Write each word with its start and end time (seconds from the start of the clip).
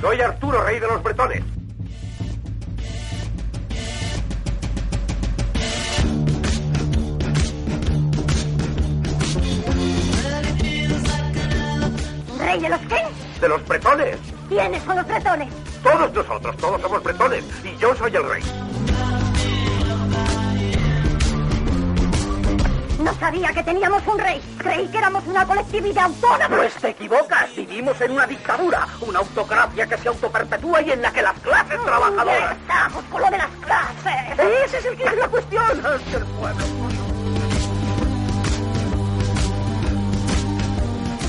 Soy 0.00 0.20
Arturo, 0.20 0.62
rey 0.62 0.78
de 0.78 0.86
los 0.86 1.02
bretones. 1.02 1.42
¿Rey 12.38 12.60
de 12.60 12.68
los 12.68 12.80
qué? 12.80 13.40
De 13.40 13.48
los 13.48 13.66
bretones. 13.66 14.16
¿Quiénes 14.48 14.82
son 14.84 14.96
los 14.96 15.06
bretones? 15.06 15.48
Todos 15.82 16.12
nosotros, 16.12 16.56
todos 16.58 16.80
somos 16.80 17.02
bretones. 17.02 17.44
Y 17.64 17.76
yo 17.76 17.94
soy 17.96 18.14
el 18.14 18.28
rey. 18.28 18.42
No 23.08 23.14
sabía 23.14 23.48
que 23.54 23.62
teníamos 23.62 24.06
un 24.06 24.18
rey. 24.18 24.38
Creí 24.58 24.86
que 24.88 24.98
éramos 24.98 25.26
una 25.26 25.46
colectividad 25.46 26.04
autónoma. 26.04 26.56
Pues 26.58 26.74
te 26.74 26.90
equivocas. 26.90 27.56
Vivimos 27.56 27.98
en 28.02 28.10
una 28.10 28.26
dictadura, 28.26 28.86
una 29.00 29.20
autocracia 29.20 29.86
que 29.86 29.96
se 29.96 30.08
autoperpetúa 30.08 30.82
y 30.82 30.90
en 30.90 31.00
la 31.00 31.10
que 31.10 31.22
las 31.22 31.32
clases 31.40 31.82
trabajadoras. 31.82 32.52
Estamos 32.58 33.04
con 33.04 33.22
lo 33.22 33.30
de 33.30 33.38
las 33.38 33.48
clases. 33.64 34.38
Ese 34.66 34.76
es 34.76 34.84
el 34.84 34.96
que 34.98 35.04
es 35.04 35.16
la 35.16 35.26
cuestión. 35.26 35.64
Es 35.64 36.14
el 36.14 36.24
pueblo. 36.26 36.64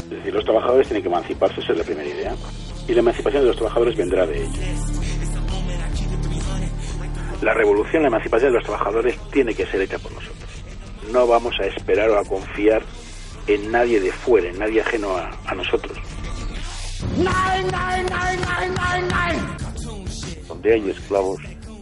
Es 0.04 0.10
decir, 0.10 0.34
los 0.34 0.44
trabajadores 0.44 0.88
tienen 0.88 1.04
que 1.04 1.10
emanciparse, 1.10 1.62
esa 1.62 1.72
es 1.72 1.78
la 1.78 1.86
primera 1.86 2.10
idea. 2.10 2.36
Y 2.90 2.94
la 2.94 3.00
emancipación 3.00 3.44
de 3.44 3.48
los 3.48 3.56
trabajadores 3.56 3.96
vendrá 3.96 4.26
de 4.26 4.44
ellos. 4.44 4.60
La 7.42 7.54
revolución, 7.54 8.02
la 8.02 8.10
emancipación 8.10 8.52
de 8.52 8.58
los 8.58 8.66
trabajadores 8.66 9.18
tiene 9.32 9.56
que 9.56 9.66
ser 9.66 9.80
hecha 9.80 9.98
por 9.98 10.12
nosotros. 10.12 10.49
No 11.12 11.26
vamos 11.26 11.56
a 11.60 11.66
esperar 11.66 12.10
o 12.10 12.20
a 12.20 12.24
confiar 12.24 12.84
en 13.48 13.72
nadie 13.72 14.00
de 14.00 14.12
fuera, 14.12 14.50
en 14.50 14.60
nadie 14.60 14.82
ajeno 14.82 15.18
a, 15.18 15.30
a 15.46 15.56
nosotros. 15.56 15.98
Donde 20.48 20.74
hay 20.74 20.90
esclavos, 20.90 21.42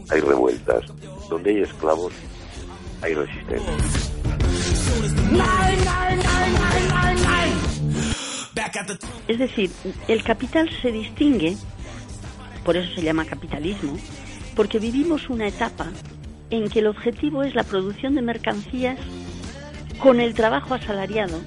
hay 0.10 0.22
revueltas. 0.22 0.84
Donde 1.30 1.50
hay 1.52 1.62
esclavos, 1.62 2.14
hay 3.02 3.14
resistencia. 3.14 3.74
Es 9.28 9.40
decir, 9.40 9.72
el 10.08 10.24
capital 10.24 10.70
se 10.82 10.92
distingue, 10.92 11.58
por 12.64 12.78
eso 12.78 12.96
se 12.96 13.02
llama 13.02 13.26
capitalismo, 13.26 13.98
porque 14.56 14.80
vivimos 14.80 15.30
una 15.30 15.48
etapa 15.48 15.92
en 16.50 16.70
que 16.70 16.80
el 16.80 16.88
objetivo 16.88 17.44
es 17.44 17.56
la 17.56 17.64
producción 17.64 18.16
de 18.16 18.22
mercancías 18.22 18.98
con 20.00 20.20
el 20.20 20.34
trabajo 20.34 20.74
asalariado, 20.74 21.40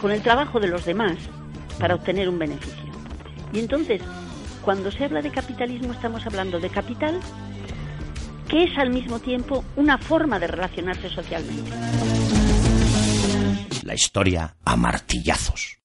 con 0.00 0.10
el 0.10 0.22
trabajo 0.22 0.60
de 0.60 0.68
los 0.68 0.84
demás, 0.84 1.16
para 1.78 1.94
obtener 1.94 2.28
un 2.28 2.38
beneficio. 2.38 2.92
Y 3.52 3.58
entonces, 3.58 4.02
cuando 4.62 4.90
se 4.90 5.04
habla 5.04 5.22
de 5.22 5.30
capitalismo, 5.30 5.92
estamos 5.92 6.26
hablando 6.26 6.60
de 6.60 6.70
capital, 6.70 7.20
que 8.48 8.64
es 8.64 8.78
al 8.78 8.90
mismo 8.90 9.18
tiempo 9.18 9.64
una 9.76 9.98
forma 9.98 10.38
de 10.38 10.46
relacionarse 10.46 11.08
socialmente. 11.08 11.70
La 13.82 13.94
historia 13.94 14.56
a 14.64 14.76
martillazos. 14.76 15.81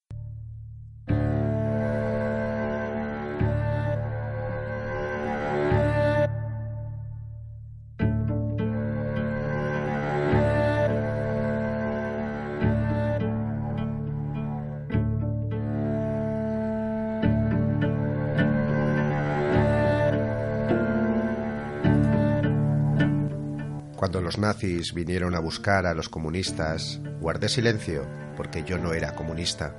Cuando 24.07 24.21
los 24.21 24.37
nazis 24.37 24.93
vinieron 24.93 25.35
a 25.35 25.41
buscar 25.41 25.85
a 25.85 25.93
los 25.93 26.07
comunistas, 26.07 27.01
guardé 27.19 27.49
silencio 27.49 28.07
porque 28.37 28.63
yo 28.63 28.77
no 28.77 28.93
era 28.93 29.15
comunista. 29.15 29.75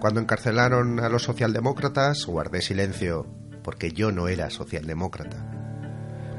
Cuando 0.00 0.18
encarcelaron 0.18 0.98
a 0.98 1.08
los 1.08 1.22
socialdemócratas, 1.22 2.26
guardé 2.26 2.60
silencio 2.60 3.24
porque 3.62 3.92
yo 3.92 4.10
no 4.10 4.26
era 4.26 4.50
socialdemócrata. 4.50 5.46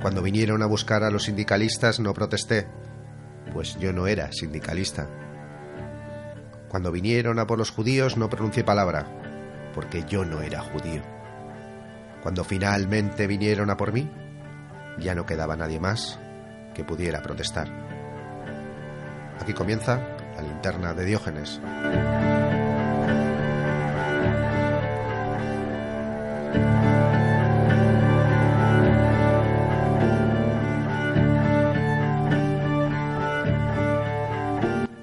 Cuando 0.01 0.22
vinieron 0.22 0.63
a 0.63 0.66
buscar 0.66 1.06
a 1.06 1.09
los 1.09 1.23
sindicalistas, 1.23 2.01
no 2.01 2.13
protesté, 2.13 2.67
pues 3.53 3.79
yo 3.79 3.94
no 3.94 4.07
era 4.07 4.29
sindicalista. 4.34 5.07
Cuando 6.67 6.91
vinieron 6.91 7.40
a 7.40 7.47
por 7.47 7.57
los 7.57 7.72
judíos, 7.72 8.17
no 8.17 8.29
pronuncié 8.29 8.66
palabra, 8.66 9.72
porque 9.73 10.03
yo 10.09 10.25
no 10.25 10.41
era 10.41 10.59
judío. 10.59 11.01
Cuando 12.22 12.44
finalmente 12.44 13.28
vinieron 13.28 13.69
a 13.69 13.78
por 13.78 13.94
mí, 13.94 14.11
ya 15.00 15.16
no 15.16 15.25
quedaba 15.25 15.55
nadie 15.55 15.79
más 15.79 16.19
que 16.73 16.84
pudiera 16.84 17.22
protestar. 17.22 17.67
Aquí 19.39 19.53
comienza 19.53 20.00
la 20.35 20.41
linterna 20.41 20.94
de 20.94 21.06
Diógenes. 21.06 21.59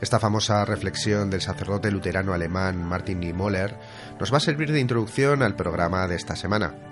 Esta 0.01 0.19
famosa 0.19 0.65
reflexión 0.65 1.31
del 1.31 1.41
sacerdote 1.41 1.91
luterano 1.93 2.33
alemán 2.33 2.83
Martin 2.83 3.21
Niemöller 3.21 3.79
nos 4.19 4.33
va 4.33 4.39
a 4.39 4.41
servir 4.41 4.73
de 4.73 4.81
introducción 4.81 5.41
al 5.43 5.55
programa 5.55 6.09
de 6.09 6.17
esta 6.17 6.35
semana. 6.35 6.90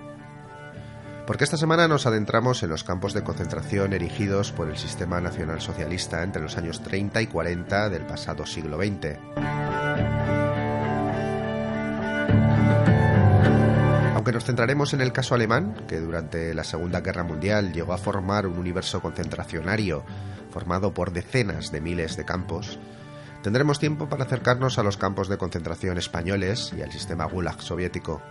Porque 1.28 1.44
esta 1.44 1.58
semana 1.58 1.88
nos 1.88 2.06
adentramos 2.06 2.62
en 2.62 2.70
los 2.70 2.84
campos 2.84 3.12
de 3.12 3.22
concentración 3.22 3.92
erigidos 3.92 4.50
por 4.50 4.70
el 4.70 4.78
sistema 4.78 5.20
nacional 5.20 5.60
socialista 5.60 6.22
entre 6.22 6.40
los 6.40 6.56
años 6.56 6.82
30 6.82 7.20
y 7.20 7.26
40 7.26 7.90
del 7.90 8.06
pasado 8.06 8.46
siglo 8.46 8.78
XX. 8.78 9.18
Aunque 14.14 14.32
nos 14.32 14.46
centraremos 14.46 14.94
en 14.94 15.02
el 15.02 15.12
caso 15.12 15.34
alemán, 15.34 15.76
que 15.86 16.00
durante 16.00 16.54
la 16.54 16.64
Segunda 16.64 17.02
Guerra 17.02 17.24
Mundial 17.24 17.74
llegó 17.74 17.92
a 17.92 17.98
formar 17.98 18.46
un 18.46 18.56
universo 18.56 19.02
concentracionario 19.02 20.06
formado 20.50 20.94
por 20.94 21.12
decenas 21.12 21.70
de 21.70 21.82
miles 21.82 22.16
de 22.16 22.24
campos, 22.24 22.78
tendremos 23.42 23.78
tiempo 23.78 24.08
para 24.08 24.24
acercarnos 24.24 24.78
a 24.78 24.82
los 24.82 24.96
campos 24.96 25.28
de 25.28 25.36
concentración 25.36 25.98
españoles 25.98 26.72
y 26.74 26.80
al 26.80 26.90
sistema 26.90 27.26
Gulag 27.26 27.60
soviético. 27.60 28.22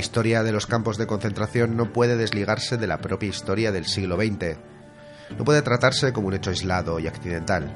Historia 0.00 0.42
de 0.42 0.50
los 0.50 0.66
campos 0.66 0.98
de 0.98 1.06
concentración 1.06 1.76
no 1.76 1.92
puede 1.92 2.16
desligarse 2.16 2.76
de 2.76 2.88
la 2.88 2.98
propia 2.98 3.28
historia 3.28 3.70
del 3.70 3.86
siglo 3.86 4.16
XX. 4.16 4.58
No 5.38 5.44
puede 5.44 5.62
tratarse 5.62 6.12
como 6.12 6.26
un 6.26 6.34
hecho 6.34 6.50
aislado 6.50 6.98
y 6.98 7.06
accidental. 7.06 7.72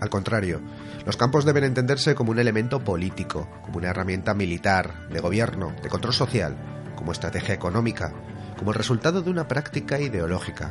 Al 0.00 0.10
contrario, 0.10 0.60
los 1.06 1.16
campos 1.16 1.44
deben 1.44 1.64
entenderse 1.64 2.14
como 2.14 2.30
un 2.32 2.38
elemento 2.38 2.84
político, 2.84 3.48
como 3.62 3.78
una 3.78 3.88
herramienta 3.88 4.34
militar, 4.34 5.08
de 5.08 5.20
gobierno, 5.20 5.74
de 5.82 5.88
control 5.88 6.12
social, 6.12 6.56
como 6.94 7.12
estrategia 7.12 7.54
económica, 7.54 8.12
como 8.58 8.72
el 8.72 8.76
resultado 8.76 9.22
de 9.22 9.30
una 9.30 9.48
práctica 9.48 9.98
ideológica. 9.98 10.70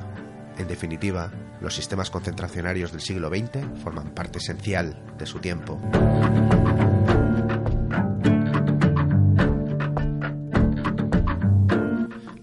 En 0.57 0.67
definitiva, 0.67 1.31
los 1.61 1.75
sistemas 1.75 2.09
concentracionarios 2.09 2.91
del 2.91 3.01
siglo 3.01 3.29
XX 3.29 3.81
forman 3.83 4.13
parte 4.13 4.39
esencial 4.39 5.01
de 5.17 5.25
su 5.25 5.39
tiempo. 5.39 5.81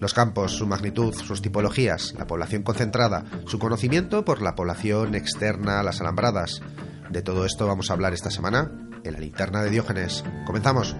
Los 0.05 0.13
campos, 0.13 0.51
su 0.51 0.67
magnitud, 0.67 1.15
sus 1.15 1.41
tipologías, 1.41 2.13
la 2.15 2.27
población 2.27 2.61
concentrada, 2.61 3.25
su 3.47 3.57
conocimiento 3.57 4.23
por 4.23 4.39
la 4.39 4.53
población 4.53 5.15
externa 5.15 5.79
a 5.79 5.83
las 5.83 5.99
alambradas. 5.99 6.61
De 7.09 7.23
todo 7.23 7.43
esto 7.43 7.65
vamos 7.65 7.89
a 7.89 7.93
hablar 7.93 8.13
esta 8.13 8.29
semana 8.29 8.69
en 9.03 9.13
la 9.13 9.19
linterna 9.19 9.63
de 9.63 9.71
Diógenes. 9.71 10.23
Comenzamos. 10.45 10.95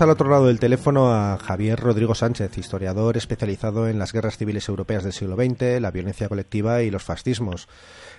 Al 0.00 0.08
otro 0.08 0.30
lado 0.30 0.46
del 0.46 0.60
teléfono 0.60 1.12
a 1.12 1.36
Javier 1.36 1.78
Rodrigo 1.78 2.14
Sánchez, 2.14 2.56
historiador 2.56 3.18
especializado 3.18 3.86
en 3.86 3.98
las 3.98 4.14
guerras 4.14 4.38
civiles 4.38 4.66
europeas 4.66 5.04
del 5.04 5.12
siglo 5.12 5.36
XX, 5.36 5.78
la 5.78 5.90
violencia 5.90 6.26
colectiva 6.26 6.80
y 6.80 6.90
los 6.90 7.04
fascismos. 7.04 7.68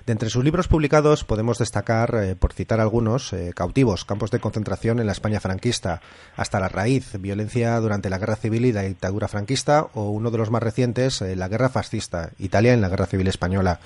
De 0.05 0.11
entre 0.11 0.29
sus 0.29 0.43
libros 0.43 0.67
publicados 0.67 1.23
podemos 1.23 1.57
destacar, 1.57 2.13
eh, 2.13 2.35
por 2.35 2.53
citar 2.53 2.79
algunos, 2.79 3.33
eh, 3.33 3.51
Cautivos, 3.55 4.05
campos 4.05 4.29
de 4.29 4.39
concentración 4.39 4.99
en 4.99 5.07
la 5.07 5.11
España 5.11 5.39
franquista, 5.39 6.01
Hasta 6.35 6.59
la 6.59 6.69
raíz, 6.69 7.19
violencia 7.19 7.79
durante 7.79 8.11
la 8.11 8.19
guerra 8.19 8.35
civil 8.35 8.65
y 8.65 8.73
la 8.73 8.83
dictadura 8.83 9.27
franquista, 9.27 9.87
o 9.95 10.11
uno 10.11 10.29
de 10.29 10.37
los 10.37 10.51
más 10.51 10.61
recientes, 10.61 11.19
eh, 11.23 11.35
La 11.35 11.47
guerra 11.47 11.69
fascista, 11.69 12.29
Italia 12.37 12.73
en 12.73 12.81
la 12.81 12.89
guerra 12.89 13.07
civil 13.07 13.27
española. 13.27 13.79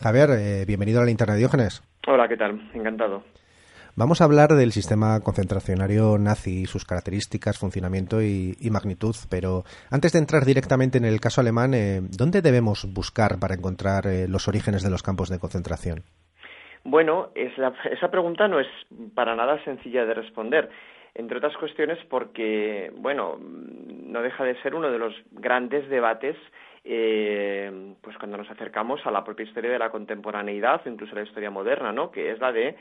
Javier, 0.00 0.64
bienvenido 0.66 1.02
a 1.02 1.04
la 1.04 1.10
internet 1.10 1.36
Diógenes. 1.36 1.82
Hola, 2.08 2.26
¿qué 2.28 2.36
tal? 2.38 2.70
Encantado. 2.72 3.22
Vamos 3.94 4.22
a 4.22 4.24
hablar 4.24 4.48
del 4.56 4.72
sistema 4.72 5.20
concentracionario 5.20 6.16
nazi, 6.16 6.64
sus 6.64 6.86
características, 6.86 7.58
funcionamiento 7.58 8.22
y, 8.22 8.56
magnitud, 8.70 9.14
pero 9.28 9.64
antes 9.90 10.12
de 10.12 10.18
entrar 10.18 10.46
directamente 10.46 10.96
en 10.96 11.04
el 11.04 11.20
caso 11.20 11.42
alemán, 11.42 11.74
eh, 11.74 12.00
¿dónde 12.00 12.40
debemos 12.40 12.86
buscar 12.94 13.38
para 13.38 13.54
encontrar 13.54 14.06
eh, 14.06 14.26
los 14.28 14.48
orígenes 14.48 14.82
de 14.82 14.88
los 14.88 15.02
campos 15.02 15.28
de 15.28 15.38
concentración? 15.38 16.04
Bueno, 16.84 17.32
esa 17.34 18.10
pregunta 18.10 18.48
no 18.48 18.60
es 18.60 18.66
para 19.14 19.36
nada 19.36 19.62
sencilla 19.62 20.06
de 20.06 20.14
responder 20.14 20.70
entre 21.14 21.36
otras 21.36 21.54
cuestiones 21.58 21.98
porque, 22.08 22.90
bueno, 22.96 23.38
no 23.38 24.22
deja 24.22 24.44
de 24.44 24.60
ser 24.62 24.74
uno 24.74 24.90
de 24.90 24.98
los 24.98 25.14
grandes 25.32 25.86
debates 25.90 26.36
eh, 26.84 27.94
pues 28.00 28.16
cuando 28.16 28.38
nos 28.38 28.50
acercamos 28.50 29.04
a 29.06 29.10
la 29.10 29.22
propia 29.22 29.44
historia 29.44 29.70
de 29.70 29.78
la 29.78 29.90
contemporaneidad 29.90 30.80
incluso 30.86 31.12
a 31.12 31.20
la 31.20 31.24
historia 31.24 31.50
moderna, 31.50 31.92
¿no? 31.92 32.10
que 32.10 32.32
es 32.32 32.40
la 32.40 32.50
de 32.50 32.76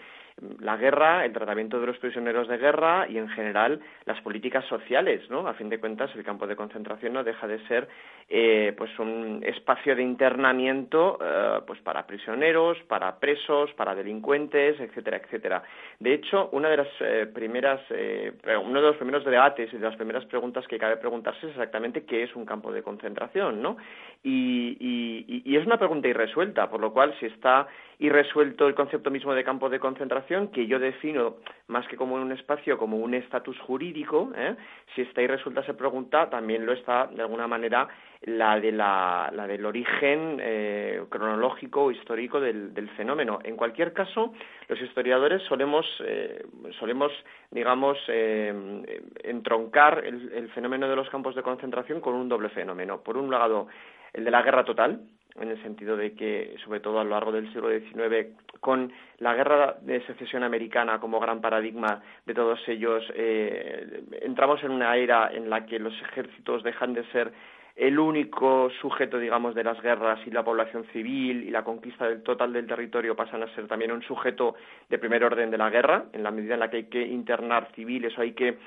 la 0.59 0.77
guerra, 0.77 1.25
el 1.25 1.33
tratamiento 1.33 1.79
de 1.79 1.87
los 1.87 1.97
prisioneros 1.97 2.47
de 2.47 2.57
guerra 2.57 3.07
y 3.07 3.17
en 3.17 3.29
general 3.29 3.79
las 4.05 4.19
políticas 4.21 4.65
sociales, 4.65 5.29
¿no? 5.29 5.47
A 5.47 5.53
fin 5.53 5.69
de 5.69 5.79
cuentas, 5.79 6.09
el 6.15 6.23
campo 6.23 6.47
de 6.47 6.55
concentración 6.55 7.13
no 7.13 7.23
deja 7.23 7.47
de 7.47 7.59
ser 7.67 7.87
eh, 8.29 8.73
pues 8.77 8.97
un 8.97 9.43
espacio 9.45 9.95
de 9.95 10.03
internamiento 10.03 11.19
eh, 11.21 11.59
pues 11.67 11.79
para 11.81 12.07
prisioneros, 12.07 12.77
para 12.87 13.19
presos, 13.19 13.71
para 13.73 13.93
delincuentes, 13.93 14.79
etcétera, 14.79 15.17
etcétera. 15.17 15.63
De 15.99 16.13
hecho, 16.13 16.49
una 16.53 16.69
de 16.69 16.77
las 16.77 16.87
eh, 17.01 17.27
primeras, 17.31 17.81
uno 17.89 18.81
de 18.81 18.87
los 18.87 18.97
primeros 18.97 19.23
debates 19.25 19.71
y 19.73 19.77
de 19.77 19.85
las 19.85 19.95
primeras 19.95 20.25
preguntas 20.25 20.67
que 20.67 20.79
cabe 20.79 20.97
preguntarse 20.97 21.45
es 21.45 21.51
exactamente 21.51 22.03
qué 22.05 22.23
es 22.23 22.35
un 22.35 22.45
campo 22.45 22.71
de 22.71 22.81
concentración, 22.81 23.61
¿no? 23.61 23.77
Y, 24.23 25.41
y 25.45 25.57
es 25.57 25.65
una 25.65 25.77
pregunta 25.77 26.07
irresuelta, 26.07 26.69
por 26.69 26.79
lo 26.79 26.93
cual 26.93 27.15
si 27.19 27.25
está 27.25 27.67
irresuelto 28.01 28.67
el 28.67 28.73
concepto 28.73 29.11
mismo 29.11 29.35
de 29.35 29.43
campo 29.43 29.69
de 29.69 29.79
concentración, 29.79 30.47
que 30.47 30.65
yo 30.65 30.79
defino 30.79 31.35
más 31.67 31.87
que 31.87 31.95
como 31.95 32.15
un 32.15 32.31
espacio, 32.31 32.75
como 32.75 32.97
un 32.97 33.13
estatus 33.13 33.59
jurídico, 33.59 34.31
¿eh? 34.35 34.55
si 34.95 35.03
está 35.03 35.21
irresuelta 35.21 35.61
esa 35.61 35.77
pregunta, 35.77 36.27
también 36.27 36.65
lo 36.65 36.73
está 36.73 37.05
de 37.05 37.21
alguna 37.21 37.47
manera 37.47 37.87
la, 38.23 38.59
de 38.59 38.71
la, 38.71 39.29
la 39.31 39.45
del 39.45 39.63
origen 39.67 40.39
eh, 40.41 41.03
cronológico 41.09 41.83
o 41.83 41.91
histórico 41.91 42.39
del, 42.39 42.73
del, 42.73 42.89
fenómeno. 42.89 43.37
En 43.43 43.55
cualquier 43.55 43.93
caso, 43.93 44.33
los 44.67 44.81
historiadores 44.81 45.43
solemos, 45.43 45.85
eh, 46.03 46.43
solemos 46.79 47.11
digamos, 47.51 47.99
eh, 48.07 48.81
entroncar 49.23 50.03
el, 50.03 50.31
el 50.33 50.49
fenómeno 50.49 50.89
de 50.89 50.95
los 50.95 51.07
campos 51.11 51.35
de 51.35 51.43
concentración 51.43 52.01
con 52.01 52.15
un 52.15 52.27
doble 52.27 52.49
fenómeno. 52.49 53.01
Por 53.01 53.15
un 53.15 53.29
lado, 53.29 53.67
el 54.13 54.23
de 54.25 54.31
la 54.31 54.41
guerra 54.41 54.63
total, 54.63 55.01
en 55.39 55.49
el 55.49 55.61
sentido 55.61 55.95
de 55.95 56.13
que, 56.13 56.55
sobre 56.63 56.79
todo 56.79 56.99
a 56.99 57.03
lo 57.03 57.11
largo 57.11 57.31
del 57.31 57.51
siglo 57.53 57.69
XIX, 57.69 58.35
con 58.59 58.91
la 59.19 59.33
guerra 59.33 59.77
de 59.81 60.05
secesión 60.05 60.43
americana 60.43 60.99
como 60.99 61.19
gran 61.19 61.41
paradigma 61.41 62.01
de 62.25 62.33
todos 62.33 62.59
ellos, 62.67 63.03
eh, 63.15 64.03
entramos 64.21 64.63
en 64.63 64.71
una 64.71 64.95
era 64.97 65.31
en 65.33 65.49
la 65.49 65.65
que 65.65 65.79
los 65.79 65.93
ejércitos 66.01 66.63
dejan 66.63 66.93
de 66.93 67.05
ser 67.11 67.31
el 67.75 67.99
único 67.99 68.69
sujeto, 68.81 69.17
digamos, 69.17 69.55
de 69.55 69.63
las 69.63 69.81
guerras 69.81 70.19
y 70.25 70.31
la 70.31 70.43
población 70.43 70.85
civil 70.91 71.43
y 71.43 71.51
la 71.51 71.63
conquista 71.63 72.07
del 72.07 72.21
total 72.23 72.53
del 72.53 72.67
territorio 72.67 73.15
pasan 73.15 73.43
a 73.43 73.55
ser 73.55 73.67
también 73.67 73.91
un 73.91 74.01
sujeto 74.01 74.55
de 74.89 74.97
primer 74.97 75.23
orden 75.23 75.49
de 75.49 75.57
la 75.57 75.69
guerra, 75.69 76.05
en 76.13 76.23
la 76.23 76.31
medida 76.31 76.55
en 76.55 76.59
la 76.59 76.69
que 76.69 76.77
hay 76.77 76.85
que 76.85 77.01
internar 77.01 77.69
civiles 77.75 78.17
o 78.17 78.21
hay 78.21 78.33
que 78.33 78.57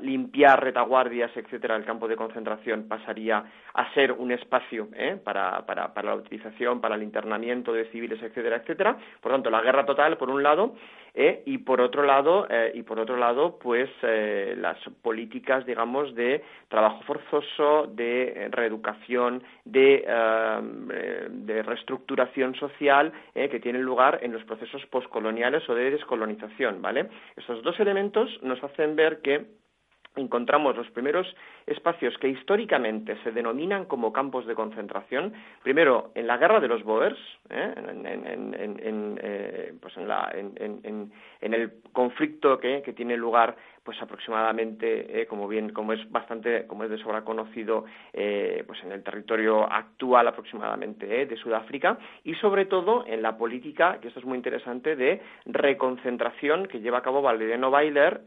limpiar 0.00 0.62
retaguardias, 0.62 1.36
etcétera, 1.36 1.74
el 1.74 1.84
campo 1.84 2.06
de 2.06 2.14
concentración 2.14 2.86
pasaría 2.86 3.44
a 3.74 3.92
ser 3.94 4.12
un 4.12 4.30
espacio 4.30 4.88
¿eh? 4.94 5.18
para, 5.22 5.66
para, 5.66 5.92
para, 5.92 6.10
la 6.10 6.16
utilización, 6.16 6.80
para 6.80 6.94
el 6.94 7.02
internamiento 7.02 7.72
de 7.72 7.86
civiles, 7.86 8.22
etcétera, 8.22 8.56
etcétera. 8.56 8.96
Por 9.20 9.32
tanto, 9.32 9.50
la 9.50 9.60
guerra 9.60 9.84
total, 9.84 10.16
por 10.18 10.30
un 10.30 10.42
lado, 10.42 10.76
¿eh? 11.14 11.42
y 11.46 11.58
por 11.58 11.80
otro 11.80 12.02
lado, 12.02 12.46
eh, 12.50 12.72
y 12.74 12.82
por 12.82 12.98
otro 12.98 13.16
lado, 13.16 13.58
pues 13.58 13.90
las 14.02 14.78
políticas, 15.02 15.66
digamos, 15.66 16.14
de 16.14 16.42
trabajo 16.68 17.02
forzoso, 17.02 17.86
de 17.88 18.48
reeducación, 18.50 19.42
de, 19.64 20.04
de 21.30 21.62
reestructuración 21.62 22.54
social 22.54 23.12
que 23.34 23.60
tienen 23.60 23.82
lugar 23.82 24.20
en 24.22 24.32
los 24.32 24.44
procesos 24.44 24.84
postcoloniales 24.86 25.68
o 25.68 25.74
de 25.74 25.90
descolonización, 25.90 26.82
¿vale? 26.82 27.08
Estos 27.36 27.62
dos 27.62 27.78
elementos 27.80 28.30
nos 28.42 28.62
hacen 28.62 28.96
ver 28.96 29.20
que 29.20 29.46
encontramos 30.16 30.76
los 30.76 30.90
primeros 30.90 31.26
espacios 31.66 32.16
que 32.18 32.28
históricamente 32.28 33.16
se 33.22 33.32
denominan 33.32 33.84
como 33.84 34.12
campos 34.12 34.46
de 34.46 34.54
concentración, 34.54 35.32
primero 35.62 36.10
en 36.14 36.26
la 36.26 36.36
guerra 36.36 36.60
de 36.60 36.68
los 36.68 36.82
Boers, 36.82 37.18
en, 37.50 38.02
el 41.40 41.72
conflicto 41.92 42.58
que, 42.58 42.80
tiene 42.96 43.16
lugar 43.16 43.56
pues 43.90 44.02
aproximadamente, 44.02 45.20
eh, 45.20 45.26
como 45.26 45.48
bien, 45.48 45.70
como 45.70 45.92
es 45.92 46.12
bastante, 46.12 46.64
como 46.68 46.84
es 46.84 46.90
de 46.90 46.98
sobra 46.98 47.24
conocido, 47.24 47.86
pues 48.12 48.84
en 48.84 48.92
el 48.92 49.02
territorio 49.02 49.64
actual 49.64 50.28
aproximadamente 50.28 51.26
de 51.26 51.36
Sudáfrica 51.36 51.98
y 52.22 52.36
sobre 52.36 52.66
todo 52.66 53.04
en 53.04 53.20
la 53.20 53.36
política, 53.36 53.98
que 54.00 54.06
esto 54.06 54.20
es 54.20 54.26
muy 54.26 54.36
interesante, 54.36 54.94
de 54.94 55.20
reconcentración 55.46 56.66
que 56.66 56.78
lleva 56.78 56.98
a 56.98 57.02
cabo 57.02 57.20
Valeriano 57.20 57.72
Bailer, 57.72 58.20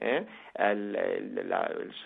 el, 0.56 0.98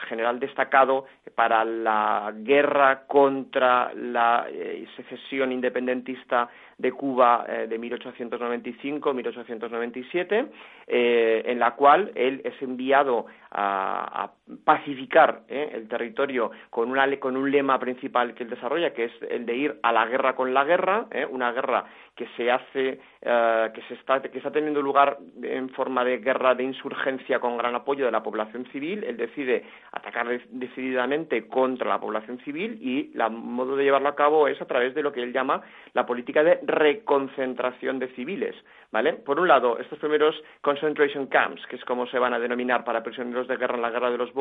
general 0.07 0.39
destacado 0.39 1.05
para 1.33 1.65
la 1.65 2.31
guerra 2.35 3.07
contra 3.07 3.91
la 3.95 4.45
eh, 4.49 4.85
secesión 4.95 5.51
independentista 5.51 6.49
de 6.77 6.91
Cuba 6.91 7.45
eh, 7.47 7.67
de 7.67 7.79
1895-1897, 7.79 10.49
eh, 10.87 11.43
en 11.45 11.59
la 11.59 11.75
cual 11.75 12.11
él 12.15 12.41
es 12.43 12.59
enviado 12.61 13.27
a, 13.51 14.29
pacificar 14.63 15.41
el 15.47 15.87
territorio 15.87 16.51
con, 16.69 16.89
una, 16.89 17.07
con 17.19 17.35
un 17.35 17.51
lema 17.51 17.79
principal 17.79 18.33
que 18.33 18.43
él 18.43 18.49
desarrolla, 18.49 18.93
que 18.93 19.05
es 19.05 19.11
el 19.29 19.45
de 19.45 19.55
ir 19.55 19.79
a 19.83 19.91
la 19.91 20.05
guerra 20.05 20.35
con 20.35 20.53
la 20.53 20.63
guerra, 20.63 21.07
una 21.29 21.51
guerra 21.51 21.85
que 22.15 22.27
se 22.35 22.51
hace, 22.51 22.99
que 23.21 23.81
se 23.87 23.93
está, 23.93 24.21
que 24.21 24.37
está 24.37 24.51
teniendo 24.51 24.81
lugar 24.81 25.17
en 25.43 25.69
forma 25.69 26.03
de 26.03 26.17
guerra 26.17 26.55
de 26.55 26.63
insurgencia 26.63 27.39
con 27.39 27.57
gran 27.57 27.75
apoyo 27.75 28.05
de 28.05 28.11
la 28.11 28.23
población 28.23 28.65
civil. 28.71 29.03
Él 29.03 29.17
decide 29.17 29.63
atacar 29.91 30.27
decididamente 30.49 31.47
contra 31.47 31.87
la 31.87 31.99
población 31.99 32.39
civil 32.39 32.79
y 32.81 33.11
el 33.13 33.29
modo 33.31 33.75
de 33.75 33.83
llevarlo 33.83 34.09
a 34.09 34.15
cabo 34.15 34.47
es 34.47 34.59
a 34.61 34.65
través 34.65 34.95
de 34.95 35.03
lo 35.03 35.13
que 35.13 35.21
él 35.21 35.31
llama 35.31 35.61
la 35.93 36.05
política 36.05 36.43
de 36.43 36.59
reconcentración 36.63 37.99
de 37.99 38.07
civiles. 38.09 38.55
¿vale? 38.91 39.13
Por 39.13 39.39
un 39.39 39.47
lado, 39.47 39.77
estos 39.77 39.99
primeros 39.99 40.35
concentration 40.61 41.27
camps, 41.27 41.65
que 41.67 41.75
es 41.75 41.85
como 41.85 42.07
se 42.07 42.19
van 42.19 42.33
a 42.33 42.39
denominar 42.39 42.83
para 42.83 43.03
prisioneros 43.03 43.47
de 43.47 43.57
guerra 43.57 43.75
en 43.75 43.81
la 43.81 43.91
guerra 43.91 44.09
de 44.09 44.17
los 44.17 44.31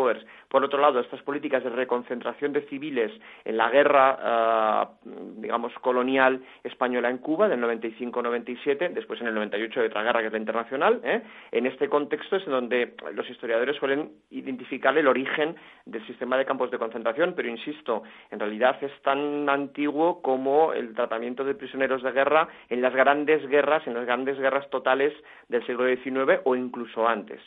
Por 0.48 0.64
otro 0.64 0.80
lado, 0.80 1.00
estas 1.00 1.22
políticas 1.22 1.64
de 1.64 1.70
reconcentración 1.70 2.52
de 2.52 2.62
civiles 2.62 3.10
en 3.44 3.56
la 3.56 3.70
guerra, 3.70 4.18
ah, 4.20 4.90
digamos, 5.38 5.72
colonial 5.80 6.42
española 6.62 7.08
en 7.08 7.18
Cuba 7.18 7.48
del 7.48 7.60
95-97, 7.60 8.92
después 8.92 9.20
en 9.20 9.28
el 9.28 9.34
98 9.34 9.80
de 9.80 9.86
otra 9.86 10.02
guerra 10.02 10.20
que 10.20 10.26
es 10.26 10.32
la 10.32 10.38
internacional. 10.38 11.00
¿eh? 11.02 11.22
En 11.52 11.66
este 11.66 11.88
contexto 11.88 12.36
es 12.36 12.44
en 12.44 12.52
donde 12.52 12.94
los 13.14 13.28
historiadores 13.30 13.76
suelen 13.76 14.10
identificar 14.30 14.96
el 14.98 15.08
origen 15.08 15.56
del 15.86 16.06
sistema 16.06 16.36
de 16.36 16.44
campos 16.44 16.70
de 16.70 16.78
concentración, 16.78 17.34
pero 17.34 17.48
insisto, 17.48 18.02
en 18.30 18.38
realidad 18.38 18.76
es 18.82 18.92
tan 19.02 19.48
antiguo 19.48 20.20
como 20.20 20.72
el 20.72 20.94
tratamiento 20.94 21.44
de 21.44 21.54
prisioneros 21.54 22.02
de 22.02 22.12
guerra 22.12 22.48
en 22.68 22.82
las 22.82 22.94
grandes 22.94 23.46
guerras, 23.48 23.86
en 23.86 23.94
las 23.94 24.04
grandes 24.04 24.38
guerras 24.38 24.68
totales 24.70 25.12
del 25.48 25.64
siglo 25.66 25.86
XIX 25.86 26.40
o 26.44 26.54
incluso 26.54 27.08
antes. 27.08 27.40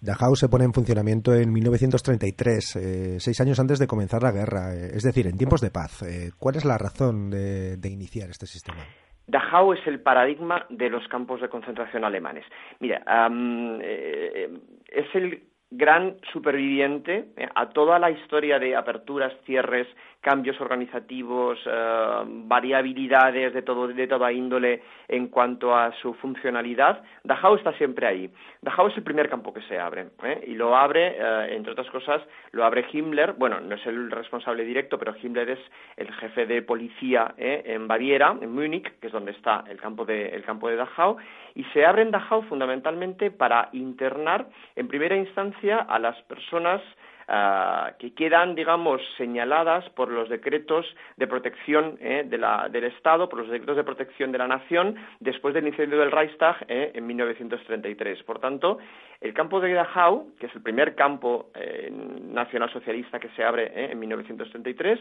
Dachau 0.00 0.36
se 0.36 0.48
pone 0.48 0.64
en 0.64 0.72
funcionamiento 0.72 1.34
en 1.34 1.52
1933, 1.52 2.76
eh, 2.76 3.16
seis 3.18 3.40
años 3.40 3.58
antes 3.58 3.78
de 3.78 3.86
comenzar 3.86 4.22
la 4.22 4.30
guerra, 4.30 4.74
eh, 4.74 4.92
es 4.94 5.02
decir, 5.02 5.26
en 5.26 5.38
tiempos 5.38 5.60
de 5.60 5.70
paz. 5.70 6.02
Eh, 6.02 6.30
¿Cuál 6.38 6.56
es 6.56 6.64
la 6.64 6.76
razón 6.76 7.30
de, 7.30 7.78
iniciar 7.88 8.28
este 8.28 8.46
sistema? 8.46 8.82
Dachau 9.26 9.72
es 9.72 9.84
el 9.86 10.00
paradigma 10.00 10.66
de 10.68 10.90
los 10.90 11.08
campos 11.08 11.40
de 11.40 11.48
concentración 11.48 12.04
alemanes. 12.04 12.44
Mira, 12.78 13.02
es 14.88 15.14
el 15.14 15.42
gran 15.70 16.16
superviviente 16.32 17.30
a 17.54 17.70
toda 17.70 17.98
la 17.98 18.10
historia 18.10 18.58
de 18.58 18.76
aperturas, 18.76 19.32
cierres, 19.44 19.88
cambios 20.26 20.60
organizativos, 20.60 21.56
eh, 21.66 22.22
variabilidades 22.26 23.54
de, 23.54 23.62
todo, 23.62 23.86
de 23.86 24.08
toda 24.08 24.32
índole 24.32 24.82
en 25.06 25.28
cuanto 25.28 25.72
a 25.72 25.92
su 26.02 26.14
funcionalidad, 26.14 27.00
Dachau 27.22 27.54
está 27.54 27.72
siempre 27.74 28.08
ahí. 28.08 28.28
Dachau 28.60 28.88
es 28.88 28.96
el 28.96 29.04
primer 29.04 29.28
campo 29.28 29.54
que 29.54 29.62
se 29.62 29.78
abre 29.78 30.08
¿eh? 30.24 30.42
y 30.48 30.54
lo 30.54 30.76
abre, 30.76 31.16
entre 31.54 31.74
otras 31.74 31.88
cosas, 31.90 32.20
lo 32.50 32.64
abre 32.64 32.86
Himmler, 32.92 33.34
bueno, 33.34 33.60
no 33.60 33.76
es 33.76 33.86
el 33.86 34.10
responsable 34.10 34.64
directo, 34.64 34.98
pero 34.98 35.14
Himmler 35.14 35.50
es 35.50 35.60
el 35.96 36.12
jefe 36.14 36.44
de 36.44 36.60
policía 36.62 37.32
en 37.38 37.86
Baviera, 37.86 38.36
en 38.40 38.52
Múnich, 38.52 38.98
que 38.98 39.06
es 39.06 39.12
donde 39.12 39.30
está 39.30 39.62
el 39.70 39.80
campo 39.80 40.04
de, 40.04 40.30
el 40.30 40.42
campo 40.42 40.68
de 40.68 40.74
Dachau, 40.74 41.18
y 41.54 41.62
se 41.72 41.86
abre 41.86 42.02
en 42.02 42.10
Dachau 42.10 42.42
fundamentalmente 42.42 43.30
para 43.30 43.68
internar 43.70 44.48
en 44.74 44.88
primera 44.88 45.16
instancia 45.16 45.78
a 45.78 46.00
las 46.00 46.20
personas 46.22 46.82
ah, 47.28 47.92
que 47.98 48.14
quedan, 48.14 48.54
digamos, 48.54 49.00
señaladas 49.16 49.88
por 49.90 50.10
los 50.10 50.28
decretos 50.28 50.86
de 51.16 51.26
protección 51.26 51.98
eh, 52.00 52.24
del 52.26 52.84
Estado, 52.84 53.28
por 53.28 53.40
los 53.40 53.48
decretos 53.48 53.76
de 53.76 53.84
protección 53.84 54.32
de 54.32 54.38
la 54.38 54.48
nación, 54.48 54.96
después 55.20 55.54
del 55.54 55.66
incendio 55.66 55.98
del 55.98 56.12
Reichstag 56.12 56.64
eh, 56.68 56.92
en 56.94 57.06
1933. 57.06 58.22
Por 58.22 58.38
tanto, 58.38 58.78
el 59.20 59.34
campo 59.34 59.60
de 59.60 59.72
Dachau, 59.72 60.34
que 60.38 60.46
es 60.46 60.54
el 60.54 60.62
primer 60.62 60.94
campo 60.94 61.50
eh, 61.54 61.90
nacionalsocialista 61.90 63.18
que 63.18 63.28
se 63.30 63.44
abre 63.44 63.72
en 63.74 63.98
1933, 63.98 65.00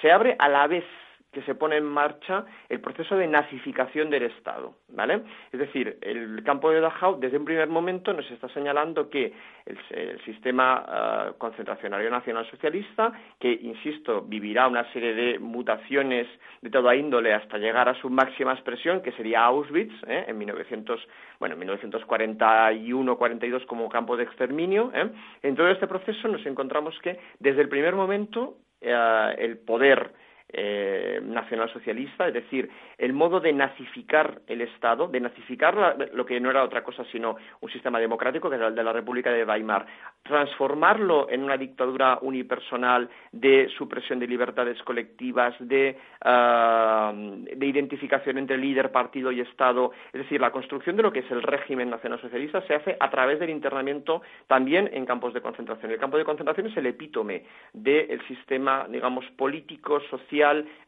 se 0.00 0.10
abre 0.10 0.36
a 0.38 0.48
la 0.48 0.66
vez 0.66 0.84
que 1.32 1.42
se 1.42 1.54
pone 1.54 1.76
en 1.76 1.84
marcha 1.84 2.44
el 2.68 2.80
proceso 2.80 3.16
de 3.16 3.26
nazificación 3.26 4.10
del 4.10 4.24
Estado, 4.24 4.74
¿vale? 4.90 5.22
Es 5.50 5.58
decir, 5.58 5.98
el 6.02 6.42
campo 6.44 6.70
de 6.70 6.80
Dachau 6.80 7.18
desde 7.18 7.38
un 7.38 7.44
primer 7.44 7.68
momento 7.68 8.12
nos 8.12 8.30
está 8.30 8.48
señalando 8.50 9.08
que 9.08 9.32
el, 9.64 9.78
sistema 10.24 10.82
uh, 10.82 11.38
concentracionario 11.38 12.10
nacional 12.10 12.44
socialista, 12.50 13.12
que 13.40 13.50
insisto, 13.50 14.22
vivirá 14.22 14.68
una 14.68 14.84
serie 14.92 15.14
de 15.14 15.38
mutaciones 15.38 16.26
de 16.60 16.70
toda 16.70 16.94
índole 16.94 17.32
hasta 17.32 17.56
llegar 17.58 17.88
a 17.88 17.94
su 17.94 18.10
máxima 18.10 18.52
expresión, 18.52 19.00
que 19.02 19.12
sería 19.12 19.44
Auschwitz, 19.44 19.94
¿eh? 20.06 20.26
en 20.28 20.38
1900, 20.38 21.00
bueno, 21.40 21.56
1941-42 21.56 23.66
como 23.66 23.88
campo 23.88 24.16
de 24.16 24.24
exterminio. 24.24 24.90
¿eh? 24.94 25.10
En 25.42 25.56
todo 25.56 25.68
este 25.68 25.86
proceso 25.86 26.28
nos 26.28 26.44
encontramos 26.46 26.98
que 27.02 27.18
desde 27.38 27.62
el 27.62 27.68
primer 27.68 27.94
momento 27.94 28.56
eh, 28.80 29.34
el 29.38 29.58
poder 29.58 30.12
eh, 30.48 31.20
nacionalsocialista, 31.22 32.28
es 32.28 32.34
decir, 32.34 32.70
el 32.98 33.12
modo 33.12 33.40
de 33.40 33.52
nazificar 33.52 34.40
el 34.46 34.60
Estado, 34.60 35.08
de 35.08 35.20
nazificar 35.20 35.96
lo 36.12 36.26
que 36.26 36.40
no 36.40 36.50
era 36.50 36.62
otra 36.62 36.82
cosa 36.82 37.04
sino 37.10 37.36
un 37.60 37.70
sistema 37.70 37.98
democrático, 37.98 38.50
que 38.50 38.56
era 38.56 38.68
el 38.68 38.74
de 38.74 38.84
la 38.84 38.92
República 38.92 39.30
de 39.30 39.44
Weimar, 39.44 39.86
transformarlo 40.22 41.28
en 41.30 41.42
una 41.42 41.56
dictadura 41.56 42.18
unipersonal 42.22 43.08
de 43.32 43.68
supresión 43.76 44.18
de 44.18 44.26
libertades 44.26 44.82
colectivas, 44.82 45.54
de, 45.58 45.96
ah, 46.22 47.12
de 47.14 47.66
identificación 47.66 48.38
entre 48.38 48.58
líder, 48.58 48.92
partido 48.92 49.32
y 49.32 49.40
Estado, 49.40 49.92
es 50.12 50.22
decir, 50.22 50.40
la 50.40 50.50
construcción 50.50 50.96
de 50.96 51.02
lo 51.02 51.12
que 51.12 51.20
es 51.20 51.30
el 51.30 51.42
régimen 51.42 51.90
nacionalsocialista 51.90 52.62
se 52.62 52.74
hace 52.74 52.96
a 52.98 53.10
través 53.10 53.40
del 53.40 53.50
internamiento 53.50 54.22
también 54.46 54.90
en 54.92 55.06
campos 55.06 55.34
de 55.34 55.40
concentración. 55.40 55.92
El 55.92 55.98
campo 55.98 56.18
de 56.18 56.24
concentración 56.24 56.66
es 56.66 56.76
el 56.76 56.86
epítome 56.86 57.44
del 57.72 58.20
sistema, 58.26 58.86
digamos, 58.88 59.24
político, 59.36 60.00
social, 60.10 60.31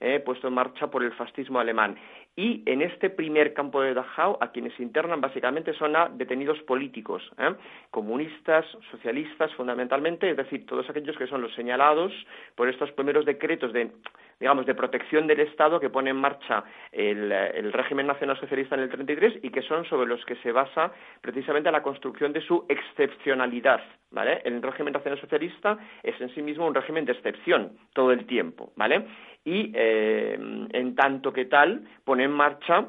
eh, 0.01 0.23
puesto 0.25 0.49
en 0.49 0.55
marcha 0.55 0.87
por 0.87 1.03
el 1.03 1.13
fascismo 1.13 1.59
alemán. 1.59 1.97
Y 2.37 2.63
en 2.67 2.83
este 2.83 3.11
primer 3.11 3.55
campo 3.55 3.81
de 3.81 3.95
Dachau, 3.95 4.39
a 4.41 4.51
quienes 4.51 4.79
internan 4.81 5.21
básicamente 5.21 5.73
son 5.75 5.95
a 5.95 6.09
detenidos 6.09 6.59
políticos, 6.63 7.23
¿eh? 7.39 7.55
comunistas, 7.91 8.67
socialistas 8.91 9.53
fundamentalmente, 9.55 10.29
es 10.31 10.37
decir, 10.37 10.67
todos 10.67 10.89
aquellos 10.91 11.17
que 11.17 11.29
son 11.29 11.43
los 11.43 11.55
señalados 11.55 12.13
por 12.57 12.69
estos 12.69 12.91
primeros 12.93 13.25
decretos 13.25 13.73
de 13.73 13.93
digamos, 14.41 14.67
de 14.67 14.75
protección 14.75 15.27
del 15.27 15.41
Estado 15.41 15.81
que 15.81 15.91
pone 15.91 16.11
en 16.11 16.17
marcha 16.17 16.65
el, 16.93 17.73
régimen 17.73 18.07
nacional 18.07 18.39
socialista 18.39 18.75
en 18.75 18.83
el 18.83 18.89
33 18.89 19.41
y 19.43 19.51
que 19.51 19.63
son 19.63 19.85
sobre 19.87 20.09
los 20.09 20.25
que 20.25 20.37
se 20.37 20.53
basa 20.53 20.93
precisamente 21.21 21.71
la 21.71 21.83
construcción 21.83 22.33
de 22.33 22.41
su 22.41 22.65
excepcionalidad, 22.69 23.81
¿vale? 24.11 24.41
El 24.45 24.63
régimen 24.63 24.93
nacional 24.93 25.21
socialista 25.21 25.79
es 26.03 26.21
en 26.21 26.35
sí 26.35 26.43
mismo 26.43 26.67
un 26.67 26.75
régimen 26.75 27.05
de 27.05 27.13
excepción 27.13 27.73
todo 27.93 28.13
el 28.13 28.27
tiempo, 28.27 28.73
¿vale? 28.77 29.07
Y 29.45 29.73
eh, 29.75 30.39
en 30.73 30.95
tanto 30.95 31.33
que 31.33 31.47
tal 31.47 31.83
pone 32.05 32.25
en 32.25 32.33
marcha 32.33 32.87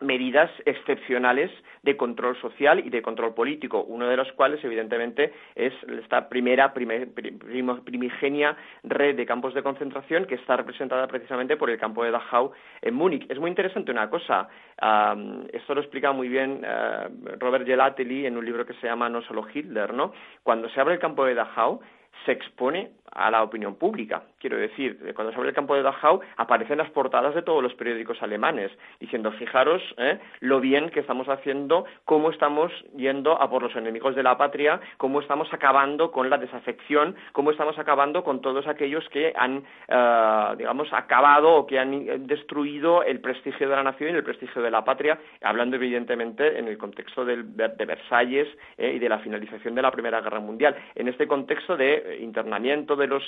medidas 0.00 0.50
excepcionales 0.64 1.50
de 1.82 1.96
control 1.96 2.36
social 2.40 2.80
y 2.84 2.90
de 2.90 3.02
control 3.02 3.34
político, 3.34 3.82
uno 3.82 4.06
de 4.06 4.16
los 4.16 4.30
cuales, 4.32 4.62
evidentemente, 4.64 5.32
es 5.54 5.72
esta 6.02 6.28
primera 6.28 6.72
primigenia 6.72 8.56
red 8.84 9.16
de 9.16 9.26
campos 9.26 9.54
de 9.54 9.62
concentración 9.62 10.26
que 10.26 10.36
está 10.36 10.56
representada 10.56 11.06
precisamente 11.06 11.56
por 11.56 11.70
el 11.70 11.78
campo 11.78 12.04
de 12.04 12.10
Dachau 12.10 12.52
en 12.80 12.94
Múnich. 12.94 13.26
Es 13.28 13.38
muy 13.38 13.50
interesante 13.50 13.90
una 13.90 14.08
cosa, 14.08 14.48
esto 15.52 15.74
lo 15.74 15.80
explica 15.80 16.12
muy 16.12 16.28
bien 16.28 16.62
eh, 16.64 17.08
Robert 17.38 17.66
Gelateli 17.66 18.26
en 18.26 18.36
un 18.36 18.44
libro 18.44 18.64
que 18.64 18.74
se 18.74 18.86
llama 18.86 19.08
No 19.08 19.22
solo 19.22 19.46
Hitler, 19.52 19.92
¿no? 19.92 20.12
Cuando 20.42 20.68
se 20.68 20.80
abre 20.80 20.94
el 20.94 21.00
campo 21.00 21.24
de 21.24 21.34
Dachau, 21.34 21.80
se 22.24 22.32
expone 22.32 22.90
a 23.12 23.30
la 23.30 23.42
opinión 23.42 23.76
pública. 23.76 24.22
Quiero 24.38 24.56
decir, 24.56 24.98
cuando 25.14 25.32
se 25.32 25.36
abre 25.36 25.50
el 25.50 25.54
campo 25.54 25.74
de 25.74 25.82
Dachau 25.82 26.20
aparecen 26.36 26.78
las 26.78 26.90
portadas 26.90 27.34
de 27.34 27.42
todos 27.42 27.62
los 27.62 27.74
periódicos 27.74 28.22
alemanes 28.22 28.70
diciendo, 29.00 29.32
fijaros 29.32 29.82
¿eh? 29.96 30.18
lo 30.40 30.60
bien 30.60 30.90
que 30.90 31.00
estamos 31.00 31.28
haciendo, 31.28 31.84
cómo 32.04 32.30
estamos 32.30 32.72
yendo 32.96 33.40
a 33.40 33.50
por 33.50 33.62
los 33.62 33.74
enemigos 33.76 34.14
de 34.14 34.22
la 34.22 34.36
patria, 34.36 34.80
cómo 34.96 35.20
estamos 35.20 35.52
acabando 35.52 36.10
con 36.10 36.30
la 36.30 36.38
desafección, 36.38 37.16
cómo 37.32 37.50
estamos 37.50 37.78
acabando 37.78 38.22
con 38.22 38.40
todos 38.40 38.66
aquellos 38.66 39.08
que 39.08 39.32
han, 39.36 39.64
eh, 39.88 40.54
digamos, 40.56 40.92
acabado 40.92 41.54
o 41.54 41.66
que 41.66 41.78
han 41.78 42.26
destruido 42.26 43.02
el 43.02 43.20
prestigio 43.20 43.68
de 43.68 43.76
la 43.76 43.82
nación 43.82 44.10
y 44.10 44.16
el 44.16 44.24
prestigio 44.24 44.62
de 44.62 44.70
la 44.70 44.84
patria, 44.84 45.18
hablando 45.42 45.76
evidentemente 45.76 46.58
en 46.58 46.68
el 46.68 46.78
contexto 46.78 47.24
de 47.24 47.42
Versalles 47.86 48.48
¿eh? 48.76 48.92
y 48.94 48.98
de 48.98 49.08
la 49.08 49.18
finalización 49.18 49.74
de 49.74 49.82
la 49.82 49.90
Primera 49.90 50.20
Guerra 50.20 50.40
Mundial. 50.40 50.76
En 50.94 51.08
este 51.08 51.26
contexto 51.26 51.76
de 51.76 52.18
internamiento 52.20 52.96
de 52.98 53.06
los, 53.06 53.22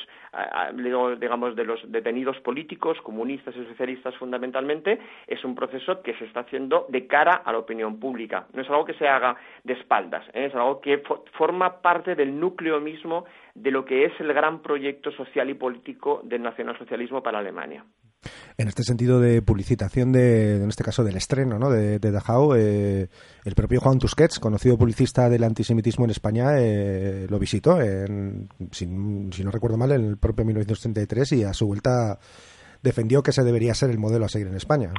digamos, 1.21 1.57
de 1.57 1.65
los 1.65 1.81
detenidos 1.91 2.39
políticos, 2.41 2.99
comunistas 3.03 3.55
y 3.57 3.65
socialistas 3.65 4.15
fundamentalmente, 4.17 4.99
es 5.27 5.45
un 5.45 5.55
proceso 5.55 6.03
que 6.03 6.15
se 6.15 6.25
está 6.25 6.41
haciendo 6.41 6.87
de 6.89 7.07
cara 7.07 7.43
a 7.45 7.53
la 7.53 7.59
opinión 7.59 7.99
pública. 7.99 8.47
No 8.53 8.63
es 8.63 8.69
algo 8.69 8.85
que 8.85 8.95
se 8.95 9.09
haga 9.09 9.37
de 9.65 9.75
espaldas, 9.75 10.27
¿eh? 10.35 10.47
es 10.47 10.55
algo 10.55 10.81
que 10.81 11.03
forma 11.33 11.81
parte 11.81 12.15
del 12.15 12.39
núcleo 12.39 12.81
mismo 12.81 13.25
de 13.55 13.71
lo 13.71 13.85
que 13.85 14.05
es 14.05 14.13
el 14.21 14.33
gran 14.33 14.61
proyecto 14.61 15.11
social 15.13 15.51
y 15.51 15.55
político 15.55 16.21
del 16.25 16.43
nacionalsocialismo 16.43 17.23
para 17.23 17.39
Alemania. 17.39 17.85
En 18.59 18.69
este 18.69 18.83
sentido 18.83 19.21
de 19.21 19.41
publicitación, 19.41 20.13
de, 20.13 20.57
en 20.57 20.69
este 20.69 20.85
caso 20.85 21.03
del 21.03 21.17
estreno 21.17 21.59
¿no? 21.59 21.71
de, 21.71 21.99
de 21.99 22.11
Dachau, 22.11 22.55
eh, 22.55 23.09
el 23.45 23.55
propio 23.55 23.81
Juan 23.81 23.99
Tusquets, 23.99 24.39
conocido 24.39 24.77
publicista 24.77 25.31
del 25.31 25.45
antisemitismo 25.45 26.05
en 26.05 26.11
España, 26.11 26.59
eh, 26.59 27.27
lo 27.31 27.39
visitó, 27.39 27.81
en, 27.81 28.49
si, 28.71 28.87
no 28.87 29.51
recuerdo 29.51 29.79
mal, 29.79 29.93
en 29.93 30.05
el 30.05 30.19
propio 30.19 30.45
1933 30.45 31.33
y 31.33 31.45
a 31.45 31.55
su 31.55 31.67
vuelta 31.67 32.19
defendió 32.83 33.23
que 33.23 33.31
ese 33.31 33.43
debería 33.43 33.73
ser 33.75 33.91
el 33.91 33.99
modelo 33.99 34.27
a 34.27 34.29
seguir 34.29 34.49
en 34.49 34.57
España. 34.57 34.93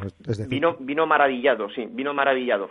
vino, 0.48 0.78
vino 0.80 1.06
maravillado, 1.06 1.70
sí, 1.70 1.88
vino 1.92 2.14
maravillado. 2.14 2.70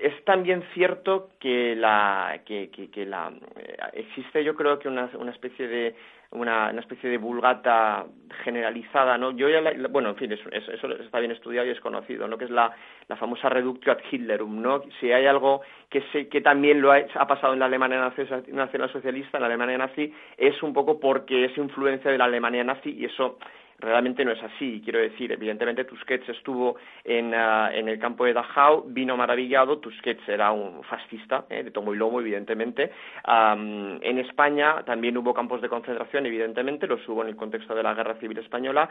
Es 0.00 0.24
también 0.24 0.62
cierto 0.74 1.30
que 1.40 1.74
la 1.76 2.40
que, 2.44 2.70
que, 2.70 3.06
la 3.06 3.32
eh, 3.56 3.76
existe 3.94 4.44
yo 4.44 4.54
creo 4.54 4.78
que 4.78 4.88
una, 4.88 5.10
una 5.18 5.30
especie 5.30 5.66
de 5.66 5.94
una, 6.32 6.70
una, 6.70 6.80
especie 6.80 7.08
de 7.08 7.18
vulgata 7.18 8.04
generalizada, 8.42 9.16
¿no? 9.16 9.30
Yo 9.30 9.48
ya, 9.48 9.62
bueno, 9.90 10.10
en 10.10 10.16
fin, 10.16 10.32
eso, 10.32 10.50
eso, 10.50 10.88
está 10.96 11.20
bien 11.20 11.30
estudiado 11.30 11.66
y 11.66 11.70
es 11.70 11.80
conocido, 11.80 12.26
¿no? 12.26 12.36
Que 12.36 12.46
es 12.46 12.50
la, 12.50 12.74
la 13.08 13.16
famosa 13.16 13.48
reductio 13.48 13.92
ad 13.92 13.98
Hitlerum, 14.10 14.60
¿no? 14.60 14.82
Si 15.00 15.12
hay 15.12 15.24
algo 15.26 15.62
que, 15.88 16.02
se, 16.12 16.28
que 16.28 16.40
también 16.40 16.80
lo 16.80 16.90
ha, 16.90 16.98
ha 17.14 17.26
pasado 17.28 17.52
en 17.52 17.60
la 17.60 17.66
Alemania 17.66 18.12
nacional 18.48 18.92
socialista, 18.92 19.38
en 19.38 19.42
la 19.42 19.46
Alemania 19.46 19.78
nazi, 19.78 20.12
es 20.36 20.60
un 20.62 20.74
poco 20.74 20.98
porque 20.98 21.44
es 21.44 21.56
influencia 21.56 22.10
de 22.10 22.18
la 22.18 22.24
Alemania 22.24 22.64
nazi 22.64 22.90
y 22.90 23.04
eso 23.04 23.38
realmente 23.78 24.24
no 24.24 24.32
es 24.32 24.42
así. 24.42 24.80
Quiero 24.82 25.00
decir, 25.00 25.32
evidentemente 25.32 25.84
Tusquets 25.84 26.28
estuvo 26.28 26.76
en, 27.04 27.34
ah, 27.34 27.70
en 27.72 27.88
el 27.88 27.98
campo 27.98 28.24
de 28.24 28.32
Dachau, 28.32 28.84
vino 28.86 29.16
maravillado, 29.16 29.78
Tusquets 29.78 30.28
era 30.28 30.52
un 30.52 30.82
fascista, 30.84 31.44
eh, 31.50 31.62
de 31.62 31.70
tomo 31.70 31.94
y 31.94 31.96
lomo, 31.96 32.20
evidentemente. 32.20 32.90
en 33.26 34.18
España 34.18 34.82
también 34.84 35.16
hubo 35.16 35.34
campos 35.34 35.60
de 35.60 35.68
concentración, 35.68 36.26
evidentemente, 36.26 36.86
los 36.86 37.06
hubo 37.08 37.22
en 37.22 37.28
el 37.28 37.36
contexto 37.36 37.74
de 37.74 37.82
la 37.82 37.94
Guerra 37.94 38.14
Civil 38.14 38.38
Española 38.38 38.88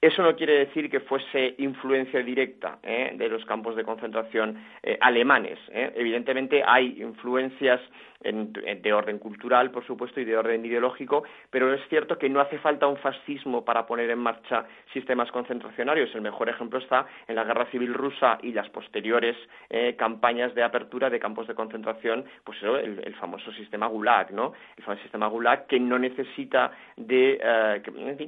Eso 0.00 0.22
no 0.22 0.36
quiere 0.36 0.58
decir 0.66 0.90
que 0.90 1.00
fuese 1.00 1.54
influencia 1.58 2.22
directa 2.22 2.78
¿eh? 2.82 3.12
de 3.16 3.28
los 3.28 3.44
campos 3.46 3.74
de 3.76 3.82
concentración 3.82 4.62
eh, 4.82 4.98
alemanes. 5.00 5.58
¿eh? 5.72 5.92
Evidentemente 5.96 6.62
hay 6.64 7.00
influencias 7.00 7.80
de 8.20 8.92
orden 8.92 9.18
cultural, 9.18 9.70
por 9.70 9.86
supuesto, 9.86 10.20
y 10.20 10.24
de 10.24 10.36
orden 10.36 10.64
ideológico, 10.64 11.24
pero 11.50 11.72
es 11.72 11.80
cierto 11.88 12.18
que 12.18 12.28
no 12.28 12.40
hace 12.40 12.58
falta 12.58 12.86
un 12.86 12.96
fascismo 12.96 13.64
para 13.64 13.86
poner 13.86 14.10
en 14.10 14.18
marcha 14.18 14.66
sistemas 14.92 15.30
concentracionarios. 15.30 16.14
El 16.14 16.22
mejor 16.22 16.48
ejemplo 16.48 16.78
está 16.78 17.06
en 17.28 17.36
la 17.36 17.44
Guerra 17.44 17.66
Civil 17.66 17.94
Rusa 17.94 18.38
y 18.42 18.52
las 18.52 18.68
posteriores 18.70 19.36
campañas 19.96 20.54
de 20.54 20.62
apertura 20.62 21.10
de 21.10 21.20
campos 21.20 21.46
de 21.46 21.54
concentración, 21.54 22.24
pues 22.44 22.62
el, 22.62 23.14
famoso 23.16 23.52
sistema 23.52 23.86
Gulag, 23.86 24.32
¿no? 24.32 24.52
El 24.76 24.84
famoso 24.84 25.02
sistema 25.02 25.26
Gulag 25.28 25.66
que 25.66 25.80
no 25.80 25.98
necesita 25.98 26.70
de, 26.96 27.80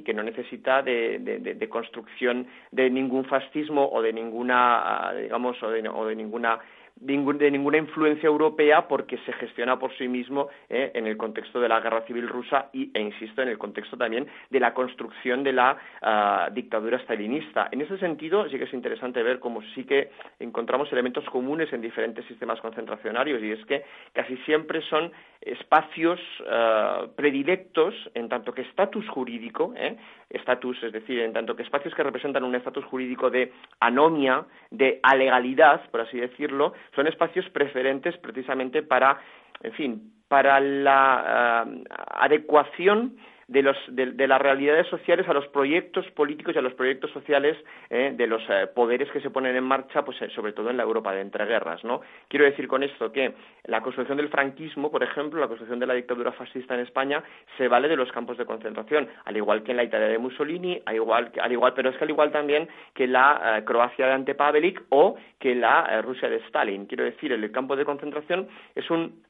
que, 0.05 0.13
no 0.13 0.23
necesita 0.23 0.81
de 0.81 1.19
de 1.19 1.69
construcción 1.69 2.47
de 2.71 2.89
ningún 2.89 3.25
fascismo 3.25 3.89
o 3.91 4.01
de 4.01 4.13
ninguna, 4.13 5.13
digamos, 5.21 5.61
o 5.63 5.69
de, 5.69 5.87
o 5.87 6.05
de 6.05 6.15
ninguna 6.15 6.59
de 6.99 7.51
ninguna 7.51 7.77
influencia 7.77 8.27
europea 8.27 8.87
porque 8.87 9.17
se 9.19 9.31
gestiona 9.33 9.79
por 9.79 9.95
sí 9.97 10.07
mismo 10.07 10.49
eh, 10.69 10.91
en 10.93 11.07
el 11.07 11.15
contexto 11.15 11.59
de 11.59 11.69
la 11.69 11.79
guerra 11.79 12.01
civil 12.01 12.27
rusa 12.27 12.69
y, 12.73 12.91
e 12.93 12.99
insisto, 12.99 13.41
en 13.41 13.47
el 13.47 13.57
contexto 13.57 13.95
también 13.95 14.27
de 14.49 14.59
la 14.59 14.73
construcción 14.73 15.43
de 15.43 15.53
la 15.53 15.77
ah, 16.01 16.49
dictadura 16.51 16.99
stalinista. 16.99 17.69
En 17.71 17.81
ese 17.81 17.97
sentido, 17.99 18.49
sí 18.49 18.57
que 18.57 18.65
es 18.65 18.73
interesante 18.73 19.23
ver 19.23 19.39
cómo 19.39 19.61
sí 19.75 19.85
que 19.85 20.09
encontramos 20.39 20.91
elementos 20.91 21.23
comunes 21.29 21.71
en 21.71 21.81
diferentes 21.81 22.25
sistemas 22.25 22.59
concentracionarios 22.59 23.41
y 23.41 23.51
es 23.51 23.65
que 23.65 23.83
casi 24.13 24.35
siempre 24.37 24.81
son 24.89 25.11
espacios 25.41 26.19
ah, 26.49 27.05
predilectos 27.15 27.95
en 28.13 28.27
tanto 28.27 28.53
que 28.53 28.63
estatus 28.63 29.07
jurídico, 29.07 29.73
eh, 29.77 29.95
estatus, 30.29 30.83
es 30.83 30.91
decir, 30.91 31.19
en 31.19 31.33
tanto 31.33 31.55
que 31.55 31.63
espacios 31.63 31.95
que 31.95 32.03
representan 32.03 32.43
un 32.43 32.55
estatus 32.55 32.83
jurídico 32.85 33.29
de 33.29 33.51
anomia, 33.79 34.45
de 34.69 34.99
alegalidad, 35.01 35.89
por 35.89 36.01
así 36.01 36.19
decirlo, 36.19 36.73
son 36.95 37.07
espacios 37.07 37.47
preferentes 37.49 38.17
precisamente 38.17 38.83
para, 38.83 39.19
en 39.61 39.73
fin, 39.73 40.13
para 40.27 40.59
la 40.59 41.65
eh, 41.67 41.83
adecuación 42.11 43.17
de, 43.49 43.63
los, 43.63 43.77
de, 43.89 44.27
las 44.27 44.39
realidades 44.39 44.87
sociales 44.87 45.27
a 45.27 45.33
los 45.33 45.47
proyectos 45.47 46.05
políticos 46.11 46.55
y 46.55 46.59
a 46.59 46.61
los 46.61 46.73
proyectos 46.75 47.11
sociales 47.11 47.57
eh, 47.89 48.13
de 48.15 48.27
los 48.27 48.43
eh, 48.47 48.67
poderes 48.73 49.09
que 49.11 49.21
se 49.21 49.31
ponen 49.31 49.55
en 49.55 49.63
marcha, 49.63 50.05
pues 50.05 50.21
eh, 50.21 50.29
sobre 50.35 50.53
todo 50.53 50.69
en 50.69 50.77
la 50.77 50.83
Europa 50.83 51.13
de 51.13 51.21
entreguerras, 51.21 51.83
¿no? 51.83 52.01
Quiero 52.27 52.45
decir 52.45 52.67
con 52.67 52.83
esto 52.83 53.11
que 53.11 53.33
la 53.65 53.81
construcción 53.81 54.17
del 54.17 54.29
franquismo, 54.29 54.91
por 54.91 55.01
ejemplo, 55.01 55.41
la 55.41 55.47
construcción 55.47 55.79
de 55.79 55.87
la 55.87 55.95
dictadura 55.95 56.31
fascista 56.31 56.75
en 56.75 56.81
España, 56.81 57.23
se 57.57 57.67
vale 57.67 57.87
de 57.87 57.95
los 57.95 58.11
campos 58.11 58.37
de 58.37 58.45
concentración, 58.45 59.09
al 59.25 59.35
igual 59.35 59.63
que 59.63 59.71
en 59.71 59.77
la 59.77 59.83
Italia 59.83 60.07
de 60.07 60.19
Mussolini, 60.19 60.79
al 60.85 60.95
igual, 60.95 61.31
al 61.41 61.51
igual 61.51 61.73
pero 61.73 61.89
es 61.89 61.97
que 61.97 62.03
al 62.03 62.09
igual 62.11 62.31
también 62.31 62.69
que 62.93 63.07
la 63.07 63.63
Croacia 63.65 64.05
de 64.05 64.13
Ante 64.13 64.35
Pavelic 64.35 64.83
o 64.89 65.15
que 65.39 65.55
la 65.55 66.01
Rusia 66.01 66.29
de 66.29 66.37
Stalin. 66.47 66.85
Quiero 66.85 67.03
decir, 67.03 67.31
el 67.31 67.51
campo 67.51 67.75
de 67.75 67.85
concentración 67.85 68.47
es 68.75 68.89
un 68.91 69.23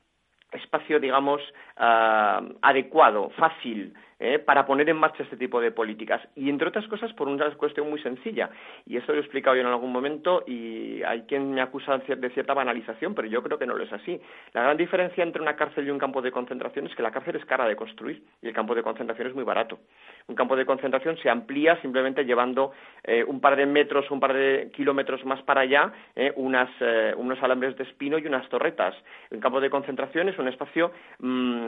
espacio, 0.52 1.00
digamos, 1.00 1.42
adecuado, 1.76 3.30
fácil, 3.38 3.94
¿eh? 4.20 4.40
para 4.40 4.66
poner 4.66 4.90
en 4.90 4.98
marcha 4.98 5.24
este 5.24 5.38
tipo 5.38 5.62
de 5.62 5.72
políticas. 5.72 6.22
Y 6.36 6.50
entre 6.50 6.68
otras 6.68 6.88
cosas 6.88 7.12
por 7.14 7.28
una 7.28 7.50
cuestión 7.56 7.90
muy 7.90 8.02
sencilla. 8.02 8.50
Y 8.86 8.98
eso 8.98 9.12
lo 9.12 9.18
he 9.18 9.22
explicado 9.22 9.56
yo 9.56 9.62
en 9.62 9.68
algún 9.68 9.92
momento 9.92 10.44
y 10.46 11.02
hay 11.04 11.22
quien 11.24 11.54
me 11.54 11.62
acusa 11.62 11.98
de 11.98 12.30
cierta 12.32 12.54
banalización, 12.54 13.16
pero 13.16 13.28
yo 13.28 13.42
creo 13.42 13.58
que 13.58 13.66
no 13.66 13.76
lo 13.76 13.84
es 13.84 13.94
así. 13.94 14.20
La 14.54 14.64
gran 14.64 14.78
diferencia 14.78 15.24
entre 15.24 15.42
una 15.42 15.56
cárcel 15.56 15.88
y 15.88 15.92
un 15.92 16.00
campo 16.00 16.22
de 16.22 16.32
concentración 16.32 16.88
es 16.88 16.96
que 16.96 17.04
la 17.04 17.12
cárcel 17.12 17.38
es 17.38 17.46
cara 17.46 17.68
de 17.68 17.76
construir 17.76 18.24
y 18.42 18.48
el 18.48 18.54
campo 18.54 18.76
de 18.76 18.84
concentración 18.84 19.28
es 19.28 19.36
muy 19.36 19.44
barato. 19.44 19.80
Un 20.28 20.36
campo 20.36 20.56
de 20.56 20.66
concentración 20.66 21.18
se 21.18 21.30
amplía 21.30 21.82
simplemente 21.82 22.26
llevando 22.26 22.72
eh, 23.04 23.24
un 23.24 23.40
par 23.40 23.56
de 23.56 23.66
metros, 23.66 24.12
un 24.12 24.20
par 24.20 24.34
de 24.34 24.70
kilómetros 24.74 25.24
más 25.26 25.42
para 25.44 25.62
allá, 25.62 25.92
eh, 26.16 26.34
unas, 26.36 26.70
unos 27.18 27.42
alambres 27.42 27.78
de 27.78 27.84
espino 27.84 28.18
y 28.18 28.28
unas 28.28 28.48
torretas. 28.50 28.96
Un 29.32 29.40
campo 29.40 29.60
de 29.60 29.70
concentración 29.70 30.30
es 30.30 30.38
un 30.38 30.48
espacio, 30.48 30.92
mm, 31.20 31.66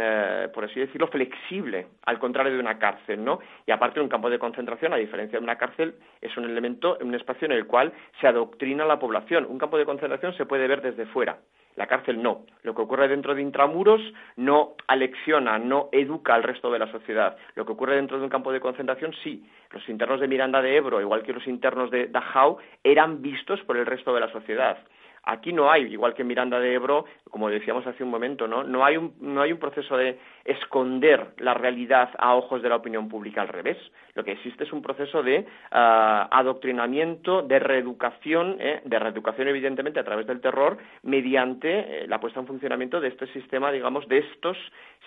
por 0.53 0.65
así 0.65 0.79
decirlo, 0.79 1.07
flexible. 1.07 1.87
Al 2.05 2.19
contrario, 2.19 2.40
de 2.49 2.59
una 2.59 2.79
cárcel, 2.79 3.23
¿no? 3.23 3.39
Y 3.65 3.71
aparte 3.71 4.01
un 4.01 4.09
campo 4.09 4.29
de 4.29 4.39
concentración, 4.39 4.93
a 4.93 4.97
diferencia 4.97 5.37
de 5.37 5.43
una 5.43 5.57
cárcel, 5.57 5.95
es 6.21 6.35
un 6.37 6.45
elemento, 6.45 6.97
un 7.01 7.13
espacio 7.13 7.45
en 7.45 7.51
el 7.51 7.67
cual 7.67 7.93
se 8.19 8.27
adoctrina 8.27 8.83
a 8.83 8.87
la 8.87 8.99
población. 8.99 9.45
Un 9.49 9.59
campo 9.59 9.77
de 9.77 9.85
concentración 9.85 10.33
se 10.33 10.45
puede 10.45 10.67
ver 10.67 10.81
desde 10.81 11.05
fuera. 11.05 11.37
La 11.75 11.87
cárcel 11.87 12.21
no. 12.21 12.45
Lo 12.63 12.75
que 12.75 12.81
ocurre 12.81 13.07
dentro 13.07 13.33
de 13.33 13.41
intramuros 13.41 14.01
no 14.35 14.75
alecciona, 14.87 15.57
no 15.57 15.89
educa 15.91 16.33
al 16.33 16.43
resto 16.43 16.71
de 16.71 16.79
la 16.79 16.91
sociedad. 16.91 17.37
Lo 17.55 17.65
que 17.65 17.71
ocurre 17.71 17.95
dentro 17.95 18.17
de 18.17 18.23
un 18.23 18.29
campo 18.29 18.51
de 18.51 18.59
concentración 18.59 19.13
sí. 19.23 19.45
Los 19.71 19.87
internos 19.87 20.19
de 20.19 20.27
Miranda 20.27 20.61
de 20.61 20.75
Ebro, 20.75 20.99
igual 20.99 21.23
que 21.23 21.33
los 21.33 21.47
internos 21.47 21.89
de 21.89 22.07
Dachau, 22.07 22.57
eran 22.83 23.21
vistos 23.21 23.61
por 23.61 23.77
el 23.77 23.85
resto 23.85 24.13
de 24.13 24.19
la 24.19 24.31
sociedad. 24.31 24.77
Aquí 25.23 25.53
no 25.53 25.71
hay, 25.71 25.83
igual 25.83 26.13
que 26.13 26.23
Miranda 26.23 26.59
de 26.59 26.73
Ebro, 26.73 27.05
como 27.29 27.49
decíamos 27.49 27.85
hace 27.85 28.03
un 28.03 28.09
momento, 28.09 28.47
¿no? 28.47 28.63
No 28.63 28.83
hay 28.83 28.97
un, 28.97 29.13
no 29.21 29.41
hay 29.41 29.51
un 29.51 29.59
proceso 29.59 29.95
de 29.95 30.19
esconder 30.45 31.33
la 31.37 31.53
realidad 31.53 32.09
a 32.17 32.35
ojos 32.35 32.61
de 32.61 32.69
la 32.69 32.77
opinión 32.77 33.07
pública 33.07 33.41
al 33.41 33.47
revés. 33.47 33.77
Lo 34.13 34.23
que 34.23 34.33
existe 34.33 34.63
es 34.63 34.73
un 34.73 34.81
proceso 34.81 35.23
de 35.23 35.45
ah, 35.71 36.27
adoctrinamiento, 36.31 37.43
de 37.43 37.59
reeducación, 37.59 38.57
¿eh? 38.59 38.81
de 38.83 38.99
reeducación 38.99 39.47
evidentemente 39.47 39.99
a 39.99 40.03
través 40.03 40.27
del 40.27 40.41
terror, 40.41 40.77
mediante 41.03 42.03
eh, 42.03 42.07
la 42.07 42.19
puesta 42.19 42.39
en 42.39 42.47
funcionamiento 42.47 42.99
de 42.99 43.09
este 43.09 43.27
sistema, 43.27 43.71
digamos, 43.71 44.07
de 44.07 44.19
estos 44.19 44.57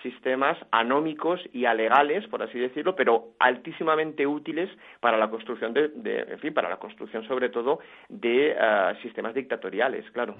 sistemas 0.01 0.57
anómicos 0.71 1.41
y 1.53 1.65
alegales, 1.65 2.27
por 2.27 2.41
así 2.41 2.59
decirlo, 2.59 2.95
pero 2.95 3.29
altísimamente 3.39 4.25
útiles 4.25 4.69
para 4.99 5.17
la 5.17 5.29
construcción 5.29 5.73
de, 5.73 5.91
en 6.29 6.39
fin, 6.39 6.53
para 6.53 6.69
la 6.69 6.77
construcción 6.77 7.23
sobre 7.27 7.49
todo 7.49 7.79
de 8.09 8.55
ah, 8.59 8.93
sistemas 9.01 9.33
dictatoriales, 9.33 10.04
claro. 10.11 10.35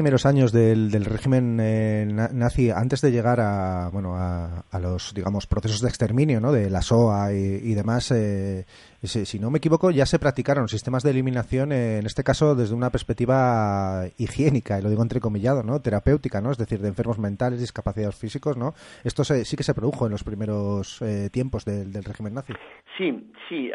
Primeros 0.00 0.24
años 0.24 0.50
del, 0.50 1.04
régimen 1.04 1.58
eh, 1.60 2.06
nazi, 2.08 2.70
antes 2.70 3.02
de 3.02 3.12
llegar 3.12 3.38
a, 3.38 3.90
bueno, 3.92 4.16
a, 4.16 4.78
los, 4.80 5.12
digamos, 5.12 5.46
procesos 5.46 5.82
de 5.82 5.90
exterminio, 5.90 6.40
¿no? 6.40 6.52
De 6.52 6.70
la 6.70 6.80
SOA 6.80 7.34
y, 7.34 7.74
demás, 7.74 8.10
eh, 8.12 8.64
si, 9.02 9.38
no 9.38 9.50
me 9.50 9.58
equivoco, 9.58 9.90
ya 9.90 10.06
se 10.06 10.18
practicaron 10.18 10.68
sistemas 10.68 11.02
de 11.02 11.10
eliminación, 11.10 11.70
eh, 11.72 11.98
en 11.98 12.06
este 12.06 12.24
caso 12.24 12.54
desde 12.54 12.74
una 12.74 12.88
perspectiva 12.88 14.04
higiénica, 14.16 14.78
y 14.78 14.82
lo 14.82 14.88
digo 14.88 15.02
entrecomillado, 15.02 15.62
¿no? 15.62 15.82
Terapéutica, 15.82 16.40
¿no? 16.40 16.50
Es 16.50 16.56
decir, 16.56 16.78
de 16.80 16.88
enfermos 16.88 17.18
mentales, 17.18 17.60
discapacidades 17.60 18.16
físicos, 18.16 18.56
¿no? 18.56 18.72
Esto 19.04 19.22
sí 19.22 19.54
que 19.54 19.62
se 19.62 19.74
produjo 19.74 20.06
en 20.06 20.12
los 20.12 20.24
primeros 20.24 21.04
tiempos 21.30 21.66
del, 21.66 21.92
régimen 21.92 22.32
nazi. 22.32 22.54
Sí, 22.96 23.30
sí. 23.50 23.70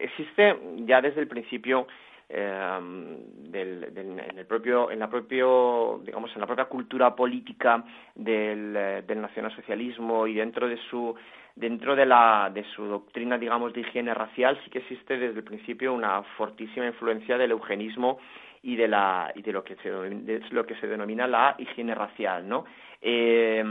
existe 0.00 0.58
ya 0.84 1.00
desde 1.00 1.20
el 1.20 1.28
principio 1.28 1.86
Em, 2.26 3.50
del, 3.52 3.84
en 3.94 4.38
el 4.38 4.46
propio 4.46 4.90
en 4.90 4.98
la 4.98 5.10
propio 5.10 6.00
digamos 6.04 6.32
en 6.34 6.40
la 6.40 6.46
propia 6.46 6.64
cultura 6.64 7.14
política 7.14 7.84
del, 8.14 8.72
del 9.06 9.20
nacionalsocialismo 9.20 10.26
y 10.26 10.34
dentro 10.34 10.66
de 10.66 10.78
su 10.88 11.14
dentro 11.54 11.94
de 11.94 12.06
la 12.06 12.50
de 12.52 12.64
su 12.74 12.86
doctrina 12.86 13.36
digamos 13.36 13.74
de 13.74 13.82
higiene 13.82 14.14
racial 14.14 14.58
sí 14.64 14.70
que 14.70 14.78
existe 14.78 15.18
desde 15.18 15.36
el 15.36 15.44
principio 15.44 15.92
una 15.92 16.22
fortísima 16.38 16.86
influencia 16.86 17.36
del 17.36 17.50
eugenismo 17.50 18.18
y 18.64 18.76
de 18.76 18.88
la 18.88 19.30
y 19.34 19.42
de 19.42 19.52
lo 19.52 19.62
que 19.62 19.76
se 19.76 19.90
de 19.90 20.40
lo 20.50 20.66
que 20.66 20.74
se 20.76 20.88
denomina 20.88 21.26
la 21.26 21.54
higiene 21.58 21.94
racial 21.94 22.48
no 22.48 22.64
eh, 23.06 23.62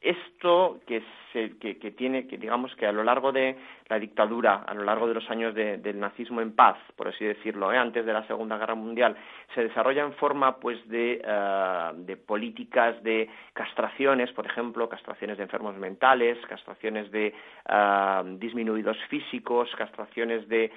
esto 0.00 0.78
que, 0.86 1.02
se, 1.32 1.58
que, 1.58 1.78
que, 1.78 1.90
tiene, 1.90 2.28
que 2.28 2.38
digamos 2.38 2.72
que 2.76 2.86
a 2.86 2.92
lo 2.92 3.02
largo 3.02 3.32
de 3.32 3.56
la 3.88 3.98
dictadura, 3.98 4.62
a 4.66 4.72
lo 4.72 4.84
largo 4.84 5.08
de 5.08 5.14
los 5.14 5.28
años 5.28 5.52
del 5.52 5.98
nazismo 5.98 6.40
en 6.40 6.54
paz, 6.54 6.76
por 6.94 7.08
así 7.08 7.24
decirlo, 7.24 7.72
¿eh? 7.72 7.76
antes 7.76 8.06
de 8.06 8.12
la 8.12 8.24
Segunda 8.28 8.56
Guerra 8.56 8.76
Mundial, 8.76 9.16
se 9.52 9.64
desarrolla 9.64 10.04
en 10.04 10.12
forma 10.12 10.60
pues 10.60 10.78
de, 10.88 11.20
uh, 11.24 11.92
de 12.04 12.16
políticas 12.16 13.02
de 13.02 13.28
castraciones, 13.52 14.30
por 14.30 14.46
ejemplo, 14.46 14.88
castraciones 14.88 15.36
de 15.36 15.42
enfermos 15.42 15.76
mentales, 15.76 16.38
castraciones 16.46 17.10
de 17.10 17.34
ah, 17.66 18.22
disminuidos 18.24 18.96
físicos, 19.08 19.68
castraciones 19.76 20.48
de 20.48 20.70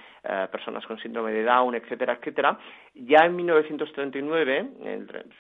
personas 0.51 0.85
con 0.87 0.97
síndrome 0.99 1.31
de 1.31 1.43
Down, 1.43 1.75
etcétera, 1.75 2.13
etcétera. 2.13 2.57
Ya 2.95 3.25
en 3.25 3.35
1939, 3.35 4.69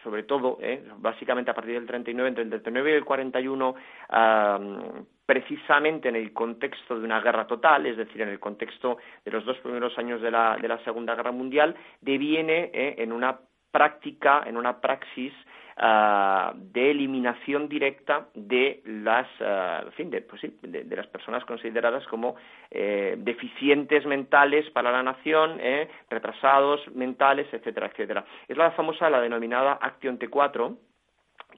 sobre 0.03 0.23
todo, 0.23 0.57
eh, 0.59 0.83
básicamente 0.97 1.51
a 1.51 1.53
partir 1.53 1.75
del 1.75 1.85
39, 1.85 2.29
entre 2.29 2.43
el 2.43 2.49
39 2.49 2.91
y 2.91 2.93
el 2.95 3.05
41, 3.05 3.75
precisamente 5.25 6.09
en 6.09 6.15
el 6.15 6.33
contexto 6.33 6.99
de 6.99 7.05
una 7.05 7.21
guerra 7.21 7.45
total, 7.45 7.85
es 7.85 7.95
decir, 7.95 8.21
en 8.21 8.29
el 8.29 8.39
contexto 8.39 8.97
de 9.23 9.31
los 9.31 9.45
dos 9.45 9.57
primeros 9.59 9.95
años 9.99 10.19
de 10.21 10.31
la, 10.31 10.57
de 10.57 10.67
la 10.67 10.83
Segunda 10.83 11.15
Guerra 11.15 11.31
Mundial, 11.31 11.75
deviene 12.01 12.71
eh, 12.73 12.95
en 12.97 13.11
una 13.11 13.39
práctica, 13.71 14.43
en 14.45 14.57
una 14.57 14.81
praxis 14.81 15.33
ah, 15.77 16.53
de 16.55 16.91
eliminación 16.91 17.67
directa 17.69 18.27
de 18.33 18.81
las, 18.85 19.27
uh, 19.39 19.89
fin, 19.91 20.09
de, 20.09 20.21
pues 20.21 20.41
sí, 20.41 20.57
de, 20.61 20.95
las 20.95 21.07
personas 21.07 21.43
consideradas 21.45 22.05
como 22.07 22.35
eh, 22.71 23.15
deficientes 23.17 24.05
mentales 24.05 24.69
para 24.71 24.91
la 24.91 25.03
nación, 25.03 25.57
eh, 25.59 25.89
retrasados 26.09 26.81
mentales, 26.95 27.47
etcétera, 27.51 27.87
etcétera. 27.87 28.25
Es 28.47 28.57
la 28.57 28.71
famosa, 28.71 29.09
la 29.09 29.21
denominada 29.21 29.73
Acción 29.73 30.19
T4, 30.19 30.75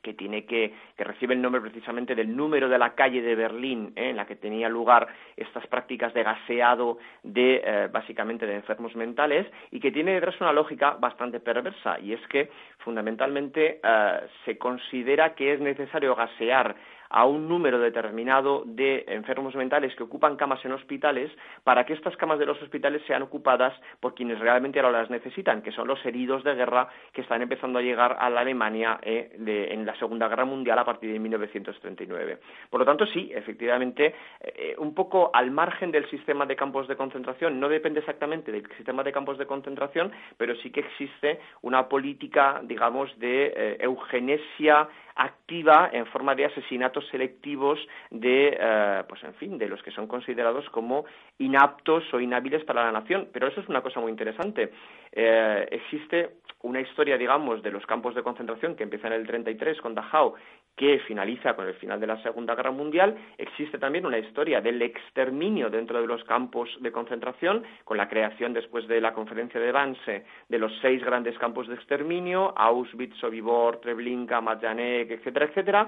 que 0.06 0.14
tiene 0.14 0.46
que, 0.46 0.72
que 0.96 1.04
recibe 1.04 1.34
el 1.34 1.42
nombre 1.42 1.62
precisamente 1.62 2.14
del 2.14 2.38
número 2.38 2.70
de 2.70 2.78
la 2.78 2.94
calle 2.94 3.24
de 3.24 3.34
Berlín 3.34 3.92
¿eh? 3.96 4.12
en 4.12 4.18
la 4.18 4.28
que 4.28 4.36
tenía 4.36 4.70
lugar 4.70 5.08
estas 5.36 5.66
prácticas 5.66 6.14
de 6.14 6.22
gaseado 6.22 7.00
de 7.24 7.64
eh, 7.66 7.90
básicamente 7.92 8.46
de 8.46 8.54
enfermos 8.54 8.96
mentales 8.96 9.48
y 9.72 9.80
que 9.80 9.92
tiene 9.92 10.14
detrás 10.14 10.40
una 10.40 10.54
lógica 10.54 10.92
bastante 11.00 11.40
perversa 11.40 12.00
y 12.00 12.14
es 12.14 12.22
que 12.28 12.52
fundamentalmente 12.78 13.80
eh, 13.84 14.20
se 14.46 14.60
considera 14.60 15.34
que 15.34 15.54
es 15.54 15.60
necesario 15.60 16.14
gasear 16.14 16.76
a 17.10 17.26
un 17.26 17.48
número 17.48 17.80
determinado 17.80 18.64
de 18.66 19.06
enfermos 19.08 19.56
mentales 19.56 19.96
que 19.96 20.04
ocupan 20.04 20.36
camas 20.36 20.64
en 20.66 20.72
hospitales 20.72 21.32
para 21.64 21.86
que 21.86 21.94
estas 21.94 22.16
camas 22.18 22.40
de 22.40 22.46
los 22.46 22.62
hospitales 22.62 23.02
sean 23.08 23.22
ocupadas 23.22 23.74
por 24.00 24.16
quienes 24.16 24.40
realmente 24.40 24.80
ahora 24.80 25.02
las 25.02 25.10
necesitan, 25.10 25.62
que 25.62 25.72
son 25.72 25.88
los 25.88 26.04
heridos 26.06 26.44
de 26.44 26.56
guerra 26.56 26.88
que 27.14 27.22
están 27.22 27.42
empezando 27.42 27.80
a 27.80 27.82
llegar 27.82 28.18
a 28.20 28.30
la 28.30 28.42
Alemania 28.42 29.00
eh, 29.02 29.32
en 29.72 29.86
la 29.86 29.96
Segunda 29.96 30.28
Guerra 30.28 30.46
Mundial 30.46 30.80
a 30.80 30.86
partir 30.86 31.12
de 31.12 31.20
1939. 31.20 32.40
Por 32.70 32.80
lo 32.80 32.86
tanto, 32.86 33.06
sí, 33.08 33.32
efectivamente, 33.34 34.16
eh, 34.42 34.76
un 34.78 34.94
poco 34.94 35.32
al 35.34 35.52
margen 35.52 35.92
del 35.92 36.10
sistema 36.10 36.46
de 36.46 36.56
campos 36.56 36.88
de 36.88 36.96
concentración, 36.96 37.60
no 37.60 37.70
depende 37.70 38.00
exactamente 38.00 38.52
del 38.52 38.68
sistema 38.76 39.04
de 39.04 39.12
campos 39.12 39.38
de 39.38 39.46
concentración, 39.46 40.12
pero 40.38 40.56
sí 40.58 40.72
que 40.72 40.82
existe 40.82 41.40
una 41.62 41.88
política, 41.88 42.62
digamos, 42.64 43.18
de 43.20 43.54
eh, 43.56 43.78
eugenesia 43.80 44.88
activa 45.16 45.90
en 45.94 46.06
forma 46.08 46.36
de 46.36 46.46
asesinatos 46.46 47.08
selectivos 47.10 47.80
de, 48.12 48.58
eh, 48.60 49.04
pues 49.08 49.24
en 49.24 49.34
fin, 49.36 49.58
de 49.58 49.68
los 49.68 49.82
que 49.82 49.92
son 49.92 50.08
considerados 50.08 50.70
como 50.70 51.06
inaptos 51.40 52.04
o 52.14 52.20
inhábiles 52.20 52.64
para 52.66 52.84
la 52.84 52.92
nación. 52.92 53.30
Pero 53.32 53.48
eso 53.48 53.62
es 53.62 53.70
una 53.70 53.82
cosa 53.82 54.00
muy 54.00 54.12
interesante. 54.12 54.72
Eh, 55.12 55.68
existe 55.72 56.32
una 56.66 56.82
historia, 56.82 57.16
digamos, 57.18 57.62
de 57.62 57.70
los 57.70 57.86
campos 57.86 58.16
de 58.16 58.24
concentración 58.24 58.76
que 58.76 58.84
empieza 58.84 59.06
en 59.08 59.14
el 59.14 59.28
33 59.28 59.80
con 59.82 59.94
Dachau, 59.94 60.34
que 60.76 61.00
finaliza 61.08 61.56
con 61.56 61.68
el 61.68 61.76
final 61.76 62.00
de 62.00 62.08
la 62.08 62.22
Segunda 62.24 62.56
Guerra 62.56 62.72
Mundial. 62.72 63.16
Existe 63.38 63.78
también 63.78 64.06
una 64.06 64.18
historia 64.18 64.62
del 64.62 64.82
exterminio 64.82 65.70
dentro 65.70 66.02
de 66.02 66.08
los 66.08 66.24
campos 66.24 66.68
de 66.82 66.92
concentración, 66.92 67.64
con 67.84 67.98
la 67.98 68.10
creación 68.10 68.54
después 68.54 68.88
de 68.88 69.00
la 69.00 69.14
conferencia 69.14 69.62
de 69.62 69.72
Wannsee 69.72 70.26
de 70.50 70.58
los 70.58 70.72
seis 70.82 71.04
grandes 71.06 71.38
campos 71.38 71.68
de 71.68 71.76
exterminio, 71.76 72.52
Auschwitz, 72.58 73.16
Sobibor, 73.18 73.80
Treblinka, 73.82 74.42
Majdanek, 74.42 75.12
etcétera, 75.12 75.46
etcétera, 75.46 75.88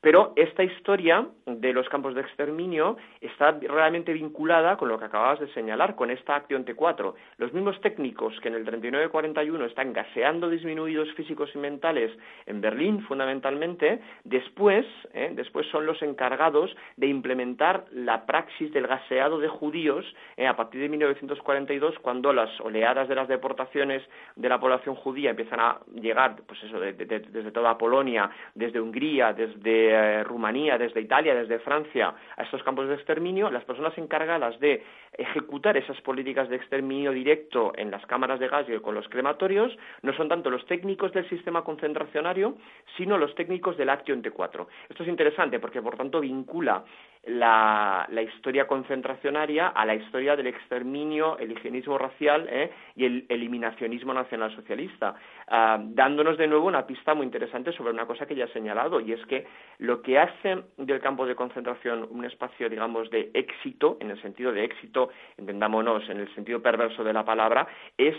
pero 0.00 0.32
esta 0.36 0.62
historia 0.62 1.26
de 1.44 1.72
los 1.72 1.88
campos 1.88 2.14
de 2.14 2.20
exterminio 2.20 2.96
está 3.20 3.52
realmente 3.60 4.12
vinculada 4.12 4.76
con 4.76 4.88
lo 4.88 4.98
que 4.98 5.06
acababas 5.06 5.40
de 5.40 5.52
señalar, 5.52 5.96
con 5.96 6.10
esta 6.10 6.36
acción 6.36 6.64
T4. 6.64 7.14
Los 7.38 7.52
mismos 7.52 7.80
técnicos 7.80 8.38
que 8.40 8.48
en 8.48 8.54
el 8.54 8.64
39-41 8.64 9.66
están 9.66 9.92
gaseando 9.92 10.48
disminuidos 10.48 11.12
físicos 11.14 11.50
y 11.54 11.58
mentales 11.58 12.16
en 12.46 12.60
Berlín, 12.60 13.02
fundamentalmente, 13.02 14.00
después, 14.22 14.86
¿eh? 15.14 15.32
después 15.34 15.66
son 15.68 15.84
los 15.84 16.00
encargados 16.02 16.74
de 16.96 17.08
implementar 17.08 17.86
la 17.90 18.24
praxis 18.24 18.72
del 18.72 18.86
gaseado 18.86 19.40
de 19.40 19.48
judíos 19.48 20.04
¿eh? 20.36 20.46
a 20.46 20.54
partir 20.54 20.80
de 20.80 20.88
1942, 20.90 21.98
cuando 22.00 22.32
las 22.32 22.60
oleadas 22.60 23.08
de 23.08 23.16
las 23.16 23.26
deportaciones 23.26 24.02
de 24.36 24.48
la 24.48 24.60
población 24.60 24.94
judía 24.94 25.30
empiezan 25.30 25.60
a 25.60 25.80
llegar, 25.94 26.36
pues 26.46 26.62
eso, 26.62 26.78
desde 26.78 27.50
toda 27.50 27.76
Polonia, 27.76 28.30
desde 28.54 28.80
Hungría, 28.80 29.32
desde 29.32 29.87
eh, 29.90 30.24
Rumanía, 30.24 30.78
desde 30.78 31.00
Italia, 31.00 31.34
desde 31.34 31.58
Francia 31.58 32.14
a 32.36 32.42
estos 32.42 32.62
campos 32.62 32.88
de 32.88 32.94
exterminio, 32.94 33.50
las 33.50 33.64
personas 33.64 33.96
encargadas 33.98 34.58
de 34.60 34.82
ejecutar 35.16 35.76
esas 35.76 36.00
políticas 36.02 36.48
de 36.48 36.56
exterminio 36.56 37.12
directo 37.12 37.72
en 37.76 37.90
las 37.90 38.04
cámaras 38.06 38.40
de 38.40 38.48
gas 38.48 38.66
y 38.68 38.78
con 38.80 38.94
los 38.94 39.08
crematorios 39.08 39.76
no 40.02 40.12
son 40.14 40.28
tanto 40.28 40.50
los 40.50 40.64
técnicos 40.66 41.12
del 41.12 41.28
sistema 41.28 41.62
concentracionario, 41.62 42.56
sino 42.96 43.18
los 43.18 43.34
técnicos 43.34 43.76
del 43.76 43.90
Action 43.90 44.22
T4. 44.22 44.66
Esto 44.88 45.02
es 45.02 45.08
interesante 45.08 45.58
porque, 45.58 45.82
por 45.82 45.96
tanto, 45.96 46.20
vincula 46.20 46.84
la, 47.28 48.06
historia 48.22 48.66
concentracionaria 48.66 49.68
a 49.68 49.84
la 49.84 49.94
historia 49.94 50.36
del 50.36 50.46
exterminio, 50.46 51.38
el 51.38 51.52
higienismo 51.52 51.98
racial 51.98 52.48
¿eh? 52.50 52.70
y 52.96 53.04
el 53.04 53.26
eliminacionismo 53.28 54.12
nacionalsocialista, 54.14 55.14
ah, 55.48 55.78
dándonos 55.80 56.38
de 56.38 56.46
nuevo 56.46 56.66
una 56.66 56.86
pista 56.86 57.14
muy 57.14 57.24
interesante 57.24 57.72
sobre 57.72 57.92
una 57.92 58.06
cosa 58.06 58.26
que 58.26 58.34
ya 58.34 58.44
he 58.44 58.52
señalado, 58.52 59.00
y 59.00 59.12
es 59.12 59.24
que 59.26 59.46
lo 59.78 60.02
que 60.02 60.18
hace 60.18 60.62
del 60.76 61.00
campo 61.00 61.26
de 61.26 61.34
concentración 61.34 62.08
un 62.10 62.24
espacio, 62.24 62.68
digamos, 62.68 63.10
de 63.10 63.30
éxito, 63.34 63.98
en 64.00 64.10
el 64.10 64.20
sentido 64.20 64.52
de 64.52 64.64
éxito, 64.64 65.10
entendámonos, 65.36 66.08
en 66.08 66.20
el 66.20 66.34
sentido 66.34 66.60
perverso 66.62 67.04
de 67.04 67.12
la 67.12 67.24
palabra, 67.24 67.68
es 67.96 68.16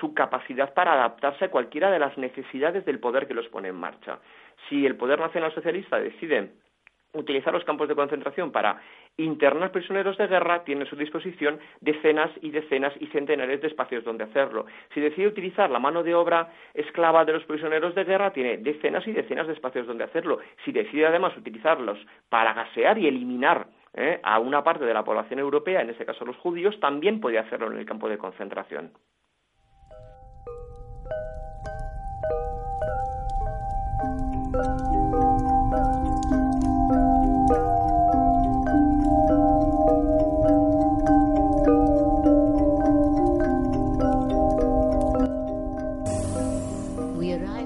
su 0.00 0.14
capacidad 0.14 0.72
para 0.72 0.94
adaptarse 0.94 1.46
a 1.46 1.50
cualquiera 1.50 1.90
de 1.90 1.98
las 1.98 2.16
necesidades 2.16 2.84
del 2.84 3.00
poder 3.00 3.26
que 3.26 3.34
los 3.34 3.48
pone 3.48 3.68
en 3.68 3.76
marcha. 3.76 4.18
Si 4.68 4.86
el 4.86 4.96
poder 4.96 5.20
nacionalsocialista 5.20 5.98
decide 5.98 6.52
utilizar 7.14 7.52
los 7.52 7.64
campos 7.64 7.88
de 7.88 7.94
concentración 7.94 8.52
para 8.52 8.80
internar 9.16 9.72
prisioneros 9.72 10.18
de 10.18 10.26
guerra, 10.26 10.64
tiene 10.64 10.82
a 10.82 10.86
su 10.86 10.96
disposición 10.96 11.58
decenas 11.80 12.30
y 12.42 12.50
decenas 12.50 12.92
y 13.00 13.06
centenares 13.06 13.60
de 13.60 13.68
espacios 13.68 14.04
donde 14.04 14.24
hacerlo. 14.24 14.66
Si 14.92 15.00
decide 15.00 15.26
utilizar 15.26 15.70
la 15.70 15.78
mano 15.78 16.02
de 16.02 16.14
obra 16.14 16.52
esclava 16.74 17.24
de 17.24 17.32
los 17.32 17.44
prisioneros 17.44 17.94
de 17.94 18.04
guerra, 18.04 18.32
tiene 18.32 18.58
decenas 18.58 19.06
y 19.06 19.12
decenas 19.12 19.46
de 19.46 19.54
espacios 19.54 19.86
donde 19.86 20.04
hacerlo. 20.04 20.38
Si 20.64 20.72
decide 20.72 21.06
además 21.06 21.36
utilizarlos 21.36 21.98
para 22.28 22.52
gasear 22.52 22.98
y 22.98 23.06
eliminar 23.06 23.66
¿eh? 23.94 24.20
a 24.22 24.38
una 24.38 24.62
parte 24.62 24.84
de 24.84 24.94
la 24.94 25.04
población 25.04 25.38
europea, 25.38 25.80
en 25.80 25.90
este 25.90 26.04
caso 26.04 26.24
los 26.24 26.36
judíos, 26.36 26.78
también 26.80 27.20
puede 27.20 27.38
hacerlo 27.38 27.70
en 27.70 27.78
el 27.78 27.86
campo 27.86 28.08
de 28.08 28.18
concentración. 28.18 28.92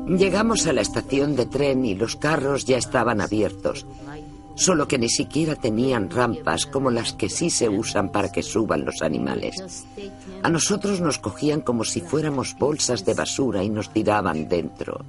Llegamos 0.08 0.66
a 0.66 0.72
la 0.72 0.80
estación 0.80 1.36
de 1.36 1.44
tren 1.46 1.84
y 1.84 1.94
los 1.94 2.16
carros 2.16 2.64
ya 2.64 2.78
estaban 2.78 3.20
abiertos, 3.20 3.84
solo 4.54 4.88
que 4.88 4.98
ni 4.98 5.10
siquiera 5.10 5.54
tenían 5.54 6.08
rampas 6.08 6.64
como 6.64 6.90
las 6.90 7.12
que 7.12 7.28
sí 7.28 7.50
se 7.50 7.68
usan 7.68 8.10
para 8.10 8.32
que 8.32 8.42
suban 8.42 8.86
los 8.86 9.02
animales. 9.02 9.84
A 10.42 10.48
nosotros 10.48 11.00
nos 11.00 11.18
cogían 11.18 11.60
como 11.60 11.84
si 11.84 12.00
fuéramos 12.00 12.56
bolsas 12.58 13.04
de 13.04 13.14
basura 13.14 13.62
y 13.62 13.68
nos 13.68 13.92
tiraban 13.92 14.48
dentro. 14.48 15.04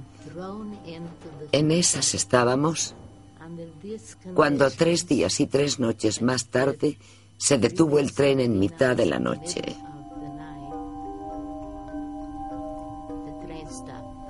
En 1.52 1.70
esas 1.70 2.14
estábamos 2.14 2.94
cuando 4.34 4.70
tres 4.70 5.08
días 5.08 5.40
y 5.40 5.46
tres 5.46 5.80
noches 5.80 6.20
más 6.20 6.46
tarde 6.46 6.98
se 7.38 7.56
detuvo 7.56 7.98
el 7.98 8.12
tren 8.12 8.38
en 8.38 8.58
mitad 8.58 8.94
de 8.94 9.06
la 9.06 9.18
noche. 9.18 9.62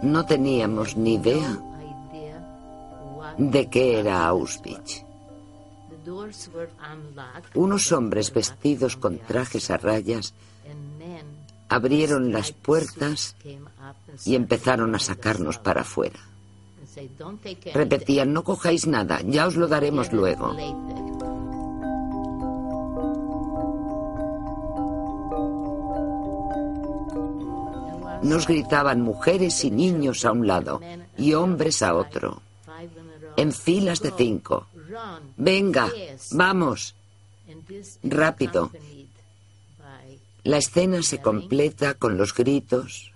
No 0.02 0.24
teníamos 0.24 0.96
ni 0.96 1.14
idea 1.14 1.58
de 3.38 3.68
qué 3.68 4.00
era 4.00 4.26
Auschwitz. 4.26 5.04
Unos 7.54 7.92
hombres 7.92 8.32
vestidos 8.32 8.96
con 8.96 9.18
trajes 9.18 9.70
a 9.70 9.76
rayas 9.76 10.34
abrieron 11.68 12.32
las 12.32 12.52
puertas 12.52 13.36
y 14.24 14.34
empezaron 14.34 14.94
a 14.94 14.98
sacarnos 14.98 15.58
para 15.58 15.82
afuera. 15.82 16.18
Repetían, 17.72 18.32
no 18.32 18.42
cojáis 18.42 18.86
nada, 18.86 19.20
ya 19.24 19.46
os 19.46 19.56
lo 19.56 19.68
daremos 19.68 20.12
luego. 20.12 20.56
Nos 28.22 28.46
gritaban 28.46 29.00
mujeres 29.00 29.64
y 29.64 29.70
niños 29.70 30.24
a 30.24 30.32
un 30.32 30.46
lado 30.46 30.80
y 31.16 31.34
hombres 31.34 31.82
a 31.82 31.94
otro, 31.94 32.42
en 33.36 33.52
filas 33.52 34.00
de 34.00 34.12
cinco, 34.16 34.66
Venga, 35.36 35.90
vamos. 36.32 36.94
Rápido. 38.02 38.70
La 40.44 40.58
escena 40.58 41.02
se 41.02 41.20
completa 41.20 41.94
con 41.94 42.16
los 42.16 42.34
gritos, 42.34 43.12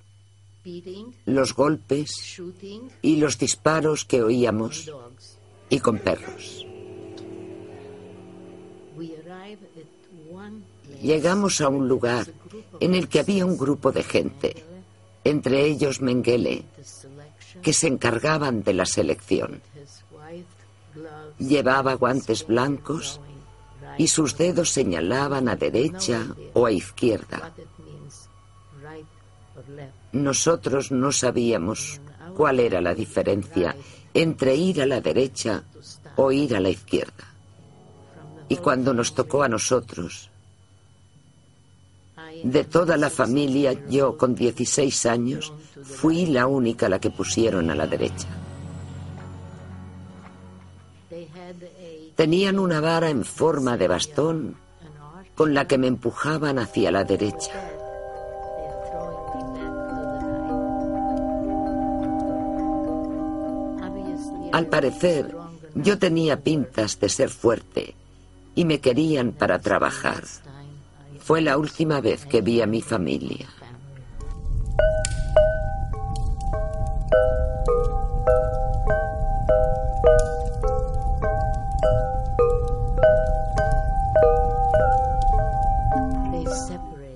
los 1.24 1.54
golpes 1.54 2.40
y 3.02 3.16
los 3.16 3.38
disparos 3.38 4.04
que 4.04 4.22
oíamos 4.22 4.90
y 5.70 5.80
con 5.80 5.98
perros. 5.98 6.66
Llegamos 11.02 11.60
a 11.60 11.68
un 11.68 11.88
lugar 11.88 12.26
en 12.80 12.94
el 12.94 13.08
que 13.08 13.20
había 13.20 13.46
un 13.46 13.56
grupo 13.56 13.90
de 13.92 14.02
gente, 14.02 14.64
entre 15.24 15.64
ellos 15.64 16.00
Mengele, 16.00 16.64
que 17.62 17.72
se 17.72 17.88
encargaban 17.88 18.62
de 18.62 18.74
la 18.74 18.87
selección. 18.87 19.62
Llevaba 21.38 21.94
guantes 21.94 22.46
blancos 22.46 23.20
y 23.98 24.08
sus 24.08 24.37
dedos 24.37 24.70
señalaban 24.70 25.48
a 25.48 25.56
derecha 25.56 26.26
o 26.52 26.66
a 26.66 26.72
izquierda. 26.72 27.52
Nosotros 30.12 30.92
no 30.92 31.10
sabíamos 31.10 32.00
cuál 32.37 32.60
era 32.60 32.80
la 32.80 32.94
diferencia 32.94 33.74
entre 34.12 34.54
ir 34.54 34.82
a 34.82 34.87
la 34.87 35.00
derecha 35.00 35.64
o 36.16 36.30
ir 36.30 36.54
a 36.54 36.60
la 36.60 36.68
izquierda. 36.68 37.34
Y 38.48 38.56
cuando 38.56 38.92
nos 38.94 39.14
tocó 39.14 39.42
a 39.42 39.48
nosotros, 39.48 40.30
de 42.44 42.62
toda 42.62 42.98
la 42.98 43.09
familia, 43.09 43.72
yo 43.88 44.18
con 44.18 44.35
16 44.35 45.07
años, 45.07 45.52
fui 45.83 46.26
la 46.26 46.46
única 46.46 46.90
la 46.90 47.00
que 47.00 47.11
pusieron 47.11 47.70
a 47.70 47.74
la 47.74 47.87
derecha. 47.87 48.28
Tenían 52.14 52.59
una 52.59 52.80
vara 52.80 53.09
en 53.09 53.24
forma 53.24 53.78
de 53.78 53.88
bastón 53.88 54.57
con 55.35 55.54
la 55.54 55.66
que 55.66 55.78
me 55.78 55.87
empujaban 55.87 56.59
hacia 56.59 56.90
la 56.90 57.02
derecha. 57.02 57.52
Al 64.52 64.66
parecer, 64.66 65.35
yo 65.74 65.98
tenía 65.98 66.40
pintas 66.42 67.00
de 67.00 67.09
ser 67.09 67.30
fuerte 67.30 67.94
y 68.54 68.66
me 68.66 68.80
querían 68.80 69.33
para 69.33 69.59
trabajar. 69.61 70.22
Fue 71.24 71.40
la 71.40 71.56
última 71.56 72.02
vez 72.02 72.26
que 72.26 72.42
vi 72.42 72.60
a 72.60 72.66
mi 72.66 72.82
familia. 72.82 73.48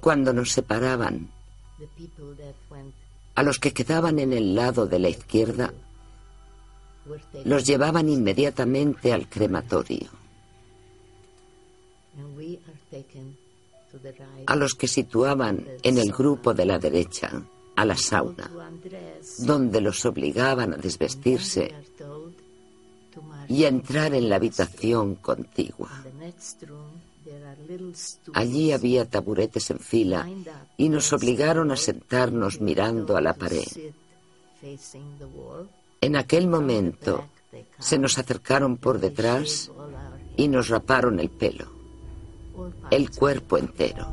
Cuando 0.01 0.33
nos 0.33 0.53
separaban, 0.53 1.29
a 3.35 3.43
los 3.43 3.59
que 3.59 3.75
quedaban 3.75 4.19
en 4.19 4.33
el 4.33 4.55
lado 4.55 4.87
de 4.87 5.01
la 5.01 5.11
izquierda, 5.11 5.75
los 7.45 7.67
llevaban 7.67 8.09
inmediatamente 8.09 9.13
al 9.13 9.29
crematorio. 9.29 10.09
A 14.47 14.57
los 14.57 14.75
que 14.75 14.89
situaban 14.89 15.65
en 15.83 15.99
el 15.99 16.13
grupo 16.13 16.55
de 16.55 16.67
la 16.67 16.79
derecha, 16.79 17.43
a 17.77 17.85
la 17.85 17.97
sauna, 17.97 18.51
donde 19.39 19.81
los 19.81 20.05
obligaban 20.05 20.75
a 20.75 20.77
desvestirse 20.77 21.73
y 23.49 23.65
a 23.65 23.69
entrar 23.69 24.15
en 24.15 24.29
la 24.29 24.37
habitación 24.37 25.17
contigua. 25.17 25.91
Allí 28.35 28.73
había 28.73 29.05
taburetes 29.05 29.71
en 29.71 29.79
fila 29.79 30.29
y 30.77 30.89
nos 30.89 31.13
obligaron 31.13 31.71
a 31.71 31.77
sentarnos 31.77 32.61
mirando 32.61 33.17
a 33.17 33.21
la 33.21 33.35
pared. 33.35 33.67
En 36.01 36.17
aquel 36.17 36.47
momento 36.49 37.29
se 37.79 37.99
nos 37.99 38.19
acercaron 38.19 38.77
por 38.77 39.01
detrás 39.01 39.71
y 40.37 40.49
nos 40.49 40.69
raparon 40.69 41.21
el 41.21 41.31
pelo, 41.31 41.67
el 42.91 43.11
cuerpo 43.11 43.59
entero. 43.59 44.07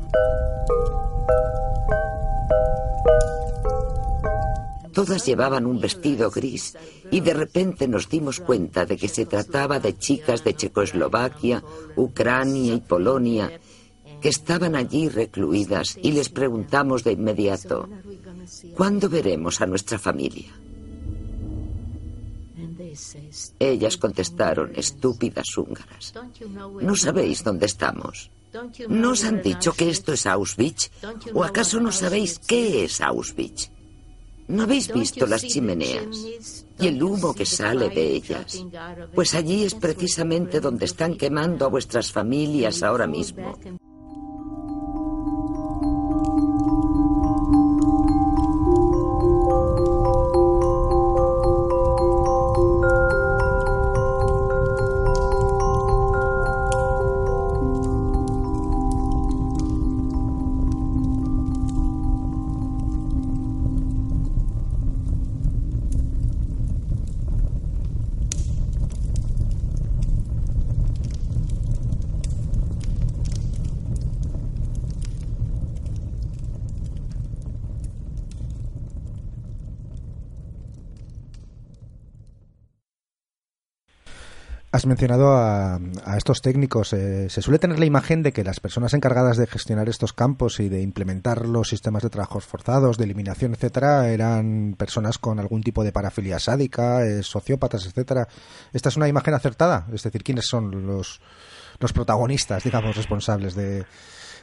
Todas 4.92 5.26
llevaban 5.26 5.66
un 5.66 5.78
vestido 5.78 6.30
gris 6.30 6.74
y 7.10 7.20
de 7.20 7.34
repente 7.34 7.86
nos 7.86 8.08
dimos 8.08 8.40
cuenta 8.40 8.86
de 8.86 8.96
que 8.96 9.08
se 9.08 9.26
trataba 9.26 9.78
de 9.78 9.98
chicas 9.98 10.42
de 10.42 10.54
Checoslovaquia, 10.54 11.62
Ucrania 11.96 12.74
y 12.74 12.80
Polonia 12.80 13.60
que 14.20 14.28
estaban 14.28 14.74
allí 14.74 15.08
recluidas 15.08 15.98
y 16.00 16.12
les 16.12 16.28
preguntamos 16.28 17.04
de 17.04 17.12
inmediato, 17.12 17.88
¿cuándo 18.74 19.08
veremos 19.08 19.60
a 19.60 19.66
nuestra 19.66 19.98
familia? 19.98 20.52
Ellas 23.58 23.96
contestaron, 23.98 24.72
estúpidas 24.74 25.56
húngaras, 25.56 26.14
¿no 26.80 26.96
sabéis 26.96 27.44
dónde 27.44 27.66
estamos? 27.66 28.30
¿No 28.88 29.10
os 29.10 29.24
han 29.24 29.42
dicho 29.42 29.72
que 29.72 29.90
esto 29.90 30.12
es 30.12 30.26
Auschwitz? 30.26 30.90
¿O 31.34 31.44
acaso 31.44 31.80
no 31.80 31.92
sabéis 31.92 32.38
qué 32.38 32.84
es 32.84 33.00
Auschwitz? 33.00 33.70
¿No 34.48 34.62
habéis 34.62 34.92
visto 34.92 35.26
las 35.26 35.42
chimeneas 35.42 36.64
y 36.78 36.86
el 36.86 37.02
humo 37.02 37.34
que 37.34 37.46
sale 37.46 37.88
de 37.88 38.14
ellas? 38.14 38.64
Pues 39.14 39.34
allí 39.34 39.64
es 39.64 39.74
precisamente 39.74 40.60
donde 40.60 40.84
están 40.84 41.16
quemando 41.16 41.64
a 41.64 41.68
vuestras 41.68 42.12
familias 42.12 42.82
ahora 42.82 43.06
mismo. 43.06 43.58
Mencionado 84.86 85.32
a, 85.32 85.80
estos 86.16 86.40
técnicos. 86.40 86.92
Eh, 86.92 87.28
se 87.28 87.42
suele 87.42 87.58
tener 87.58 87.80
la 87.80 87.86
imagen 87.86 88.22
de 88.22 88.30
que 88.30 88.44
las 88.44 88.60
personas 88.60 88.94
encargadas 88.94 89.36
de 89.36 89.48
gestionar 89.48 89.88
estos 89.88 90.12
campos 90.12 90.60
y 90.60 90.68
de 90.68 90.80
implementar 90.80 91.44
los 91.44 91.70
sistemas 91.70 92.04
de 92.04 92.08
trabajos 92.08 92.46
forzados, 92.46 92.96
de 92.96 93.04
eliminación, 93.04 93.52
etcétera, 93.52 94.08
eran 94.08 94.76
personas 94.78 95.18
con 95.18 95.40
algún 95.40 95.62
tipo 95.62 95.82
de 95.82 95.90
parafilia 95.90 96.38
sádica, 96.38 97.02
eh, 97.02 97.24
sociópatas, 97.24 97.84
etcétera. 97.84 98.28
¿Esta 98.72 98.88
es 98.88 98.96
una 98.96 99.08
imagen 99.08 99.34
acertada? 99.34 99.86
Es 99.92 100.04
decir, 100.04 100.22
¿quiénes 100.22 100.46
son 100.46 100.86
los, 100.86 101.20
los 101.80 101.92
protagonistas, 101.92 102.62
digamos, 102.62 102.96
responsables 102.96 103.56
de, 103.56 103.86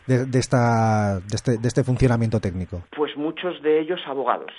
de, 0.07 0.39
esta, 0.39 1.21
de, 1.21 1.35
este, 1.35 1.57
de 1.57 1.67
este 1.69 1.85
funcionamiento 1.85 2.41
técnico? 2.41 2.83
Pues 2.93 3.15
muchos 3.15 3.61
de 3.61 3.79
ellos 3.79 4.01
abogados. 4.07 4.51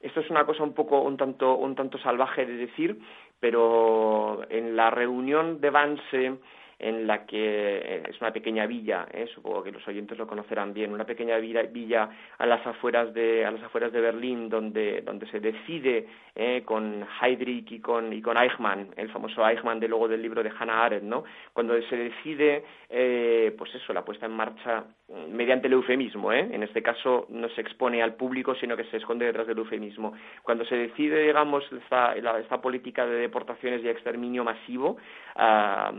Esto 0.00 0.20
es 0.20 0.30
una 0.30 0.44
cosa 0.44 0.62
un 0.62 0.74
poco 0.74 1.02
un 1.02 1.16
tanto 1.16 1.56
un 1.56 1.74
tanto 1.74 1.98
salvaje 1.98 2.46
de 2.46 2.54
decir, 2.54 3.00
pero 3.40 4.40
en 4.50 4.76
la 4.76 4.90
reunión 4.90 5.60
de 5.60 5.70
Vance 5.70 6.38
en 6.78 7.06
la 7.06 7.26
que 7.26 7.78
eh, 7.78 8.02
es 8.08 8.20
una 8.20 8.32
pequeña 8.32 8.66
villa, 8.66 9.06
eh, 9.12 9.26
supongo 9.34 9.62
que 9.62 9.72
los 9.72 9.86
oyentes 9.88 10.16
lo 10.16 10.26
conocerán 10.26 10.72
bien, 10.72 10.92
una 10.92 11.04
pequeña 11.04 11.36
villa, 11.38 12.08
a 12.38 12.46
las 12.46 12.64
afueras 12.66 13.12
de 13.14 13.44
a 13.44 13.50
las 13.50 13.62
afueras 13.62 13.92
de 13.92 14.00
Berlín 14.00 14.48
donde 14.48 15.02
donde 15.02 15.26
se 15.26 15.40
decide 15.40 16.06
eh, 16.34 16.62
con 16.64 17.04
Heydrich 17.20 17.72
y 17.72 17.80
con 17.80 18.12
y 18.12 18.22
con 18.22 18.36
Eichmann, 18.36 18.88
el 18.96 19.10
famoso 19.10 19.46
Eichmann 19.46 19.80
de 19.80 19.88
luego 19.88 20.08
del 20.08 20.22
libro 20.22 20.42
de 20.42 20.52
Hannah 20.56 20.84
Arendt, 20.84 21.04
¿no? 21.04 21.24
Cuando 21.52 21.80
se 21.82 21.96
decide 21.96 22.64
eh, 22.90 23.54
pues 23.58 23.74
eso, 23.74 23.92
la 23.92 24.04
puesta 24.04 24.26
en 24.26 24.32
marcha 24.32 24.84
mm, 25.08 25.34
mediante 25.34 25.66
el 25.66 25.74
eufemismo, 25.74 26.32
¿eh? 26.32 26.48
En 26.50 26.62
este 26.62 26.82
caso 26.82 27.26
no 27.28 27.48
se 27.50 27.60
expone 27.60 28.02
al 28.02 28.14
público, 28.14 28.54
sino 28.54 28.76
que 28.76 28.84
se 28.84 28.96
esconde 28.96 29.26
detrás 29.26 29.46
del 29.46 29.58
eufemismo. 29.58 30.14
Cuando 30.42 30.64
se 30.64 30.74
decide, 30.74 31.22
digamos, 31.22 31.64
esta, 31.72 32.14
esta 32.14 32.60
política 32.62 33.04
de 33.06 33.16
deportaciones 33.16 33.84
y 33.84 33.88
exterminio 33.88 34.42
masivo, 34.42 34.96
uh, 35.36 35.92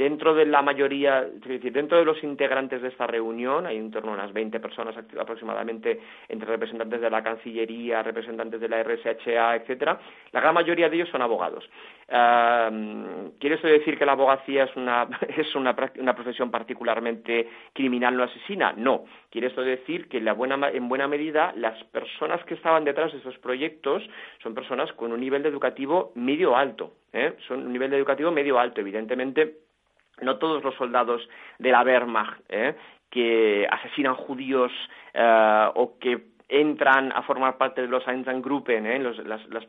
dentro 0.00 0.34
de 0.34 0.46
la 0.46 0.62
mayoría, 0.62 1.20
es 1.20 1.46
decir, 1.46 1.74
dentro 1.74 1.98
de 1.98 2.06
los 2.06 2.24
integrantes 2.24 2.80
de 2.80 2.88
esta 2.88 3.06
reunión, 3.06 3.66
hay 3.66 3.76
en 3.76 3.90
torno 3.90 4.12
a 4.12 4.14
unas 4.14 4.32
20 4.32 4.58
personas 4.58 4.96
aproximadamente, 4.96 6.00
entre 6.26 6.48
representantes 6.48 7.02
de 7.02 7.10
la 7.10 7.22
Cancillería, 7.22 8.02
representantes 8.02 8.58
de 8.62 8.68
la 8.70 8.82
RSHA, 8.82 9.56
etcétera, 9.56 10.00
la 10.32 10.40
gran 10.40 10.54
mayoría 10.54 10.88
de 10.88 10.96
ellos 10.96 11.10
son 11.10 11.20
abogados. 11.20 11.68
¿Quiere 12.08 13.56
eso 13.56 13.66
decir 13.66 13.98
que 13.98 14.06
la 14.06 14.12
abogacía 14.12 14.64
es 14.64 14.74
una, 14.74 15.06
es 15.36 15.54
una, 15.54 15.76
una 15.98 16.14
profesión 16.14 16.50
particularmente 16.50 17.50
criminal 17.74 18.16
no 18.16 18.22
asesina? 18.22 18.72
No. 18.74 19.04
Quiere 19.28 19.48
esto 19.48 19.60
decir 19.60 20.08
que 20.08 20.22
la 20.22 20.32
buena, 20.32 20.70
en 20.70 20.88
buena 20.88 21.08
medida 21.08 21.52
las 21.56 21.84
personas 21.84 22.42
que 22.46 22.54
estaban 22.54 22.84
detrás 22.84 23.12
de 23.12 23.18
esos 23.18 23.36
proyectos 23.38 24.02
son 24.42 24.54
personas 24.54 24.90
con 24.94 25.12
un 25.12 25.20
nivel 25.20 25.44
educativo 25.44 26.12
medio 26.14 26.56
alto. 26.56 26.94
¿eh? 27.12 27.34
Son 27.46 27.66
un 27.66 27.72
nivel 27.72 27.92
educativo 27.92 28.30
medio 28.30 28.58
alto, 28.58 28.80
evidentemente. 28.80 29.69
No 30.22 30.38
todos 30.38 30.62
los 30.62 30.74
soldados 30.74 31.28
de 31.58 31.70
la 31.70 31.82
Wehrmacht 31.82 32.40
¿eh? 32.48 32.74
que 33.10 33.66
asesinan 33.70 34.14
judíos 34.14 34.72
eh, 35.14 35.70
o 35.74 35.98
que 35.98 36.30
entran 36.50 37.12
a 37.12 37.22
formar 37.22 37.56
parte 37.56 37.80
de 37.80 37.86
los 37.86 38.06
Einsatzgruppen, 38.06 38.84
¿eh? 38.84 38.98
los, 38.98 39.16
las, 39.24 39.40
los, 39.48 39.64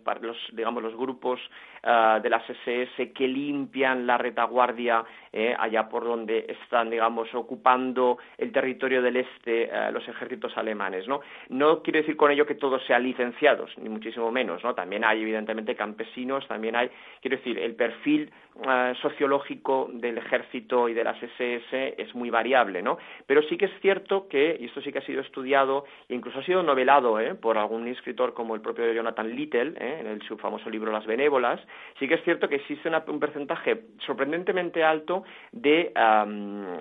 digamos, 0.51 0.81
los 0.81 0.95
grupos 0.95 1.39
uh, 1.83 2.19
de 2.19 2.29
las 2.29 2.43
SS 2.49 3.13
que 3.13 3.27
limpian 3.27 4.07
la 4.07 4.17
retaguardia 4.17 5.05
¿eh? 5.31 5.55
allá 5.57 5.87
por 5.87 6.03
donde 6.03 6.47
están, 6.49 6.89
digamos, 6.89 7.33
ocupando 7.35 8.17
el 8.37 8.51
territorio 8.51 9.03
del 9.03 9.17
este 9.17 9.69
uh, 9.71 9.91
los 9.91 10.07
ejércitos 10.07 10.57
alemanes, 10.57 11.07
¿no? 11.07 11.21
No 11.49 11.83
quiere 11.83 11.99
decir 11.99 12.17
con 12.17 12.31
ello 12.31 12.47
que 12.47 12.55
todos 12.55 12.83
sean 12.87 13.03
licenciados, 13.03 13.77
ni 13.77 13.87
muchísimo 13.87 14.31
menos, 14.31 14.63
¿no? 14.63 14.73
También 14.73 15.03
hay, 15.05 15.21
evidentemente, 15.21 15.75
campesinos, 15.75 16.47
también 16.47 16.75
hay, 16.75 16.89
quiero 17.21 17.37
decir, 17.37 17.59
el 17.59 17.75
perfil 17.75 18.31
uh, 18.55 18.95
sociológico 19.01 19.89
del 19.93 20.17
ejército 20.17 20.89
y 20.89 20.93
de 20.93 21.03
las 21.03 21.21
SS 21.21 21.95
es 21.97 22.13
muy 22.15 22.29
variable, 22.29 22.81
¿no? 22.81 22.97
Pero 23.25 23.41
sí 23.43 23.57
que 23.57 23.65
es 23.65 23.79
cierto 23.81 24.27
que, 24.27 24.57
y 24.59 24.65
esto 24.65 24.81
sí 24.81 24.91
que 24.91 24.99
ha 24.99 25.05
sido 25.05 25.21
estudiado, 25.21 25.85
incluso 26.09 26.39
ha 26.39 26.43
sido 26.43 26.63
novelado 26.63 27.19
¿eh? 27.19 27.35
por 27.35 27.57
algún 27.57 27.87
escritor 27.87 28.33
como 28.33 28.55
el 28.55 28.61
propio 28.61 28.91
Jonathan 28.91 29.35
Little, 29.35 29.73
¿eh? 29.79 29.97
en 30.01 30.07
el, 30.07 30.21
su 30.23 30.37
famoso 30.37 30.69
libro 30.69 30.91
Las 30.91 31.05
Benévolas, 31.05 31.59
sí 31.99 32.07
que 32.07 32.15
es 32.15 32.23
cierto 32.23 32.47
que 32.47 32.55
existe 32.55 32.89
un 33.07 33.19
porcentaje 33.19 33.81
sorprendentemente 34.05 34.83
alto 34.83 35.23
de 35.51 35.91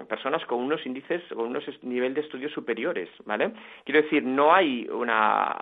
personas 0.08 0.44
con 0.46 0.58
unos 0.58 0.84
índices, 0.86 1.22
con 1.28 1.46
unos 1.46 1.64
niveles 1.82 2.14
de 2.14 2.20
estudios 2.22 2.52
superiores, 2.52 3.08
¿vale? 3.24 3.52
Quiero 3.84 4.02
decir, 4.02 4.22
no 4.22 4.52
hay 4.54 4.88
una... 4.88 5.58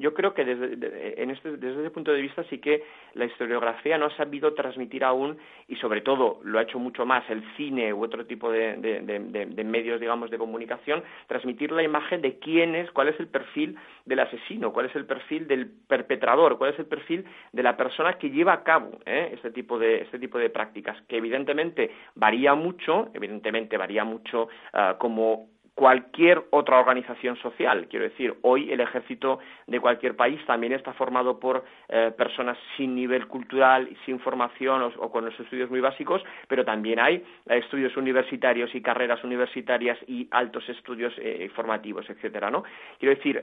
Yo 0.00 0.14
creo 0.14 0.34
que 0.34 0.44
desde, 0.44 1.22
en 1.22 1.30
este, 1.30 1.56
desde 1.56 1.80
ese 1.80 1.90
punto 1.90 2.12
de 2.12 2.20
vista 2.20 2.44
sí 2.44 2.58
que 2.58 2.84
la 3.14 3.24
historiografía 3.24 3.98
no 3.98 4.06
ha 4.06 4.16
sabido 4.16 4.54
transmitir 4.54 5.04
aún, 5.04 5.38
y 5.68 5.76
sobre 5.76 6.00
todo 6.00 6.40
lo 6.42 6.58
ha 6.58 6.62
hecho 6.62 6.78
mucho 6.78 7.06
más 7.06 7.28
el 7.30 7.42
cine 7.56 7.92
u 7.92 8.04
otro 8.04 8.26
tipo 8.26 8.50
de, 8.50 8.76
de 8.76 9.64
medios, 9.64 10.00
digamos, 10.00 10.30
de 10.30 10.38
comunicación, 10.38 11.02
transmitir 11.28 11.72
la 11.72 11.82
imagen 11.82 12.20
de 12.20 12.38
quién 12.38 12.74
es, 12.74 12.90
cuál 12.90 13.08
es 13.08 13.18
el 13.20 13.28
perfil 13.28 13.76
del 14.04 14.20
asesino, 14.20 14.72
cuál 14.72 14.86
es 14.86 14.96
el 14.96 15.06
perfil 15.06 15.46
del 15.46 15.70
perpetrador, 15.88 16.58
cuál 16.58 16.72
es 16.72 16.78
el 16.78 16.86
perfil 16.86 17.24
de 17.52 17.62
la 17.62 17.76
persona 17.76 18.14
que 18.14 18.30
lleva 18.30 18.52
a 18.52 18.62
cabo 18.62 18.98
¿eh? 19.06 19.30
este, 19.32 19.50
tipo 19.50 19.78
de, 19.78 20.02
este 20.02 20.18
tipo 20.18 20.38
de 20.38 20.50
prácticas, 20.50 21.00
que 21.08 21.16
evidentemente 21.16 21.90
varía 22.14 22.54
mucho, 22.54 23.10
evidentemente 23.14 23.76
varía 23.76 24.04
mucho 24.04 24.48
uh, 24.74 24.98
como 24.98 25.48
cualquier 25.82 26.44
otra 26.50 26.78
organización 26.78 27.34
social. 27.38 27.88
Quiero 27.90 28.04
decir, 28.04 28.36
hoy 28.42 28.70
el 28.70 28.78
ejército 28.78 29.40
de 29.66 29.80
cualquier 29.80 30.14
país 30.14 30.40
también 30.46 30.72
está 30.72 30.92
formado 30.92 31.40
por 31.40 31.64
eh, 31.88 32.12
personas 32.16 32.56
sin 32.76 32.94
nivel 32.94 33.26
cultural, 33.26 33.88
sin 34.06 34.20
formación 34.20 34.92
o, 34.96 35.10
con 35.10 35.24
los 35.24 35.40
estudios 35.40 35.70
muy 35.70 35.80
básicos, 35.80 36.22
pero 36.46 36.64
también 36.64 37.00
hay 37.00 37.16
eh, 37.16 37.58
estudios 37.58 37.96
universitarios 37.96 38.72
y 38.76 38.80
carreras 38.80 39.24
universitarias 39.24 39.98
y 40.06 40.28
altos 40.30 40.68
estudios 40.68 41.12
eh, 41.18 41.50
formativos, 41.52 42.08
etcétera, 42.08 42.48
¿no? 42.48 42.62
Quiero 43.00 43.16
decir, 43.16 43.42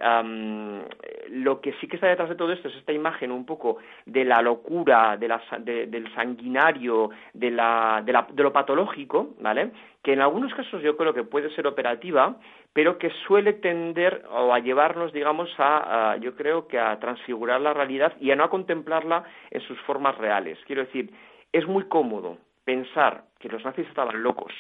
lo 1.32 1.60
que 1.60 1.74
sí 1.82 1.90
que 1.90 1.98
está 1.98 2.08
detrás 2.08 2.30
de 2.30 2.36
todo 2.36 2.54
esto 2.54 2.70
es 2.70 2.76
esta 2.78 2.94
imagen 2.94 3.34
un 3.34 3.46
poco 3.46 3.80
de 4.06 4.24
la 4.24 4.42
locura, 4.42 5.18
de 5.18 5.28
la, 5.28 5.42
del 5.60 6.10
sanguinario, 6.16 7.10
de, 7.34 7.52
la, 7.52 8.02
de, 8.06 8.14
la, 8.14 8.26
de 8.32 8.44
lo 8.44 8.54
patológico, 8.54 9.36
¿vale? 9.42 9.72
Que 10.04 10.14
en 10.14 10.22
algunos 10.22 10.54
casos 10.54 10.82
yo 10.82 10.96
creo 10.96 11.14
que 11.14 11.24
puede 11.24 11.54
ser 11.56 11.68
operativa, 11.68 12.38
pero 12.74 12.98
que 12.98 13.10
suele 13.28 13.54
tender 13.54 14.24
o 14.30 14.54
a 14.54 14.60
llevarnos, 14.60 15.12
digamos, 15.12 15.50
a, 15.58 16.18
yo 16.22 16.36
creo 16.36 16.68
que 16.68 16.80
a 16.80 17.00
transfigurar 17.00 17.60
la 17.60 17.74
realidad 17.74 18.14
y 18.20 18.32
a 18.32 18.36
no 18.36 18.44
a 18.44 18.50
contemplarla 18.50 19.24
en 19.52 19.62
sus 19.62 19.80
formas 19.82 20.18
reales. 20.18 20.58
Quiero 20.66 20.86
decir, 20.86 21.12
es 21.52 21.68
muy 21.68 21.86
cómodo 21.86 22.38
pensar 22.64 23.24
que 23.40 23.50
los 23.50 23.64
nazis 23.66 23.88
estaban 23.88 24.22
locos. 24.24 24.54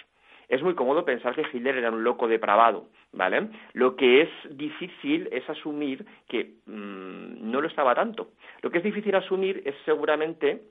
Es 0.49 0.63
muy 0.63 0.73
cómodo 0.73 1.05
pensar 1.05 1.35
que 1.35 1.45
Hitler 1.53 1.77
era 1.77 1.91
un 1.91 2.03
loco 2.03 2.27
depravado, 2.27 2.87
¿vale? 3.13 3.49
Lo 3.73 3.95
que 3.95 4.23
es 4.23 4.29
difícil 4.49 5.29
es 5.31 5.47
asumir 5.47 6.03
que 6.27 6.55
mm, 6.65 7.51
no 7.51 7.61
lo 7.61 7.67
estaba 7.67 7.93
tanto. 7.93 8.29
Lo 8.63 8.71
que 8.71 8.79
es 8.79 8.83
difícil 8.83 9.13
asumir 9.15 9.61
es 9.63 9.75
seguramente 9.85 10.63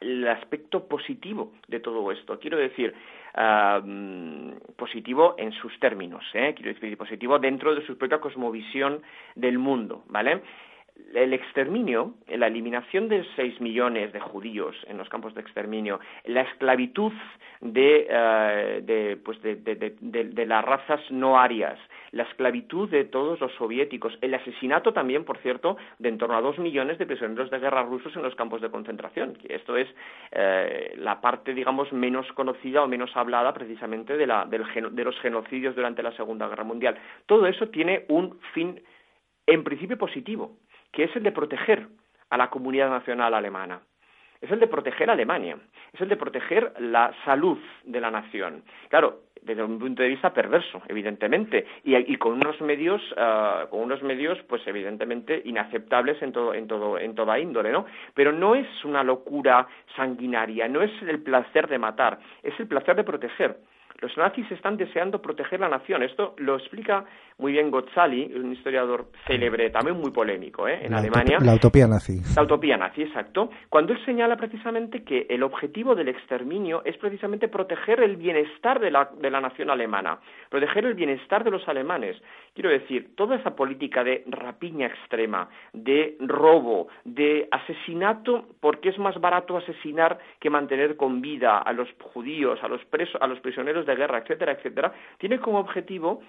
el 0.00 0.26
aspecto 0.28 0.86
positivo 0.88 1.52
de 1.68 1.80
todo 1.80 2.10
esto. 2.10 2.38
Quiero 2.38 2.56
decir, 2.56 2.94
positivo 4.76 5.34
en 5.38 5.52
sus 5.52 5.78
términos, 5.78 6.24
¿eh? 6.34 6.54
quiero 6.56 6.72
decir, 6.72 6.96
positivo 6.96 7.38
dentro 7.38 7.74
de 7.74 7.86
su 7.86 7.96
propia 7.96 8.18
cosmovisión 8.18 9.02
del 9.36 9.58
mundo, 9.58 10.04
¿vale? 10.08 10.42
el 11.14 11.32
exterminio, 11.32 12.14
la 12.28 12.46
eliminación 12.46 13.08
de 13.08 13.24
seis 13.36 13.60
millones 13.60 14.12
de 14.12 14.20
judíos 14.20 14.76
en 14.88 14.98
los 14.98 15.08
campos 15.08 15.34
de 15.34 15.40
exterminio, 15.40 16.00
la 16.24 16.42
esclavitud 16.42 17.12
de, 17.60 18.06
eh, 18.08 19.16
pues 19.24 19.40
de, 19.42 20.46
las 20.46 20.64
razas 20.64 21.00
no 21.10 21.38
arias, 21.38 21.78
la 22.12 22.24
esclavitud 22.24 22.88
de 22.88 23.04
todos 23.04 23.40
los 23.40 23.52
soviéticos, 23.54 24.16
el 24.20 24.34
asesinato 24.34 24.92
también, 24.92 25.24
por 25.24 25.38
cierto, 25.38 25.76
de 25.98 26.08
en 26.08 26.18
torno 26.18 26.36
a 26.36 26.40
dos 26.40 26.58
millones 26.58 26.98
de 26.98 27.06
prisioneros 27.06 27.50
de 27.50 27.58
guerra 27.58 27.82
rusos 27.82 28.14
en 28.16 28.22
los 28.22 28.34
campos 28.34 28.60
de 28.60 28.70
concentración. 28.70 29.38
Esto 29.48 29.76
es 29.76 29.88
eh, 30.32 30.94
la 30.98 31.20
parte, 31.20 31.54
digamos, 31.54 31.92
menos 31.92 32.26
conocida 32.32 32.82
o 32.82 32.88
menos 32.88 33.16
hablada 33.16 33.54
precisamente 33.54 34.16
de, 34.16 34.26
la, 34.26 34.44
de 34.44 35.04
los 35.04 35.20
genocidios 35.20 35.74
durante 35.76 36.02
la 36.02 36.12
Segunda 36.12 36.48
Guerra 36.48 36.64
Mundial. 36.64 36.98
Todo 37.26 37.46
eso 37.46 37.68
tiene 37.68 38.04
un 38.08 38.40
fin, 38.54 38.80
en 39.46 39.64
principio, 39.64 39.96
positivo 39.96 40.56
que 40.92 41.04
es 41.04 41.16
el 41.16 41.22
de 41.22 41.32
proteger 41.32 41.86
a 42.30 42.36
la 42.36 42.50
comunidad 42.50 42.90
nacional 42.90 43.34
alemana. 43.34 43.80
Es 44.40 44.50
el 44.50 44.60
de 44.60 44.68
proteger 44.68 45.10
a 45.10 45.12
Alemania, 45.12 45.58
es 45.92 46.00
el 46.00 46.08
de 46.08 46.16
proteger 46.16 46.72
la 46.78 47.12
salud 47.24 47.58
de 47.84 48.00
la 48.00 48.10
nación. 48.10 48.64
Claro, 48.88 49.24
desde 49.42 49.62
un 49.62 49.78
punto 49.78 50.02
de 50.02 50.08
vista 50.08 50.32
perverso, 50.32 50.82
evidentemente, 50.88 51.66
y, 51.84 52.16
con 52.16 52.32
unos 52.32 52.60
medios, 52.60 53.00
ah, 53.16 53.66
con 53.70 53.80
unos 53.80 54.02
medios, 54.02 54.38
pues 54.48 54.66
evidentemente 54.66 55.40
inaceptables 55.44 56.20
en 56.22 56.32
todo, 56.32 56.54
en 56.54 56.66
todo, 56.66 56.98
en 56.98 57.14
toda 57.14 57.38
índole, 57.38 57.72
¿no? 57.72 57.86
Pero 58.14 58.32
no 58.32 58.54
es 58.54 58.66
una 58.84 59.02
locura 59.02 59.66
sanguinaria, 59.96 60.68
no 60.68 60.82
es 60.82 60.90
el 61.02 61.22
placer 61.22 61.68
de 61.68 61.78
matar, 61.78 62.18
es 62.42 62.58
el 62.60 62.66
placer 62.66 62.96
de 62.96 63.04
proteger. 63.04 63.56
Los 64.00 64.16
nazis 64.16 64.50
están 64.50 64.76
deseando 64.76 65.20
proteger 65.20 65.60
la 65.60 65.68
nación. 65.68 66.02
Esto 66.02 66.34
lo 66.38 66.56
explica 66.56 67.04
muy 67.38 67.52
bien 67.52 67.70
Gozzali, 67.70 68.32
un 68.34 68.52
historiador 68.52 69.06
célebre, 69.26 69.70
también 69.70 69.98
muy 69.98 70.10
polémico, 70.10 70.68
¿eh? 70.68 70.80
en 70.82 70.94
Alemania. 70.94 71.38
La 71.40 71.54
utopía 71.54 71.86
nazi. 71.86 72.20
La 72.36 72.42
utopía 72.42 72.76
nazi, 72.76 73.02
exacto. 73.02 73.50
Cuando 73.68 73.92
él 73.92 74.04
señala 74.04 74.36
precisamente 74.36 75.02
que 75.04 75.26
el 75.28 75.42
objetivo 75.42 75.94
del 75.94 76.08
exterminio 76.08 76.82
es 76.84 76.96
precisamente 76.98 77.48
proteger 77.48 78.00
el 78.02 78.16
bienestar 78.16 78.78
de 78.78 78.90
la, 78.90 79.10
de 79.18 79.30
la 79.30 79.40
nación 79.40 79.70
alemana, 79.70 80.18
proteger 80.50 80.84
el 80.84 80.94
bienestar 80.94 81.44
de 81.44 81.50
los 81.50 81.66
alemanes. 81.66 82.16
Quiero 82.54 82.70
decir, 82.70 83.14
toda 83.16 83.36
esa 83.36 83.56
política 83.56 84.04
de 84.04 84.24
rapiña 84.26 84.86
extrema, 84.88 85.48
de 85.72 86.16
robo, 86.20 86.88
de 87.04 87.48
asesinato, 87.50 88.48
porque 88.60 88.90
es 88.90 88.98
más 88.98 89.18
barato 89.20 89.56
asesinar 89.56 90.18
que 90.40 90.50
mantener 90.50 90.96
con 90.96 91.20
vida 91.20 91.58
a 91.58 91.72
los 91.72 91.88
judíos, 92.12 92.58
a 92.62 92.68
los 92.68 92.84
presos, 92.86 93.20
a 93.20 93.26
los 93.26 93.40
prisioneros 93.40 93.86
de 93.90 93.96
guerra, 93.96 94.18
etcétera, 94.18 94.52
etcétera, 94.52 94.92
tiene 95.18 95.38
como 95.38 95.58
objetivo 95.58 96.20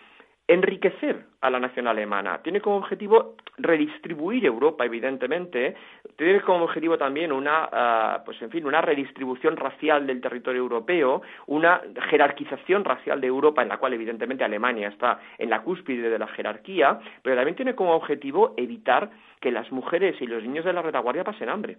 enriquecer 0.48 1.28
a 1.40 1.50
la 1.50 1.60
nación 1.60 1.88
alemana, 1.88 2.42
tiene 2.44 2.60
como 2.60 2.78
objetivo 2.78 3.36
redistribuir 3.58 4.46
Europa, 4.46 4.86
evidentemente, 4.86 5.76
tiene 6.18 6.42
como 6.42 6.66
objetivo 6.66 6.98
también 6.98 7.32
una, 7.32 7.70
ah, 7.72 8.22
pues 8.26 8.42
en 8.42 8.50
fin, 8.50 8.66
una 8.66 8.82
redistribución 8.82 9.56
racial 9.56 10.06
del 10.06 10.20
territorio 10.20 10.62
europeo, 10.62 11.22
una 11.48 11.82
jerarquización 12.10 12.84
racial 12.84 13.22
de 13.22 13.28
Europa 13.28 13.62
en 13.62 13.70
la 13.70 13.78
cual 13.78 13.94
evidentemente 13.94 14.44
Alemania 14.44 14.90
está 14.90 15.20
en 15.38 15.50
la 15.50 15.62
cúspide 15.62 16.10
de 16.10 16.20
la 16.20 16.28
jerarquía, 16.28 17.00
pero 17.22 17.36
también 17.36 17.56
tiene 17.56 17.76
como 17.76 17.96
objetivo 17.96 18.54
evitar 18.58 19.10
que 19.40 19.52
las 19.52 19.72
mujeres 19.72 20.22
y 20.22 20.28
los 20.28 20.44
niños 20.44 20.66
de 20.66 20.74
la 20.74 20.82
retaguardia 20.82 21.24
pasen 21.24 21.50
hambre. 21.50 21.78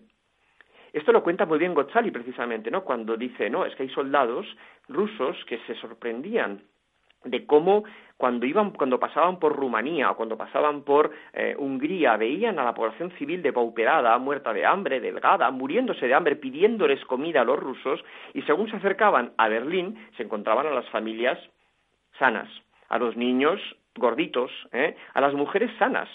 Esto 0.92 1.12
lo 1.12 1.22
cuenta 1.22 1.46
muy 1.46 1.58
bien 1.58 1.74
Gozzali 1.74 2.10
precisamente, 2.10 2.70
¿no? 2.70 2.84
Cuando 2.84 3.16
dice, 3.16 3.48
no, 3.48 3.64
es 3.64 3.74
que 3.74 3.84
hay 3.84 3.88
soldados 3.90 4.46
rusos 4.88 5.36
que 5.46 5.58
se 5.66 5.74
sorprendían 5.76 6.62
de 7.24 7.46
cómo 7.46 7.84
cuando 8.16 8.46
iban, 8.46 8.70
cuando 8.70 9.00
pasaban 9.00 9.38
por 9.38 9.56
Rumanía 9.56 10.10
o 10.10 10.16
cuando 10.16 10.36
pasaban 10.36 10.82
por 10.82 11.10
eh, 11.32 11.54
Hungría, 11.58 12.16
veían 12.16 12.58
a 12.58 12.64
la 12.64 12.74
población 12.74 13.10
civil 13.12 13.42
depauperada, 13.42 14.16
muerta 14.18 14.52
de 14.52 14.66
hambre, 14.66 15.00
delgada, 15.00 15.50
muriéndose 15.50 16.06
de 16.06 16.14
hambre, 16.14 16.36
pidiéndoles 16.36 17.04
comida 17.06 17.40
a 17.40 17.44
los 17.44 17.58
rusos, 17.58 18.04
y 18.34 18.42
según 18.42 18.70
se 18.70 18.76
acercaban 18.76 19.32
a 19.38 19.48
Berlín, 19.48 19.98
se 20.16 20.22
encontraban 20.24 20.66
a 20.66 20.70
las 20.70 20.88
familias 20.90 21.38
sanas, 22.18 22.48
a 22.88 22.98
los 22.98 23.16
niños 23.16 23.60
gorditos, 23.96 24.50
¿eh? 24.72 24.96
a 25.14 25.20
las 25.20 25.34
mujeres 25.34 25.70
sanas. 25.78 26.08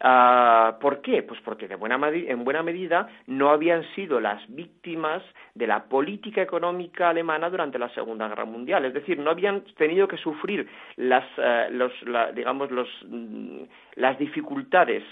Ah, 0.00 0.76
¿Por 0.80 1.00
qué? 1.00 1.22
Pues 1.22 1.40
porque 1.40 1.68
de 1.68 1.76
buena 1.76 1.98
en 2.12 2.44
buena 2.44 2.62
medida 2.62 3.08
no 3.26 3.50
habían 3.50 3.82
sido 3.94 4.20
las 4.20 4.42
víctimas 4.48 5.22
de 5.54 5.66
la 5.66 5.84
política 5.84 6.42
económica 6.42 7.08
alemana 7.08 7.48
durante 7.48 7.78
la 7.78 7.88
Segunda 7.90 8.28
Guerra 8.28 8.44
Mundial. 8.44 8.84
Es 8.84 8.94
decir, 8.94 9.18
no 9.18 9.30
habían 9.30 9.62
tenido 9.76 10.06
que 10.06 10.18
sufrir 10.18 10.68
las, 10.96 11.24
eh, 11.38 11.68
los, 11.70 11.92
digamos, 12.34 12.70
los, 12.70 12.88
mm, 13.08 13.62
las 13.96 14.18
dificultades 14.18 15.02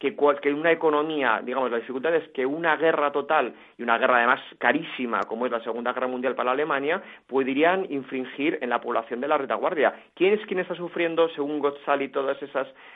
que, 0.00 0.16
que 0.40 0.52
una 0.52 0.72
economía, 0.72 1.42
digamos, 1.44 1.70
la 1.70 1.76
dificultad 1.76 2.14
es 2.14 2.26
que 2.30 2.46
una 2.46 2.74
guerra 2.76 3.12
total 3.12 3.52
y 3.76 3.82
una 3.82 3.98
guerra 3.98 4.16
además 4.16 4.40
carísima, 4.58 5.20
como 5.24 5.44
es 5.44 5.52
la 5.52 5.62
Segunda 5.62 5.92
Guerra 5.92 6.08
Mundial 6.08 6.34
para 6.34 6.52
Alemania, 6.52 7.02
podrían 7.26 7.86
infringir 7.92 8.58
en 8.62 8.70
la 8.70 8.80
población 8.80 9.20
de 9.20 9.28
la 9.28 9.36
retaguardia. 9.36 9.92
¿Quién 10.14 10.32
es 10.32 10.44
quien 10.46 10.60
está 10.60 10.74
sufriendo, 10.74 11.28
según 11.30 11.60
y 12.00 12.08
todos 12.08 12.38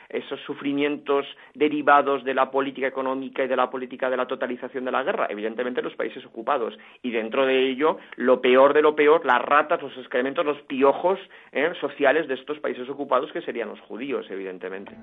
esos 0.09 0.39
sufrimientos 0.41 1.27
derivados 1.53 2.23
de 2.23 2.33
la 2.33 2.49
política 2.49 2.87
económica 2.87 3.43
y 3.43 3.47
de 3.47 3.55
la 3.55 3.69
política 3.69 4.09
de 4.09 4.17
la 4.17 4.25
totalización 4.25 4.83
de 4.85 4.91
la 4.91 5.03
guerra? 5.03 5.27
Evidentemente 5.29 5.83
los 5.83 5.95
países 5.95 6.25
ocupados. 6.25 6.75
Y 7.03 7.11
dentro 7.11 7.45
de 7.45 7.69
ello, 7.69 7.99
lo 8.15 8.41
peor 8.41 8.73
de 8.73 8.81
lo 8.81 8.95
peor, 8.95 9.23
las 9.25 9.43
ratas, 9.43 9.79
los 9.79 9.95
excrementos, 9.95 10.43
los 10.43 10.59
piojos 10.63 11.19
¿eh? 11.51 11.71
sociales 11.79 12.27
de 12.27 12.33
estos 12.33 12.59
países 12.59 12.89
ocupados, 12.89 13.31
que 13.31 13.41
serían 13.41 13.69
los 13.69 13.81
judíos, 13.81 14.25
evidentemente. 14.31 14.95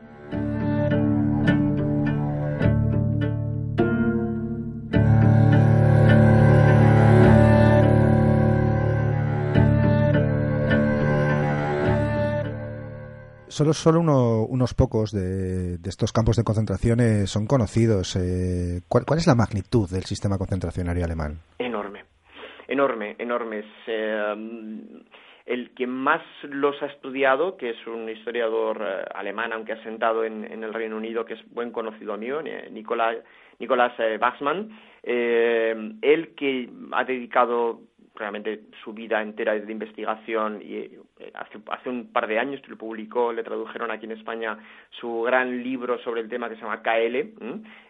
Solo, 13.53 13.73
solo 13.73 14.01
unos 14.01 14.75
pocos 14.75 15.13
de, 15.13 15.75
estos 15.85 16.13
campos 16.13 16.37
de 16.37 16.45
concentración 16.45 17.01
eh, 17.01 17.27
son 17.27 17.47
conocidos. 17.47 18.17
Eh, 18.17 18.81
¿cuál, 18.89 19.19
es 19.19 19.27
la 19.27 19.35
magnitud 19.35 19.89
del 19.91 20.05
sistema 20.05 20.39
concentracionario 20.39 21.05
alemán? 21.05 21.39
Enorme, 21.59 22.05
enorme, 22.67 23.17
enorme. 23.19 23.65
Um, 23.87 25.05
el 25.45 25.75
que 25.75 25.87
más 25.87 26.23
los 26.43 26.81
ha 26.83 26.87
estudiado, 26.87 27.57
que 27.57 27.71
es 27.71 27.87
un 27.87 28.09
historiador 28.09 28.81
eh, 28.81 29.05
alemán, 29.15 29.53
aunque 29.53 29.73
asentado 29.73 30.25
en, 30.25 30.45
en, 30.51 30.65
el 30.65 30.73
Reino 30.73 30.97
Unido, 30.97 31.25
que 31.25 31.35
es 31.35 31.41
buen 31.51 31.73
conocido 31.73 32.17
mío, 32.17 32.41
Nicolás, 32.71 33.19
Nicolás 33.59 33.93
Bachmann, 34.19 34.71
él 35.03 36.35
que 36.37 36.71
ha 36.93 37.05
dedicado 37.05 37.81
realmente 38.15 38.61
su 38.85 38.93
vida 38.93 39.23
entera 39.23 39.55
de 39.55 39.73
investigación 39.73 40.61
y 40.63 40.77
eh, 40.77 41.01
hace, 41.35 41.59
hace 41.71 41.89
un 41.89 42.13
par 42.13 42.27
de 42.27 42.39
años 42.39 42.61
lo 42.69 42.77
publicó, 42.77 43.33
le 43.33 43.43
tradujeron 43.43 43.91
aquí 43.91 44.05
en 44.07 44.13
España 44.13 44.59
su 44.91 45.23
gran 45.23 45.63
libro 45.63 45.99
sobre 45.99 46.21
el 46.21 46.29
tema 46.29 46.49
que 46.49 46.57
se 46.57 46.63
llama 46.63 46.83
KL, 46.83 47.17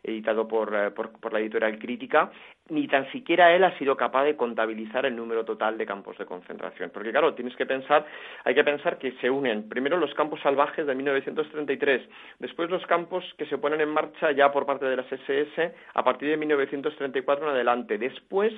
editado 0.03 0.47
por, 0.47 0.75
eh, 0.75 0.91
por, 0.91 1.11
por, 1.19 1.33
la 1.33 1.41
editorial 1.41 1.79
Crítica, 1.79 2.31
ni 2.69 2.87
tan 2.87 3.11
siquiera 3.11 3.55
él 3.55 3.65
ha 3.65 3.77
sido 3.79 3.97
capaz 3.97 4.25
de 4.25 4.37
contabilizar 4.37 5.05
el 5.07 5.17
número 5.17 5.45
total 5.45 5.77
de 5.77 5.87
campos 5.87 6.17
de 6.19 6.27
concentración. 6.27 6.91
Porque 6.91 7.11
claro, 7.11 7.35
tienes 7.35 7.57
que 7.57 7.67
pensar, 7.67 8.07
hay 8.45 8.55
que 8.55 8.65
pensar 8.65 8.99
que 8.99 9.13
se 9.21 9.29
unen 9.29 9.69
primero 9.69 9.97
los 9.97 10.15
campos 10.15 10.41
salvajes 10.41 10.87
de 10.87 10.95
1933, 10.95 12.09
después 12.39 12.71
los 12.71 12.87
campos 12.87 13.25
que 13.37 13.47
se 13.47 13.59
ponen 13.59 13.81
en 13.81 13.89
marcha 13.89 14.31
ya 14.33 14.53
por 14.53 14.67
parte 14.67 14.87
de 14.87 14.97
las 14.97 15.11
SS 15.11 15.75
a 15.95 16.05
partir 16.05 16.29
de 16.29 16.37
1934 16.37 17.45
en 17.45 17.51
adelante, 17.51 17.99
después 17.99 18.53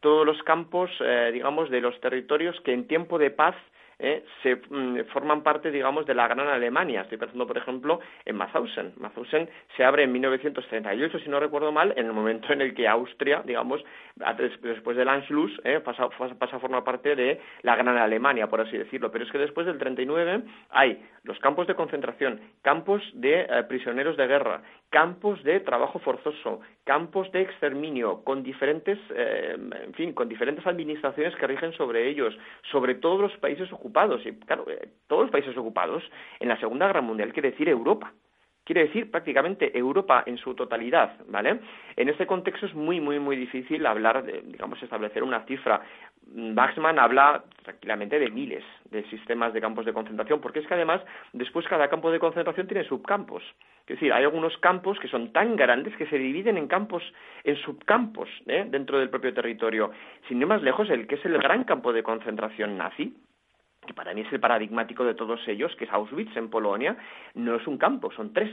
todos 0.00 0.24
los 0.24 0.42
campos, 0.42 0.90
eh, 1.00 1.30
digamos, 1.32 1.70
de 1.70 1.80
los 1.80 2.00
territorios 2.00 2.58
que 2.62 2.72
en 2.72 2.86
tiempo 2.86 3.18
de 3.18 3.30
paz 3.30 3.56
¿eh? 3.98 4.24
se 4.42 4.56
mm, 4.56 5.04
forman 5.12 5.42
parte, 5.42 5.70
digamos, 5.70 6.06
de 6.06 6.14
la 6.14 6.28
Gran 6.28 6.46
Alemania. 6.48 7.02
Estoy 7.02 7.18
pensando, 7.18 7.46
por 7.46 7.58
ejemplo, 7.58 8.00
en 8.24 8.36
Mauthausen. 8.36 8.92
Mauthausen 8.96 9.48
se 9.76 9.84
abre 9.84 10.04
en 10.04 10.12
1938, 10.12 11.18
si 11.18 11.28
no 11.28 11.40
recuerdo 11.40 11.72
mal, 11.72 11.92
en 11.96 12.06
el 12.06 12.12
momento 12.12 12.52
en 12.52 12.60
el 12.60 12.74
que 12.74 12.86
Austria, 12.86 13.42
digamos, 13.44 13.84
después 14.62 14.96
del 14.96 15.08
Anschluss, 15.08 15.60
¿eh? 15.64 15.80
pasa, 15.80 16.08
pasa 16.38 16.56
a 16.56 16.60
formar 16.60 16.84
parte 16.84 17.16
de 17.16 17.40
la 17.62 17.76
Gran 17.76 17.96
Alemania, 17.96 18.48
por 18.48 18.60
así 18.60 18.76
decirlo. 18.76 19.10
Pero 19.10 19.24
es 19.24 19.32
que 19.32 19.38
después 19.38 19.66
del 19.66 19.78
39 19.78 20.42
hay 20.70 21.02
los 21.24 21.38
campos 21.40 21.66
de 21.66 21.74
concentración, 21.74 22.40
campos 22.62 23.02
de 23.14 23.40
eh, 23.40 23.64
prisioneros 23.68 24.16
de 24.16 24.26
guerra, 24.26 24.62
campos 24.90 25.42
de 25.44 25.60
trabajo 25.60 25.98
forzoso, 25.98 26.60
campos 26.84 27.30
de 27.32 27.42
exterminio, 27.42 28.24
con 28.24 28.42
diferentes, 28.42 28.98
en 29.10 29.94
fin, 29.94 30.12
con 30.12 30.28
diferentes 30.28 30.66
administraciones 30.66 31.34
que 31.36 31.46
rigen 31.46 31.72
sobre 31.72 32.08
ellos, 32.08 32.36
sobre 32.70 32.94
todos 32.94 33.20
los 33.20 33.36
países 33.38 33.70
ocupados. 33.72 34.24
Y 34.24 34.32
claro, 34.32 34.64
eh, 34.68 34.88
todos 35.06 35.22
los 35.22 35.30
países 35.30 35.56
ocupados 35.56 36.02
en 36.40 36.48
la 36.48 36.58
Segunda 36.58 36.86
Guerra 36.86 37.02
Mundial 37.02 37.32
quiere 37.32 37.50
decir 37.50 37.68
Europa. 37.68 38.12
Quiere 38.64 38.82
decir 38.82 39.10
prácticamente 39.10 39.76
Europa 39.78 40.24
en 40.26 40.36
su 40.36 40.54
totalidad, 40.54 41.16
¿vale? 41.28 41.58
En 41.96 42.10
este 42.10 42.26
contexto 42.26 42.66
es 42.66 42.74
muy, 42.74 43.00
muy, 43.00 43.18
muy 43.18 43.34
difícil 43.34 43.86
hablar, 43.86 44.22
de, 44.24 44.42
digamos, 44.42 44.82
establecer 44.82 45.22
una 45.22 45.40
cifra. 45.46 45.80
Baxman 46.30 46.98
habla 46.98 47.44
tranquilamente 47.62 48.18
de 48.18 48.30
miles 48.30 48.64
de 48.90 49.02
sistemas 49.08 49.52
de 49.52 49.60
campos 49.60 49.86
de 49.86 49.92
concentración, 49.92 50.40
porque 50.40 50.58
es 50.58 50.66
que 50.66 50.74
además 50.74 51.00
después 51.32 51.66
cada 51.66 51.88
campo 51.88 52.10
de 52.10 52.18
concentración 52.18 52.66
tiene 52.66 52.84
subcampos. 52.84 53.42
Es 53.82 53.96
decir, 53.96 54.12
hay 54.12 54.24
algunos 54.24 54.56
campos 54.58 54.98
que 55.00 55.08
son 55.08 55.32
tan 55.32 55.56
grandes 55.56 55.96
que 55.96 56.06
se 56.06 56.18
dividen 56.18 56.58
en 56.58 56.68
campos, 56.68 57.02
en 57.44 57.56
subcampos, 57.56 58.28
¿eh? 58.46 58.66
dentro 58.68 58.98
del 58.98 59.08
propio 59.08 59.32
territorio. 59.32 59.90
Sin 60.28 60.40
ir 60.40 60.46
más 60.46 60.62
lejos, 60.62 60.90
el 60.90 61.06
que 61.06 61.14
es 61.14 61.24
el 61.24 61.38
gran 61.38 61.64
campo 61.64 61.92
de 61.92 62.02
concentración 62.02 62.76
nazi, 62.76 63.14
que 63.86 63.94
para 63.94 64.12
mí 64.12 64.20
es 64.20 64.32
el 64.32 64.40
paradigmático 64.40 65.04
de 65.04 65.14
todos 65.14 65.40
ellos, 65.48 65.74
que 65.76 65.84
es 65.84 65.92
Auschwitz 65.92 66.36
en 66.36 66.50
Polonia, 66.50 66.96
no 67.34 67.56
es 67.56 67.66
un 67.66 67.78
campo, 67.78 68.12
son 68.12 68.34
tres. 68.34 68.50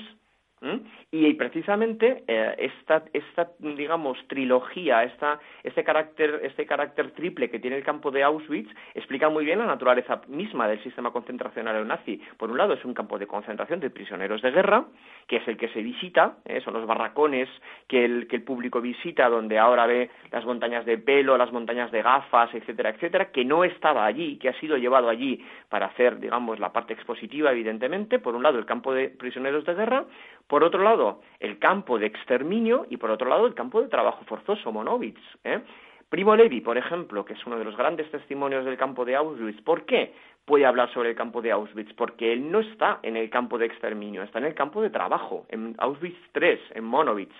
Y 1.12 1.34
precisamente 1.36 2.24
eh, 2.28 2.56
esta, 2.58 3.04
esta, 3.14 3.52
digamos, 3.60 4.18
trilogía, 4.28 5.04
esta, 5.04 5.40
este, 5.64 5.84
carácter, 5.84 6.42
este 6.44 6.66
carácter 6.66 7.12
triple 7.12 7.50
que 7.50 7.60
tiene 7.60 7.78
el 7.78 7.84
campo 7.84 8.12
de 8.12 8.24
Auschwitz 8.24 8.70
explica 8.94 9.30
muy 9.30 9.46
bien 9.46 9.60
la 9.60 9.66
naturaleza 9.66 10.22
misma 10.28 10.68
del 10.68 10.82
sistema 10.84 11.12
concentracional 11.12 11.88
nazi. 11.88 12.22
Por 12.38 12.52
un 12.52 12.58
lado, 12.58 12.74
es 12.74 12.84
un 12.84 12.94
campo 12.94 13.18
de 13.18 13.28
concentración 13.28 13.80
de 13.80 13.90
prisioneros 13.90 14.42
de 14.42 14.52
guerra, 14.52 14.86
que 15.28 15.38
es 15.38 15.48
el 15.48 15.58
que 15.58 15.70
se 15.70 15.82
visita, 15.82 16.38
¿eh? 16.46 16.62
son 16.62 16.74
los 16.74 16.86
barracones 16.86 17.50
que 17.88 18.06
el, 18.06 18.28
que 18.28 18.38
el 18.38 18.44
público 18.44 18.82
visita, 18.82 19.30
donde 19.30 19.60
ahora 19.60 19.86
ve 19.86 20.10
las 20.32 20.46
montañas 20.46 20.86
de 20.86 20.98
pelo, 20.98 21.38
las 21.38 21.52
montañas 21.52 21.92
de 21.92 22.02
gafas, 22.02 22.54
etcétera, 22.54 22.90
etcétera, 22.90 23.32
que 23.32 23.46
no 23.46 23.64
estaba 23.64 24.06
allí, 24.06 24.38
que 24.38 24.50
ha 24.50 24.60
sido 24.60 24.78
llevado 24.78 25.10
allí 25.10 25.44
para 25.70 25.88
hacer, 25.88 26.20
digamos, 26.20 26.60
la 26.60 26.74
parte 26.74 26.94
expositiva, 26.94 27.52
evidentemente. 27.52 28.20
Por 28.20 28.36
un 28.36 28.44
lado, 28.44 28.60
el 28.60 28.66
campo 28.66 28.94
de 28.94 29.10
prisioneros 29.10 29.66
de 29.66 29.74
guerra, 29.74 30.06
por 30.48 30.55
otro 30.64 30.84
lado, 30.84 31.22
el 31.40 31.60
campo 31.60 32.00
de 32.00 32.08
exterminio 32.08 32.86
y 32.90 32.98
por 32.98 33.12
otro 33.12 33.30
lado, 33.30 33.46
el 33.46 33.54
campo 33.54 33.82
de 33.82 33.88
trabajo 33.88 34.24
forzoso, 34.26 34.72
Monowitz. 34.72 35.20
¿eh? 35.44 35.62
Primo 36.10 36.36
Levi, 36.36 36.62
por 36.62 36.78
ejemplo, 36.78 37.26
que 37.26 37.34
es 37.34 37.46
uno 37.46 37.58
de 37.58 37.66
los 37.66 37.76
grandes 37.76 38.10
testimonios 38.12 38.64
del 38.64 38.78
campo 38.78 39.06
de 39.06 39.16
Auschwitz. 39.16 39.62
¿Por 39.62 39.86
qué 39.86 40.14
puede 40.46 40.66
hablar 40.66 40.94
sobre 40.94 41.10
el 41.10 41.16
campo 41.16 41.42
de 41.42 41.52
Auschwitz? 41.52 41.94
Porque 41.94 42.32
él 42.32 42.52
no 42.52 42.60
está 42.60 43.00
en 43.02 43.18
el 43.18 43.30
campo 43.30 43.58
de 43.58 43.66
exterminio, 43.66 44.24
está 44.24 44.40
en 44.40 44.46
el 44.46 44.54
campo 44.54 44.82
de 44.82 44.92
trabajo, 44.92 45.46
en 45.50 45.76
Auschwitz 45.78 46.18
III, 46.36 46.60
en 46.76 46.84
Monowitz 46.84 47.34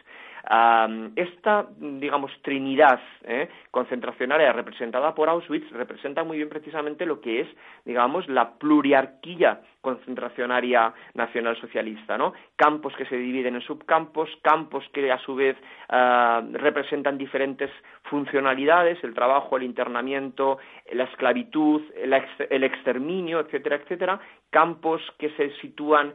esta, 1.16 1.68
digamos, 1.80 2.32
trinidad 2.44 3.00
¿eh? 3.24 3.50
concentracionaria 3.72 4.54
representada 4.54 5.16
por 5.16 5.28
Auschwitz 5.30 5.72
representa 5.72 6.24
muy 6.24 6.38
bien 6.38 6.50
precisamente 6.50 7.06
lo 7.06 7.20
que 7.20 7.42
es, 7.42 7.48
digamos, 7.84 8.28
la 8.30 8.52
pluriarquía 8.54 9.62
concentracionaria 9.82 10.94
nacional 11.14 11.60
socialista, 11.60 12.18
¿no? 12.18 12.34
Campos 12.56 12.94
que 12.96 13.06
se 13.06 13.18
dividen 13.18 13.56
en 13.56 13.62
subcampos, 13.62 14.30
campos 14.42 14.84
que 14.94 15.12
a 15.12 15.20
su 15.20 15.36
vez 15.36 15.58
ah, 15.90 16.44
representan 16.54 17.18
diferentes 17.18 17.72
funcionalidades, 18.04 19.04
el 19.04 19.14
trabajo, 19.14 19.58
el 19.58 19.64
internamiento, 19.64 20.58
la 20.92 21.06
esclavitud, 21.06 21.82
el 21.96 22.64
exterminio, 22.64 23.40
etcétera, 23.40 23.78
etcétera, 23.78 24.20
campos 24.50 25.02
que 25.18 25.30
se 25.32 25.52
sitúan 25.62 26.14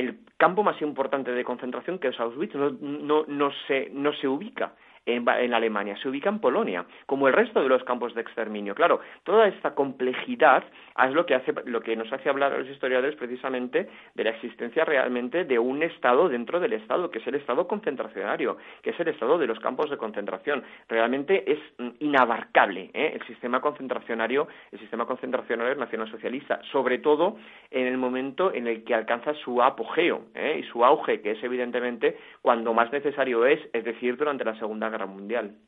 el 0.00 0.18
campo 0.36 0.62
más 0.62 0.80
importante 0.82 1.30
de 1.32 1.44
concentración, 1.44 1.98
que 1.98 2.08
es 2.08 2.18
Auschwitz, 2.18 2.54
no, 2.54 2.70
no, 2.80 3.24
no, 3.26 3.50
se, 3.66 3.90
no 3.90 4.12
se 4.14 4.26
ubica 4.26 4.72
en, 5.06 5.54
Alemania, 5.54 5.96
se 5.96 6.08
ubica 6.08 6.28
en 6.28 6.38
Polonia, 6.38 6.84
como 7.06 7.28
el 7.28 7.34
resto 7.34 7.62
de 7.62 7.68
los 7.68 7.82
campos 7.84 8.14
de 8.14 8.20
exterminio. 8.20 8.74
Claro, 8.74 9.00
toda 9.24 9.48
esta 9.48 9.74
complejidad 9.74 10.64
es 11.04 11.12
lo 11.12 11.24
que, 11.26 11.34
hace, 11.34 11.54
lo 11.64 11.80
que 11.80 11.96
nos 11.96 12.12
hace 12.12 12.28
hablar 12.28 12.52
a 12.52 12.58
los 12.58 12.68
historiadores 12.68 13.16
precisamente 13.16 13.88
de 14.14 14.24
la 14.24 14.30
existencia 14.30 14.84
realmente 14.84 15.44
de 15.44 15.58
un 15.58 15.82
Estado 15.82 16.28
dentro 16.28 16.60
del 16.60 16.74
Estado, 16.74 17.10
que 17.10 17.18
es 17.18 17.26
el 17.26 17.36
Estado 17.36 17.66
concentracionario, 17.66 18.58
que 18.82 18.90
es 18.90 19.00
el 19.00 19.08
Estado 19.08 19.38
de 19.38 19.46
los 19.46 19.58
campos 19.60 19.90
de 19.90 19.96
concentración. 19.96 20.62
Realmente 20.88 21.50
es 21.50 21.58
mm, 21.78 21.88
inabarcable 22.00 22.90
¿eh? 22.92 23.12
el 23.14 23.26
sistema 23.26 23.60
concentracionario, 23.60 24.48
el 24.72 24.78
sistema 24.78 25.06
concentracionario 25.06 25.74
nacionalsocialista, 25.76 26.60
sobre 26.70 26.98
todo 26.98 27.36
en 27.70 27.86
el 27.86 27.96
momento 27.96 28.52
en 28.52 28.66
el 28.66 28.84
que 28.84 28.94
alcanza 28.94 29.34
su 29.34 29.62
apogeo 29.62 30.26
¿eh? 30.34 30.60
y 30.60 30.62
su 30.64 30.84
auge, 30.84 31.20
que 31.20 31.32
es 31.32 31.42
evidentemente 31.42 32.18
cuando 32.42 32.74
más 32.74 32.92
necesario 32.92 33.46
es, 33.46 33.60
es 33.72 33.84
decir, 33.84 34.16
durante 34.16 34.44
la 34.44 34.58
Segunda 34.58 34.89
Guerra 34.90 35.06
Mundial. 35.06 35.58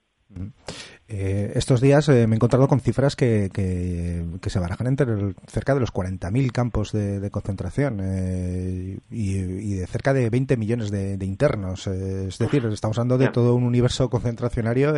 Eh, 1.08 1.52
estos 1.56 1.82
días 1.82 2.08
eh, 2.08 2.26
me 2.26 2.34
he 2.34 2.36
encontrado 2.36 2.66
con 2.68 2.80
cifras 2.80 3.16
que, 3.16 3.50
que, 3.52 4.50
se 4.50 4.58
barajan 4.58 4.86
entre 4.86 5.34
cerca 5.46 5.74
de 5.74 5.80
los 5.80 5.92
40.000 5.92 6.52
campos 6.52 6.92
de, 6.92 7.30
concentración 7.30 8.00
eh, 8.02 8.98
y, 9.10 9.74
de 9.74 9.86
cerca 9.86 10.14
de 10.14 10.30
20 10.30 10.56
millones 10.56 10.90
de, 10.90 11.18
internos. 11.26 11.86
es 11.86 12.38
decir, 12.38 12.64
estamos 12.66 12.96
hablando 12.98 13.18
de 13.18 13.28
todo 13.28 13.54
un 13.54 13.64
universo 13.64 14.08
concentracionario 14.08 14.94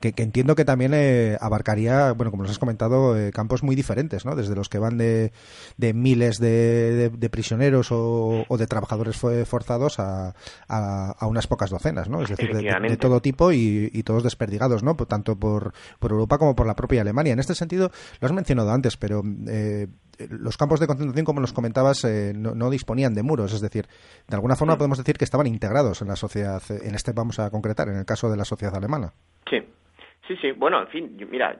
que, 0.00 0.14
entiendo 0.16 0.54
que 0.54 0.64
también 0.64 0.94
abarcaría, 1.40 2.12
bueno, 2.12 2.30
como 2.30 2.42
nos 2.42 2.52
has 2.52 2.58
comentado, 2.58 3.14
campos 3.32 3.62
muy 3.62 3.76
diferentes, 3.76 4.24
¿no? 4.24 4.34
Desde 4.34 4.54
los 4.54 4.68
que 4.68 4.78
van 4.78 4.98
de, 4.98 5.32
miles 5.78 6.38
de, 6.38 7.28
prisioneros 7.30 7.88
o, 7.90 8.44
de 8.58 8.66
trabajadores 8.66 9.16
forzados 9.46 9.98
a, 9.98 10.34
a, 10.68 11.26
unas 11.26 11.46
pocas 11.46 11.70
docenas, 11.70 12.08
¿no? 12.08 12.22
Es 12.22 12.30
decir, 12.30 12.54
de, 12.54 12.96
todo 12.96 13.20
tipo 13.20 13.52
y, 13.52 14.02
todos 14.02 14.22
desperdigados, 14.22 14.82
¿no? 14.82 14.96
tanto 14.96 15.36
por, 15.36 15.72
por 15.98 16.10
Europa 16.10 16.38
como 16.38 16.54
por 16.54 16.66
la 16.66 16.74
propia 16.74 17.02
Alemania. 17.02 17.32
En 17.32 17.38
este 17.38 17.54
sentido, 17.54 17.90
lo 18.20 18.26
has 18.26 18.32
mencionado 18.32 18.70
antes, 18.72 18.96
pero 18.96 19.22
eh, 19.48 19.88
los 20.28 20.56
campos 20.56 20.80
de 20.80 20.86
concentración, 20.86 21.24
como 21.24 21.40
nos 21.40 21.52
comentabas, 21.52 22.04
eh, 22.04 22.32
no, 22.34 22.70
disponían 22.70 23.14
de 23.14 23.22
muros, 23.22 23.52
es 23.52 23.60
decir, 23.60 23.86
de 24.28 24.34
alguna 24.34 24.56
forma 24.56 24.76
podemos 24.76 24.98
decir 24.98 25.16
que 25.16 25.24
estaban 25.24 25.46
integrados 25.46 26.02
en 26.02 26.08
la 26.08 26.16
sociedad, 26.16 26.62
en 26.68 26.94
este 26.94 27.12
vamos 27.12 27.38
a 27.38 27.50
concretar, 27.50 27.88
en 27.88 27.96
el 27.96 28.04
caso 28.04 28.30
de 28.30 28.36
la 28.36 28.44
sociedad 28.44 28.74
alemana. 28.74 29.12
Sí, 29.48 29.58
Sí, 30.30 30.36
sí, 30.36 30.52
bueno, 30.52 30.80
en 30.80 30.86
fin, 30.86 31.28
mira, 31.28 31.56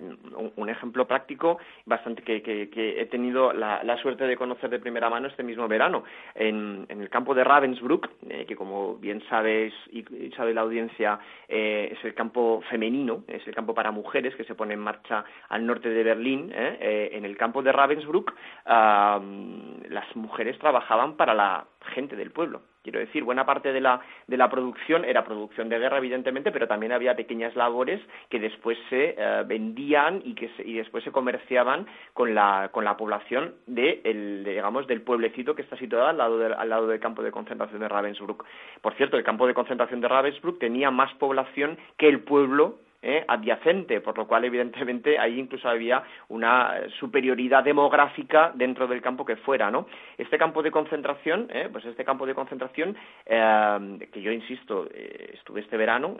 un, 0.54 0.68
ejemplo 0.68 1.04
práctico 1.04 1.58
bastante 1.86 2.22
que, 2.22 2.40
que, 2.40 3.00
he 3.00 3.06
tenido 3.06 3.52
la, 3.52 3.98
suerte 4.00 4.28
de 4.28 4.36
conocer 4.36 4.70
de 4.70 4.78
primera 4.78 5.10
mano 5.10 5.26
este 5.26 5.42
mismo 5.42 5.66
verano, 5.66 6.04
en, 6.36 6.86
en 6.88 7.00
el 7.00 7.10
campo 7.10 7.34
de 7.34 7.42
Ravensbrück, 7.42 8.08
eh, 8.28 8.44
que 8.46 8.54
como 8.54 8.94
bien 8.94 9.24
sabes 9.28 9.74
y, 9.90 10.04
sabe 10.36 10.54
la 10.54 10.60
audiencia, 10.60 11.18
eh, 11.48 11.88
es 11.90 12.04
el 12.04 12.14
campo 12.14 12.62
femenino, 12.70 13.24
es 13.26 13.44
el 13.48 13.56
campo 13.56 13.74
para 13.74 13.90
mujeres 13.90 14.36
que 14.36 14.44
se 14.44 14.54
pone 14.54 14.74
en 14.74 14.80
marcha 14.80 15.24
al 15.48 15.66
norte 15.66 15.88
de 15.88 16.04
Berlín. 16.04 16.52
Eh, 16.54 17.10
en 17.12 17.24
el 17.24 17.36
campo 17.36 17.64
de 17.64 17.72
Ravensbrück, 17.72 18.32
las 18.66 20.14
mujeres 20.14 20.56
trabajaban 20.60 21.16
para 21.16 21.34
la 21.34 21.66
gente 21.92 22.14
del 22.14 22.30
pueblo. 22.30 22.62
Quiero 22.82 22.98
decir, 22.98 23.24
buena 23.24 23.44
parte 23.44 23.74
de 23.74 23.80
la, 23.80 24.00
de 24.26 24.38
la 24.38 24.48
producción 24.48 25.04
era 25.04 25.22
producción 25.24 25.68
de 25.68 25.78
guerra, 25.78 25.98
evidentemente, 25.98 26.50
pero 26.50 26.66
también 26.66 26.92
había 26.92 27.14
pequeñas 27.14 27.54
labores 27.54 28.00
que 28.30 28.40
después 28.40 28.78
se 28.88 29.14
eh, 29.18 29.44
vendían 29.46 30.22
y 30.24 30.34
que 30.34 30.50
y 30.64 30.74
después 30.74 31.04
se 31.04 31.12
comerciaban 31.12 31.86
con 32.14 32.34
la, 32.34 32.70
con 32.72 32.84
la 32.84 32.96
población 32.96 33.54
de, 33.66 34.00
el, 34.04 34.44
digamos, 34.44 34.86
del 34.86 35.02
pueblecito 35.02 35.54
que 35.54 35.62
está 35.62 35.76
situado 35.76 36.06
al 36.06 36.16
lado, 36.16 36.56
al 36.56 36.68
lado 36.68 36.86
del 36.86 37.00
campo 37.00 37.22
de 37.22 37.30
concentración 37.30 37.80
de 37.80 37.88
Ravensbrück. 37.88 38.44
Por 38.80 38.94
cierto, 38.94 39.18
el 39.18 39.24
campo 39.24 39.46
de 39.46 39.54
concentración 39.54 40.00
de 40.00 40.08
Ravensbrück 40.08 40.58
tenía 40.58 40.90
más 40.90 41.12
población 41.14 41.78
que 41.98 42.08
el 42.08 42.20
pueblo 42.20 42.78
¿eh? 43.02 43.24
adyacente, 43.26 44.00
por 44.00 44.16
lo 44.16 44.26
cual 44.26 44.44
evidentemente 44.44 45.18
ahí 45.18 45.38
incluso 45.38 45.68
había 45.68 46.02
una 46.28 46.74
superioridad 46.98 47.64
demográfica 47.64 48.52
dentro 48.54 48.86
del 48.86 49.00
campo 49.00 49.24
que 49.24 49.36
fuera, 49.36 49.70
¿no? 49.70 49.86
Este 50.18 50.38
campo 50.38 50.62
de 50.62 50.70
concentración, 50.70 51.48
¿eh? 51.50 51.68
pues 51.70 51.84
este 51.84 52.04
campo 52.04 52.26
de 52.26 52.34
concentración, 52.34 52.96
eh, 53.26 54.08
que 54.12 54.20
yo 54.22 54.32
insisto, 54.32 54.88
estuve 54.92 55.60
este 55.60 55.76
verano, 55.76 56.16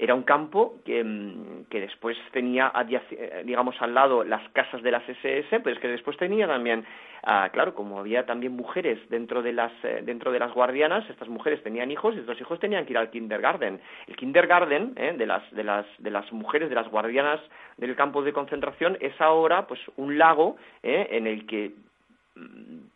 era 0.00 0.14
un 0.14 0.22
campo 0.22 0.80
que, 0.84 1.04
mm, 1.04 1.64
que 1.68 1.80
después 1.80 2.16
tenía, 2.32 2.72
eh, 2.88 3.42
digamos, 3.44 3.80
al 3.82 3.92
lado 3.92 4.24
las 4.24 4.48
casas 4.50 4.82
de 4.82 4.90
las 4.90 5.06
SS, 5.06 5.60
pero 5.60 5.76
es 5.76 5.78
que 5.78 5.88
después 5.88 6.16
tenía 6.16 6.46
también, 6.46 6.86
ah, 7.22 7.50
claro, 7.52 7.74
como 7.74 7.98
había 7.98 8.24
también 8.24 8.56
mujeres 8.56 8.98
dentro 9.10 9.42
de 9.42 9.52
las 9.52 9.72
eh, 9.84 10.00
dentro 10.02 10.32
de 10.32 10.38
las 10.38 10.54
guardianas, 10.54 11.08
estas 11.10 11.28
mujeres 11.28 11.62
tenían 11.62 11.90
hijos 11.90 12.14
y 12.14 12.20
estos 12.20 12.40
hijos 12.40 12.58
tenían 12.58 12.86
que 12.86 12.94
ir 12.94 12.98
al 12.98 13.10
kindergarten. 13.10 13.78
El 14.06 14.16
kindergarten 14.16 14.94
eh, 14.96 15.14
de 15.18 15.26
las 15.26 15.42
de 15.50 15.64
las 15.64 15.86
de 15.98 16.10
las 16.10 16.32
mujeres 16.32 16.70
de 16.70 16.76
las 16.76 16.88
guardianas 16.88 17.40
del 17.76 17.94
campo 17.94 18.22
de 18.22 18.32
concentración 18.32 18.96
es 19.00 19.20
ahora 19.20 19.66
pues 19.66 19.80
un 19.96 20.16
lago 20.16 20.56
en 20.82 21.26
el 21.26 21.46
que 21.46 21.72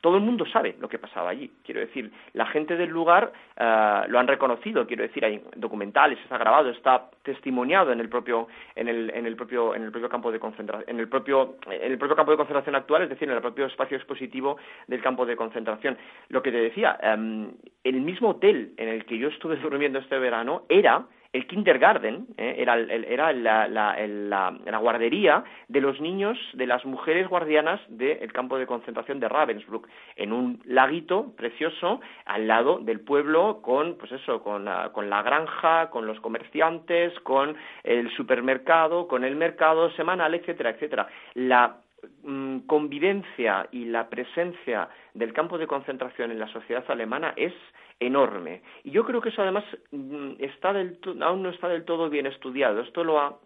todo 0.00 0.16
el 0.16 0.22
mundo 0.22 0.44
sabe 0.44 0.76
lo 0.80 0.88
que 0.88 0.98
pasaba 0.98 1.30
allí. 1.30 1.50
Quiero 1.64 1.80
decir, 1.80 2.10
la 2.34 2.46
gente 2.46 2.76
del 2.76 2.90
lugar 2.90 3.32
eh, 3.56 4.02
lo 4.08 4.18
han 4.18 4.26
reconocido. 4.26 4.86
Quiero 4.86 5.02
decir, 5.02 5.24
hay 5.24 5.42
documentales, 5.56 6.18
está 6.20 6.36
grabado, 6.36 6.68
está 6.68 7.10
testimoniado 7.22 7.90
en 7.90 8.00
el 8.00 8.08
propio 8.08 8.48
en 8.76 8.88
el, 8.88 9.10
en 9.14 9.24
el 9.24 9.34
propio 9.34 9.74
en 9.74 9.82
el 9.82 9.90
propio 9.90 10.10
campo 10.10 10.30
de 10.30 10.38
concentración, 10.38 10.84
en 10.88 11.00
el 11.00 11.08
propio 11.08 11.56
en 11.70 11.92
el 11.92 11.98
propio 11.98 12.16
campo 12.16 12.32
de 12.32 12.36
concentración 12.36 12.74
actual, 12.76 13.02
es 13.02 13.08
decir, 13.08 13.28
en 13.28 13.34
el 13.34 13.40
propio 13.40 13.66
espacio 13.66 13.96
expositivo 13.96 14.58
del 14.88 15.00
campo 15.00 15.24
de 15.24 15.36
concentración. 15.36 15.96
Lo 16.28 16.42
que 16.42 16.52
te 16.52 16.58
decía, 16.58 16.98
em, 17.00 17.52
el 17.82 18.00
mismo 18.02 18.30
hotel 18.30 18.74
en 18.76 18.88
el 18.88 19.06
que 19.06 19.16
yo 19.16 19.28
estuve 19.28 19.56
durmiendo 19.62 19.98
este 19.98 20.18
verano 20.18 20.64
era 20.68 21.06
el 21.34 21.48
kindergarten 21.48 22.28
¿eh? 22.38 22.54
era, 22.58 22.78
era 22.78 23.32
la, 23.32 23.66
la, 23.66 24.78
guardería 24.78 25.42
de 25.66 25.80
los 25.80 26.00
niños, 26.00 26.38
de 26.52 26.66
las 26.66 26.84
mujeres 26.84 27.28
guardianas 27.28 27.80
del 27.88 28.32
campo 28.32 28.56
de 28.56 28.66
concentración 28.66 29.18
de 29.18 29.28
Ravensbrück, 29.28 29.88
en 30.14 30.32
un 30.32 30.62
laguito 30.64 31.32
precioso 31.36 32.00
al 32.24 32.46
lado 32.46 32.78
del 32.78 33.00
pueblo, 33.00 33.60
con, 33.62 33.96
pues 33.98 34.12
eso, 34.12 34.44
con 34.44 34.64
la, 34.64 34.90
con 34.92 35.10
la 35.10 35.22
granja, 35.22 35.90
con 35.90 36.06
los 36.06 36.20
comerciantes, 36.20 37.18
con 37.20 37.56
el 37.82 38.08
supermercado, 38.12 39.08
con 39.08 39.24
el 39.24 39.34
mercado 39.34 39.90
semanal, 39.90 40.34
etcétera, 40.36 40.70
etcétera. 40.70 41.08
La 41.34 41.78
mm, 42.22 42.60
convivencia 42.60 43.66
y 43.72 43.86
la 43.86 44.08
presencia 44.08 44.88
del 45.14 45.32
campo 45.32 45.58
de 45.58 45.66
concentración 45.66 46.30
en 46.30 46.38
la 46.38 46.46
sociedad 46.46 46.84
alemana 46.88 47.34
es 47.36 47.52
enorme. 48.00 48.62
Y 48.82 48.90
yo 48.90 49.04
creo 49.04 49.20
que 49.20 49.30
eso 49.30 49.42
además 49.42 49.64
mm, 49.90 50.32
está 50.38 50.72
del, 50.72 50.98
aún 51.20 51.42
no 51.42 51.50
está 51.50 51.68
del 51.68 51.84
todo 51.84 52.10
bien 52.10 52.26
estudiado. 52.26 52.80
Esto 52.80 53.04
lo 53.04 53.20
ha 53.20 53.38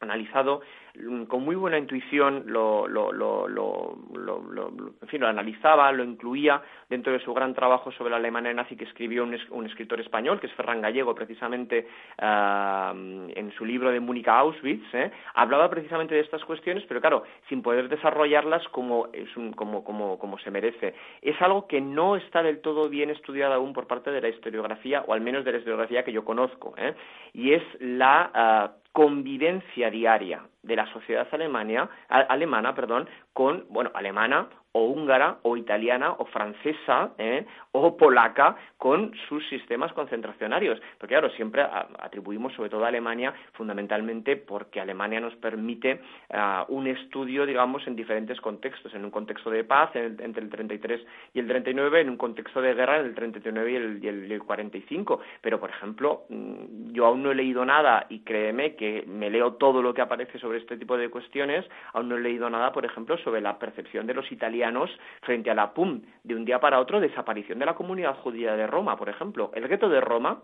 analizado 0.00 0.62
con 1.28 1.44
muy 1.44 1.56
buena 1.56 1.78
intuición 1.78 2.44
lo, 2.46 2.86
lo, 2.86 3.12
lo, 3.12 3.48
lo, 3.48 3.96
en 5.00 5.08
fin, 5.08 5.20
lo 5.20 5.28
analizaba, 5.28 5.90
lo 5.92 6.04
incluía 6.04 6.62
dentro 6.88 7.12
de 7.12 7.20
su 7.20 7.32
gran 7.32 7.54
trabajo 7.54 7.90
sobre 7.92 8.10
la 8.10 8.16
Alemania 8.16 8.52
nazi 8.52 8.76
que 8.76 8.84
escribió 8.84 9.24
un, 9.24 9.66
escritor 9.66 10.00
español, 10.00 10.38
que 10.38 10.48
es 10.48 10.52
Ferran 10.52 10.82
Gallego, 10.82 11.14
precisamente 11.14 11.88
ah, 12.18 12.92
en 12.94 13.52
su 13.56 13.64
libro 13.64 13.90
de 13.90 14.00
Múnich 14.00 14.28
Auschwitz, 14.28 14.94
¿eh? 14.94 15.10
hablaba 15.34 15.70
precisamente 15.70 16.14
de 16.14 16.20
estas 16.20 16.44
cuestiones, 16.44 16.84
pero 16.86 17.00
claro, 17.00 17.24
sin 17.48 17.62
poder 17.62 17.88
desarrollarlas 17.88 18.66
como, 18.68 19.08
es 19.12 19.34
un, 19.36 19.52
como, 19.52 19.82
como, 19.84 20.18
como 20.18 20.38
se 20.38 20.50
merece. 20.50 20.94
Es 21.22 21.40
algo 21.40 21.66
que 21.66 21.80
no 21.80 22.16
está 22.16 22.42
del 22.42 22.60
todo 22.60 22.88
bien 22.88 23.10
estudiado 23.10 23.54
aún 23.54 23.72
por 23.72 23.86
parte 23.86 24.10
de 24.10 24.20
la 24.20 24.28
historiografía, 24.28 25.04
o 25.06 25.14
al 25.14 25.22
menos 25.22 25.44
de 25.44 25.52
la 25.52 25.58
historiografía 25.58 26.04
que 26.04 26.12
yo 26.12 26.24
conozco, 26.24 26.74
¿eh? 26.76 26.94
y 27.32 27.54
es 27.54 27.62
la 27.80 28.30
ah, 28.34 28.72
convivencia 28.92 29.90
diaria 29.90 30.42
de 30.62 30.76
la 30.76 30.86
sociedad 30.92 31.26
alemania, 31.32 31.88
alemana 32.08 32.74
perdón, 32.74 33.08
con, 33.32 33.66
bueno, 33.70 33.90
alemana 33.94 34.48
o 34.72 34.86
húngara 34.86 35.38
o 35.42 35.56
italiana 35.56 36.12
o 36.18 36.24
francesa 36.24 37.12
¿eh? 37.18 37.44
o 37.72 37.96
polaca 37.96 38.56
con 38.78 39.12
sus 39.28 39.46
sistemas 39.48 39.92
concentracionarios. 39.92 40.80
Porque 40.98 41.14
claro, 41.14 41.30
siempre 41.30 41.62
atribuimos 41.62 42.54
sobre 42.54 42.70
todo 42.70 42.84
a 42.84 42.88
Alemania 42.88 43.34
fundamentalmente 43.52 44.36
porque 44.36 44.80
Alemania 44.80 45.20
nos 45.20 45.34
permite 45.36 46.00
ah, 46.30 46.64
un 46.68 46.86
estudio, 46.86 47.44
digamos, 47.46 47.86
en 47.86 47.96
diferentes 47.96 48.40
contextos, 48.40 48.94
en 48.94 49.04
un 49.04 49.10
contexto 49.10 49.50
de 49.50 49.64
paz 49.64 49.94
entre 49.94 50.42
el 50.42 50.50
33 50.50 51.00
y 51.34 51.40
el 51.40 51.46
39, 51.46 52.00
en 52.00 52.10
un 52.10 52.16
contexto 52.16 52.60
de 52.60 52.74
guerra 52.74 53.00
entre 53.00 53.26
el 53.26 53.32
39 53.32 53.72
y 53.72 53.76
el, 53.76 54.04
y 54.04 54.08
el, 54.08 54.32
el 54.32 54.42
45. 54.42 55.20
Pero, 55.40 55.60
por 55.60 55.70
ejemplo, 55.70 56.24
mm, 56.28 56.92
yo 56.92 57.06
aún 57.06 57.22
no 57.22 57.30
he 57.30 57.34
leído 57.34 57.64
nada 57.64 58.06
y 58.08 58.20
créeme 58.20 58.74
que 58.76 59.04
me 59.06 59.30
leo 59.30 59.54
todo 59.54 59.82
lo 59.82 59.92
que 59.92 60.00
aparece 60.00 60.38
sobre 60.38 60.58
este 60.58 60.76
tipo 60.76 60.96
de 60.96 61.10
cuestiones, 61.10 61.66
aún 61.92 62.08
no 62.08 62.16
he 62.16 62.20
leído 62.20 62.48
nada, 62.48 62.72
por 62.72 62.84
ejemplo, 62.84 63.18
sobre 63.22 63.40
la 63.40 63.58
percepción 63.58 64.06
de 64.06 64.14
los 64.14 64.30
italianos 64.30 64.90
frente 65.22 65.50
a 65.50 65.54
la 65.54 65.72
PUM 65.72 66.02
de 66.22 66.34
un 66.34 66.44
día 66.44 66.60
para 66.60 66.80
otro 66.80 67.00
desaparición 67.00 67.58
de 67.58 67.66
la 67.66 67.74
comunidad 67.74 68.16
judía 68.16 68.56
de 68.56 68.66
Roma, 68.66 68.96
por 68.96 69.08
ejemplo. 69.08 69.50
El 69.54 69.68
gueto 69.68 69.88
de 69.88 70.00
Roma 70.00 70.40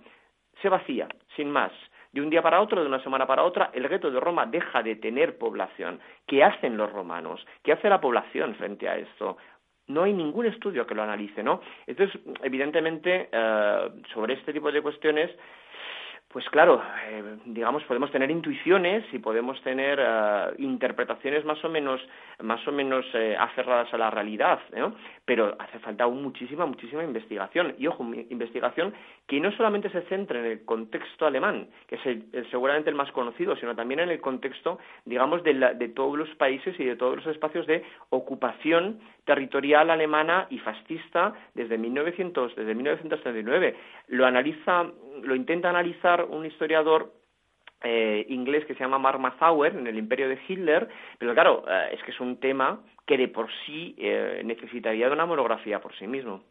se 0.62 0.68
vacía, 0.68 1.08
sin 1.36 1.50
más. 1.50 1.72
De 2.12 2.22
un 2.22 2.30
día 2.30 2.42
para 2.42 2.60
otro, 2.60 2.80
de 2.80 2.88
una 2.88 3.02
semana 3.02 3.26
para 3.26 3.44
otra, 3.44 3.70
el 3.74 3.86
gueto 3.88 4.10
de 4.10 4.18
Roma 4.18 4.46
deja 4.46 4.82
de 4.82 4.96
tener 4.96 5.36
población. 5.36 6.00
¿Qué 6.26 6.42
hacen 6.42 6.76
los 6.76 6.90
romanos? 6.90 7.46
¿Qué 7.62 7.72
hace 7.72 7.88
la 7.88 8.00
población 8.00 8.54
frente 8.54 8.88
a 8.88 8.96
esto? 8.96 9.36
no 9.88 10.02
hay 10.02 10.12
ningún 10.12 10.46
estudio 10.46 10.86
que 10.86 10.94
lo 10.94 11.02
analice, 11.02 11.42
¿no? 11.42 11.60
Entonces, 11.86 12.20
evidentemente, 12.42 13.28
eh, 13.32 13.88
sobre 14.12 14.34
este 14.34 14.52
tipo 14.52 14.70
de 14.70 14.82
cuestiones, 14.82 15.30
pues 16.30 16.46
claro, 16.50 16.82
eh, 17.08 17.38
digamos, 17.46 17.82
podemos 17.84 18.12
tener 18.12 18.30
intuiciones 18.30 19.02
y 19.14 19.18
podemos 19.18 19.58
tener 19.62 19.98
eh, 19.98 20.54
interpretaciones 20.58 21.42
más 21.46 21.64
o 21.64 21.70
menos, 21.70 22.06
más 22.42 22.66
o 22.68 22.72
menos 22.72 23.06
eh, 23.14 23.34
aferradas 23.38 23.92
a 23.94 23.98
la 23.98 24.10
realidad, 24.10 24.60
¿no? 24.76 24.94
pero 25.24 25.56
hace 25.58 25.78
falta 25.78 26.06
muchísima, 26.06 26.66
muchísima 26.66 27.02
investigación. 27.02 27.74
Y 27.78 27.86
ojo, 27.86 28.04
investigación 28.28 28.92
que 29.26 29.40
no 29.40 29.50
solamente 29.52 29.88
se 29.88 30.02
centre 30.02 30.40
en 30.40 30.44
el 30.44 30.64
contexto 30.66 31.26
alemán, 31.26 31.68
que 31.86 31.96
es 31.96 32.48
seguramente 32.50 32.90
el 32.90 32.96
más 32.96 33.10
conocido, 33.12 33.56
sino 33.56 33.74
también 33.74 34.00
en 34.00 34.10
el 34.10 34.20
contexto, 34.20 34.78
digamos, 35.06 35.42
de, 35.42 35.54
de 35.54 35.88
todos 35.88 36.18
los 36.18 36.28
países 36.36 36.78
y 36.78 36.84
de 36.84 36.96
todos 36.96 37.16
los 37.16 37.26
espacios 37.26 37.66
de 37.66 37.84
ocupación 38.10 39.00
territorial 39.28 39.90
alemana 39.90 40.46
y 40.48 40.58
fascista 40.58 41.34
desde 41.54 41.76
1900, 41.76 42.56
desde 42.56 42.74
1939. 42.74 43.76
Lo 44.08 44.24
analiza, 44.24 44.86
lo 45.22 45.34
intenta 45.34 45.70
analizar 45.70 46.24
un 46.24 46.46
historiador 46.46 47.12
eh, 47.82 48.26
inglés 48.28 48.64
que 48.66 48.74
se 48.74 48.80
llama 48.80 48.98
Mark 48.98 49.20
Mazauer 49.20 49.76
en 49.76 49.86
el 49.86 49.96
imperio 49.98 50.28
de 50.28 50.38
Hitler, 50.48 50.88
pero 51.18 51.32
claro, 51.32 51.64
eh, 51.68 51.90
es 51.92 52.02
que 52.02 52.10
es 52.10 52.20
un 52.20 52.40
tema 52.40 52.80
que 53.06 53.16
de 53.16 53.28
por 53.28 53.46
sí 53.64 53.94
eh, 53.98 54.42
necesitaría 54.44 55.06
de 55.06 55.12
una 55.12 55.26
monografía 55.26 55.80
por 55.80 55.96
sí 55.96 56.08
mismo. 56.08 56.42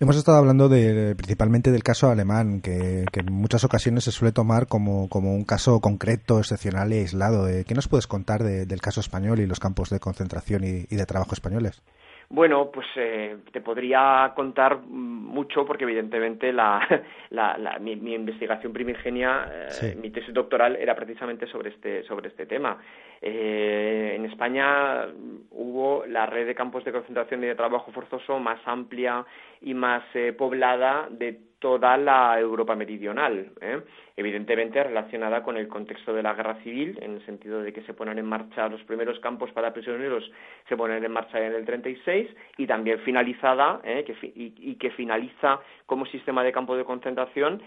Hemos 0.00 0.16
estado 0.16 0.38
hablando 0.38 0.70
de, 0.70 1.14
principalmente 1.16 1.70
del 1.70 1.82
caso 1.82 2.08
alemán, 2.08 2.62
que, 2.62 3.04
en 3.12 3.32
muchas 3.32 3.64
ocasiones 3.64 4.04
se 4.04 4.12
suele 4.12 4.32
tomar 4.32 4.68
como, 4.68 5.08
como 5.08 5.34
un 5.34 5.44
caso 5.44 5.80
concreto, 5.80 6.38
excepcional 6.38 6.92
e 6.92 7.00
aislado. 7.00 7.46
¿Qué 7.66 7.74
nos 7.74 7.88
puedes 7.88 8.06
contar 8.06 8.42
del 8.44 8.80
caso 8.80 9.00
español 9.00 9.40
y 9.40 9.46
los 9.46 9.58
campos 9.58 9.90
de 9.90 9.98
concentración 9.98 10.62
y 10.64 10.86
de 10.86 11.04
trabajo 11.04 11.34
españoles? 11.34 11.82
Bueno, 12.30 12.70
pues 12.70 12.86
eh, 12.96 13.38
te 13.52 13.62
podría 13.62 14.32
contar 14.36 14.80
mucho 14.82 15.64
porque 15.64 15.84
evidentemente 15.84 16.52
la, 16.52 16.86
mi, 17.80 17.92
investigación 18.14 18.70
primigenia, 18.74 19.50
eh, 19.80 19.96
mi 19.98 20.10
tesis 20.10 20.34
doctoral 20.34 20.76
era 20.76 20.94
precisamente 20.94 21.46
sobre 21.46 21.70
este, 21.70 22.02
sobre 22.04 22.28
este 22.28 22.44
tema. 22.44 22.76
Eh, 23.22 24.12
en 24.14 24.26
España 24.26 25.06
hubo 25.52 26.04
la 26.04 26.26
red 26.26 26.46
de 26.46 26.54
campos 26.54 26.84
de 26.84 26.92
concentración 26.92 27.42
y 27.44 27.46
de 27.46 27.54
trabajo 27.54 27.90
forzoso 27.92 28.38
más 28.38 28.60
amplia 28.66 29.24
y 29.62 29.72
más 29.72 30.02
poblada 30.36 31.08
de 31.10 31.47
toda 31.58 31.96
la 31.96 32.38
Europa 32.38 32.74
meridional, 32.76 33.50
¿eh? 33.60 33.80
evidentemente 34.16 34.82
relacionada 34.82 35.42
con 35.42 35.56
el 35.56 35.68
contexto 35.68 36.12
de 36.12 36.22
la 36.22 36.34
guerra 36.34 36.56
civil, 36.62 36.98
en 37.02 37.14
el 37.16 37.26
sentido 37.26 37.62
de 37.62 37.72
que 37.72 37.82
se 37.82 37.94
ponen 37.94 38.18
en 38.18 38.26
marcha 38.26 38.68
los 38.68 38.82
primeros 38.84 39.18
campos 39.20 39.50
para 39.52 39.72
prisioneros, 39.72 40.30
se 40.68 40.76
ponen 40.76 41.04
en 41.04 41.12
marcha 41.12 41.44
en 41.44 41.54
el 41.54 41.64
36, 41.64 42.28
y 42.58 42.66
también 42.66 43.00
finalizada, 43.00 43.80
¿eh? 43.84 44.04
y, 44.34 44.74
que 44.76 44.90
finaliza 44.90 45.60
como 45.86 46.06
sistema 46.06 46.44
de 46.44 46.52
campo 46.52 46.76
de 46.76 46.84
concentración 46.84 47.62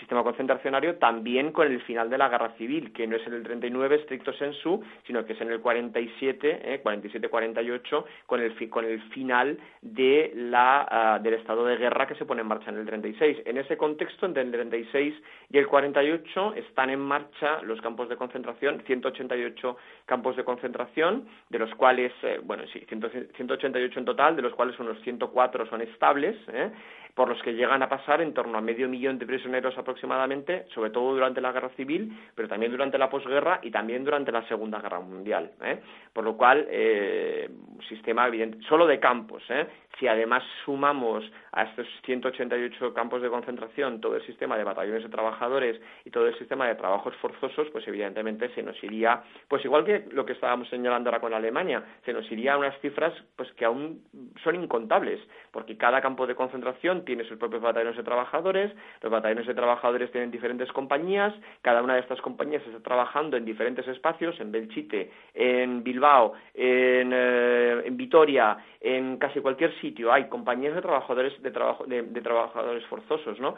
sistema 0.00 0.24
concentracionario 0.24 0.96
también 0.96 1.52
con 1.52 1.66
el 1.68 1.80
final 1.82 2.10
de 2.10 2.18
la 2.18 2.28
guerra 2.28 2.52
civil, 2.58 2.92
que 2.92 3.06
no 3.06 3.16
es 3.16 3.26
en 3.26 3.34
el 3.34 3.42
39 3.44 3.96
estricto 3.96 4.32
sensu, 4.32 4.82
sino 5.06 5.24
que 5.24 5.34
es 5.34 5.40
en 5.40 5.50
el 5.50 5.60
47, 5.60 6.74
eh, 6.74 6.82
47-48, 6.82 8.04
con 8.26 8.40
el, 8.40 8.70
con 8.70 8.84
el 8.84 9.00
final 9.10 9.58
de 9.82 10.32
la, 10.34 10.86
ah, 10.90 11.18
del 11.20 11.34
estado 11.34 11.64
de 11.64 11.76
guerra 11.76 12.06
que 12.06 12.16
se 12.16 12.24
pone 12.24 12.40
en 12.40 12.48
marcha 12.48 12.70
en 12.70 12.78
el 12.78 12.86
36. 12.86 13.38
En 13.44 13.58
ese 13.58 13.76
contexto, 13.76 14.26
entre 14.26 14.42
el 14.42 14.50
36 14.50 15.14
y 15.50 15.58
el 15.58 15.68
48, 15.68 16.54
están 16.54 16.90
en 16.90 17.00
marcha 17.00 17.62
los 17.62 17.80
campos 17.80 18.08
de 18.08 18.16
concentración, 18.16 18.82
188 18.86 19.76
campos 20.04 20.36
de 20.36 20.44
concentración, 20.44 21.28
de 21.48 21.58
los 21.60 21.72
cuales, 21.76 22.12
eh, 22.22 22.40
bueno, 22.42 22.64
sí, 22.72 22.84
188 22.88 23.98
en 24.00 24.04
total, 24.04 24.34
de 24.34 24.42
los 24.42 24.54
cuales 24.54 24.78
unos 24.80 25.00
104 25.02 25.66
son 25.66 25.80
estables, 25.82 26.36
eh, 26.52 26.70
por 27.16 27.30
los 27.30 27.42
que 27.42 27.54
llegan 27.54 27.82
a 27.82 27.88
pasar 27.88 28.20
en 28.20 28.34
torno 28.34 28.58
a 28.58 28.60
medio 28.60 28.90
millón 28.90 29.18
de 29.18 29.24
prisioneros 29.24 29.76
aproximadamente, 29.78 30.66
sobre 30.74 30.90
todo 30.90 31.14
durante 31.14 31.40
la 31.40 31.50
guerra 31.50 31.70
civil, 31.70 32.14
pero 32.34 32.46
también 32.46 32.70
durante 32.70 32.98
la 32.98 33.08
posguerra 33.08 33.58
y 33.62 33.70
también 33.70 34.04
durante 34.04 34.30
la 34.30 34.46
Segunda 34.46 34.82
Guerra 34.82 35.00
Mundial. 35.00 35.52
¿eh? 35.62 35.80
Por 36.12 36.24
lo 36.24 36.36
cual, 36.36 36.66
eh, 36.68 37.48
sistema 37.88 38.28
evidente, 38.28 38.58
solo 38.68 38.86
de 38.86 39.00
campos. 39.00 39.42
¿eh? 39.48 39.66
Si 39.98 40.06
además 40.06 40.42
sumamos 40.64 41.24
a 41.52 41.62
estos 41.62 41.86
188 42.04 42.92
campos 42.92 43.22
de 43.22 43.30
concentración 43.30 44.00
todo 44.00 44.16
el 44.16 44.26
sistema 44.26 44.58
de 44.58 44.64
batallones 44.64 45.02
de 45.02 45.08
trabajadores 45.08 45.80
y 46.04 46.10
todo 46.10 46.26
el 46.26 46.36
sistema 46.38 46.68
de 46.68 46.74
trabajos 46.74 47.14
forzosos, 47.16 47.68
pues 47.70 47.86
evidentemente 47.88 48.50
se 48.54 48.62
nos 48.62 48.82
iría, 48.84 49.22
pues 49.48 49.64
igual 49.64 49.84
que 49.84 50.04
lo 50.12 50.26
que 50.26 50.34
estábamos 50.34 50.68
señalando 50.68 51.08
ahora 51.08 51.20
con 51.20 51.32
Alemania, 51.32 51.82
se 52.04 52.12
nos 52.12 52.30
iría 52.30 52.54
a 52.54 52.58
unas 52.58 52.78
cifras 52.80 53.14
pues 53.36 53.50
que 53.52 53.64
aún 53.64 54.02
son 54.44 54.56
incontables, 54.56 55.18
porque 55.50 55.78
cada 55.78 56.02
campo 56.02 56.26
de 56.26 56.34
concentración 56.34 57.06
tiene 57.06 57.24
sus 57.24 57.38
propios 57.38 57.62
batallones 57.62 57.96
de 57.96 58.02
trabajadores, 58.02 58.72
los 59.00 59.10
batallones 59.10 59.46
de 59.46 59.54
trabajadores 59.54 60.12
tienen 60.12 60.30
diferentes 60.30 60.70
compañías, 60.72 61.32
cada 61.62 61.82
una 61.82 61.94
de 61.94 62.00
estas 62.00 62.20
compañías 62.20 62.62
está 62.66 62.80
trabajando 62.80 63.38
en 63.38 63.46
diferentes 63.46 63.88
espacios, 63.88 64.38
en 64.40 64.52
Belchite, 64.52 65.10
en 65.32 65.82
Bilbao, 65.82 66.34
en, 66.52 67.12
eh, 67.14 67.82
en 67.86 67.96
Vitoria, 67.96 68.58
en 68.80 69.16
casi 69.16 69.40
cualquier 69.40 69.72
sitio 69.80 69.85
hay 70.10 70.28
compañías 70.28 70.74
de 70.74 70.82
trabajadores 70.82 71.40
de, 71.42 71.50
trabajo, 71.50 71.84
de, 71.84 72.02
trabajadores 72.20 72.84
forzosos, 72.86 73.38
¿no? 73.40 73.54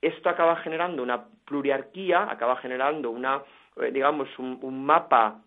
Esto 0.00 0.28
acaba 0.28 0.56
generando 0.56 1.02
una 1.02 1.26
pluriarquía, 1.44 2.30
acaba 2.30 2.56
generando 2.56 3.10
una, 3.10 3.42
eh, 3.76 3.90
digamos, 3.92 4.28
un, 4.38 4.84
mapa 4.84 5.42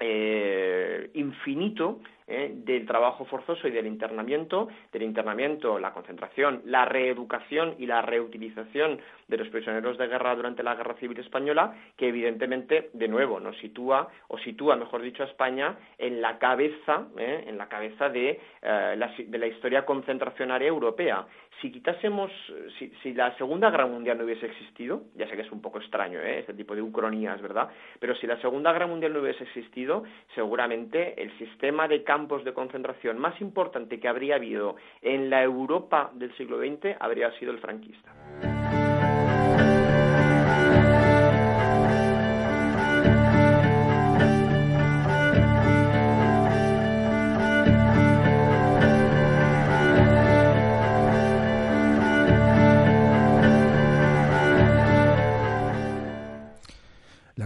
eh, 0.00 1.10
infinito 1.14 2.00
¿eh? 2.28 2.52
del 2.54 2.86
trabajo 2.86 3.24
forzoso 3.24 3.66
y 3.66 3.70
del 3.70 3.86
internamiento, 3.86 4.68
del 4.92 5.02
internamiento, 5.02 5.78
la 5.78 5.92
concentración, 5.92 6.62
la 6.66 6.84
reeducación 6.84 7.74
y 7.78 7.86
la 7.86 8.02
reutilización 8.02 9.00
de 9.26 9.36
los 9.36 9.48
prisioneros 9.48 9.98
de 9.98 10.06
guerra 10.06 10.34
durante 10.36 10.62
la 10.62 10.74
Guerra 10.74 10.94
Civil 10.94 11.18
Española, 11.18 11.74
que 11.96 12.08
evidentemente, 12.08 12.90
de 12.92 13.08
nuevo, 13.08 13.40
nos 13.40 13.56
sitúa, 13.58 14.08
o 14.28 14.38
sitúa, 14.38 14.76
mejor 14.76 15.02
dicho, 15.02 15.22
a 15.22 15.26
España 15.26 15.76
en 15.98 16.20
la 16.20 16.38
cabeza, 16.38 17.08
¿eh? 17.16 17.44
en 17.46 17.58
la 17.58 17.68
cabeza 17.68 18.08
de, 18.08 18.30
eh, 18.62 18.94
la, 18.96 19.12
de 19.16 19.38
la 19.38 19.46
historia 19.46 19.84
concentracionaria 19.84 20.68
europea. 20.68 21.26
Si 21.60 21.72
quitásemos, 21.72 22.30
si, 22.78 22.92
si, 23.02 23.12
la 23.14 23.36
Segunda 23.36 23.70
Guerra 23.70 23.86
Mundial 23.86 24.16
no 24.16 24.24
hubiese 24.24 24.46
existido, 24.46 25.02
ya 25.16 25.28
sé 25.28 25.34
que 25.34 25.42
es 25.42 25.50
un 25.50 25.60
poco 25.60 25.78
extraño, 25.78 26.20
¿eh? 26.20 26.40
este 26.40 26.54
tipo 26.54 26.74
de 26.74 26.82
ucronías, 26.82 27.40
¿verdad? 27.42 27.68
Pero 27.98 28.14
si 28.14 28.26
la 28.26 28.40
Segunda 28.40 28.72
Guerra 28.72 28.86
Mundial 28.86 29.12
no 29.12 29.20
hubiese 29.20 29.42
existido, 29.44 30.04
seguramente 30.34 31.20
el 31.20 31.36
sistema 31.38 31.88
de 31.88 32.04
campos 32.18 32.44
de 32.44 32.52
concentración 32.52 33.16
más 33.16 33.40
importante 33.40 34.00
que 34.00 34.08
habría 34.08 34.34
habido 34.34 34.74
en 35.02 35.30
la 35.30 35.40
Europa 35.40 36.10
del 36.14 36.36
siglo 36.36 36.58
XX 36.58 36.96
habría 36.98 37.30
sido 37.38 37.52
el 37.52 37.58
franquista. 37.60 38.57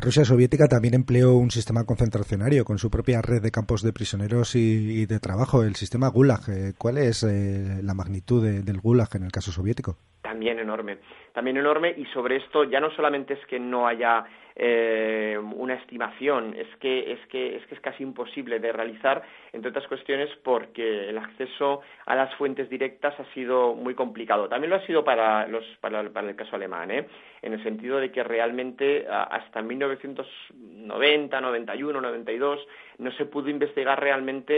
Rusia 0.03 0.25
soviética 0.25 0.67
también 0.67 0.95
empleó 0.95 1.37
un 1.37 1.53
sistema 1.53 1.85
concentracionario 1.87 2.65
con 2.65 2.79
su 2.79 2.91
propia 2.91 3.23
red 3.23 3.41
de 3.41 3.53
campos 3.53 3.83
de 3.85 3.93
prisioneros 3.93 4.57
y, 4.57 5.07
de 5.07 5.21
trabajo, 5.21 5.63
el 5.63 5.77
sistema 5.77 6.09
Gulag. 6.09 6.41
Eh, 6.49 6.73
¿Cuál 6.77 6.99
es 6.99 7.23
eh, 7.23 7.81
la 7.85 7.95
magnitud 7.95 8.43
del 8.43 8.81
Gulag 8.81 9.15
en 9.15 9.23
el 9.23 9.31
caso 9.31 9.53
soviético? 9.53 9.95
También 10.21 10.59
enorme, 10.59 10.99
también 11.33 11.57
enorme 11.57 11.95
y 11.97 12.05
sobre 12.07 12.39
esto 12.39 12.65
ya 12.65 12.81
no 12.81 12.91
solamente 12.97 13.35
es 13.35 13.47
que 13.47 13.61
no 13.61 13.87
haya 13.87 14.25
eh, 14.57 15.39
una 15.57 15.75
estimación, 15.75 16.55
es 16.57 16.69
que, 16.77 17.13
es, 17.13 17.21
que, 17.29 17.57
es 17.57 17.67
que 17.67 17.75
es 17.75 17.81
casi 17.81 18.03
imposible 18.03 18.59
de 18.59 18.73
realizar, 18.73 19.23
entre 19.53 19.71
otras 19.71 19.87
cuestiones 19.87 20.29
porque 20.43 21.09
el 21.09 21.19
acceso 21.19 21.81
a 22.07 22.15
las 22.15 22.35
fuentes 22.37 22.69
directas 22.69 23.19
ha 23.19 23.25
sido 23.35 23.75
muy 23.75 23.95
complicado. 23.95 24.49
También 24.49 24.71
lo 24.71 24.77
ha 24.77 24.87
sido 24.87 25.05
para, 25.05 25.47
los, 25.47 25.65
para, 25.81 26.09
para 26.11 26.29
el 26.29 26.37
caso 26.37 26.57
alemán, 26.57 26.91
¿eh? 26.91 27.07
en 27.43 27.53
el 27.53 27.63
sentido 27.63 27.99
de 27.99 28.11
que 28.13 28.23
realmente 28.23 29.07
hasta 29.09 29.63
1990, 29.63 31.41
91, 31.41 32.01
92 32.01 32.61
no 32.99 33.13
se 33.13 33.27
pudo 33.27 33.49
investigar 33.49 34.01
realmente 34.01 34.53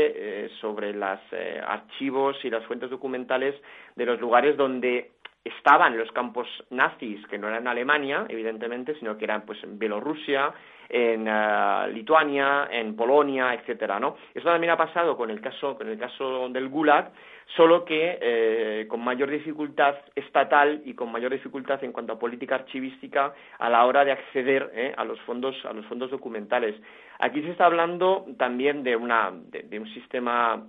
eh, 0.45 0.51
sobre 0.61 0.93
los 0.93 1.19
eh, 1.33 1.61
archivos 1.67 2.37
y 2.45 2.51
las 2.51 2.65
fuentes 2.67 2.91
documentales 2.91 3.55
de 3.97 4.07
los 4.07 4.21
lugares 4.21 4.57
donde 4.57 5.13
estaban 5.45 5.97
los 5.97 6.11
campos 6.13 6.49
nazis, 6.71 7.25
que 7.27 7.39
no 7.39 7.49
eran 7.49 7.69
Alemania, 7.69 8.25
evidentemente, 8.29 8.95
sino 8.99 9.17
que 9.19 9.25
eran 9.25 9.43
pues 9.43 9.63
en 9.63 9.79
Bielorrusia, 9.79 10.53
en 10.89 11.29
uh, 11.29 11.87
Lituania, 11.93 12.69
en 12.71 12.97
Polonia, 12.97 13.55
etcétera, 13.55 13.99
¿no? 14.01 14.17
Eso 14.35 14.49
también 14.49 14.73
ha 14.73 14.77
pasado 14.77 15.17
con 15.17 15.31
el 15.31 15.41
caso, 15.41 15.77
con 15.77 15.89
el 15.89 15.99
caso 15.99 16.49
del 16.49 16.69
Gulag, 16.69 17.11
solo 17.57 17.85
que 17.85 18.19
eh, 18.21 18.87
con 18.89 19.03
mayor 19.03 19.31
dificultad 19.31 19.97
estatal 20.15 20.83
y 20.85 20.95
con 20.95 21.13
mayor 21.13 21.33
dificultad 21.33 21.83
en 21.85 21.93
cuanto 21.93 22.15
a 22.15 22.19
política 22.19 22.55
archivística 22.55 23.35
a 23.59 23.69
la 23.69 23.85
hora 23.85 24.05
de 24.05 24.13
acceder 24.13 24.71
eh, 24.75 24.95
a 24.97 25.05
los 25.05 25.21
fondos 25.21 25.55
a 25.65 25.73
los 25.73 25.85
fondos 25.87 26.11
documentales. 26.11 26.75
Aquí 27.19 27.43
se 27.43 27.51
está 27.51 27.67
hablando 27.67 28.27
también 28.39 28.83
de 28.83 28.97
una 28.97 29.33
de 29.33 29.79
un 29.79 29.89
sistema 29.93 30.65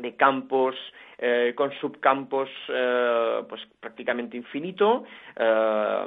de 0.00 0.16
campos 0.16 0.74
eh, 1.18 1.52
con 1.54 1.70
subcampos 1.80 2.48
eh, 2.68 3.42
pues 3.48 3.60
prácticamente 3.78 4.36
infinito, 4.38 5.04
eh, 5.36 6.06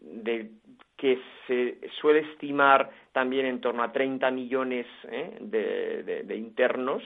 de 0.00 0.50
que 0.96 1.20
se 1.46 1.78
suele 2.00 2.20
estimar 2.20 2.88
también 3.12 3.44
en 3.46 3.60
torno 3.60 3.82
a 3.82 3.92
30 3.92 4.30
millones 4.30 4.86
de, 5.40 6.36
internos 6.36 7.02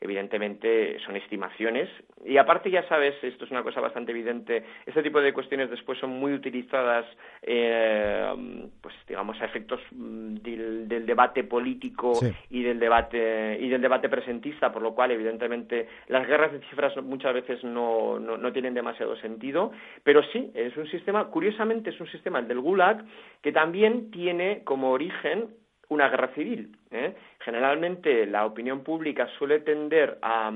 evidentemente 0.00 0.98
son 1.04 1.16
estimaciones. 1.16 1.88
Y 2.24 2.36
aparte, 2.36 2.70
ya 2.70 2.86
sabes, 2.88 3.14
esto 3.22 3.44
es 3.44 3.50
una 3.50 3.62
cosa 3.62 3.80
bastante 3.80 4.12
evidente, 4.12 4.64
este 4.86 5.02
tipo 5.02 5.20
de 5.20 5.32
cuestiones 5.32 5.70
después 5.70 5.98
son 5.98 6.10
muy 6.10 6.32
utilizadas, 6.32 7.06
eh, 7.42 8.32
pues 8.80 8.94
digamos, 9.08 9.40
a 9.40 9.44
efectos 9.44 9.80
mm, 9.92 10.34
del, 10.36 11.06
debate 11.06 11.44
político 11.44 12.12
y 12.50 12.62
del 12.62 12.78
debate 12.78 13.58
y 13.60 13.68
del 13.68 13.80
debate 13.80 14.08
presentista, 14.08 14.72
por 14.72 14.82
lo 14.82 14.94
cual, 14.94 15.10
evidentemente, 15.10 15.88
las 16.08 16.26
guerras 16.26 16.52
de 16.52 16.60
cifras 16.68 16.96
muchas 17.02 17.34
veces 17.34 17.64
no, 17.64 18.18
no, 18.18 18.36
no 18.36 18.52
tienen 18.52 18.74
demasiado 18.74 19.16
sentido, 19.16 19.72
pero 20.02 20.22
sí, 20.32 20.50
es 20.54 20.76
un 20.76 20.86
sistema, 20.88 21.26
curiosamente, 21.28 21.90
es 21.90 22.00
un 22.00 22.08
sistema, 22.08 22.38
el 22.38 22.48
del 22.48 22.60
Gulag, 22.60 23.04
que 23.42 23.52
también 23.52 24.10
tiene 24.10 24.62
como 24.64 24.90
origen 24.90 25.48
una 25.90 26.08
guerra 26.08 26.28
civil. 26.34 26.76
¿eh? 26.90 27.14
Generalmente 27.40 28.24
la 28.26 28.46
opinión 28.46 28.82
pública 28.82 29.28
suele 29.38 29.60
tender 29.60 30.18
a, 30.22 30.52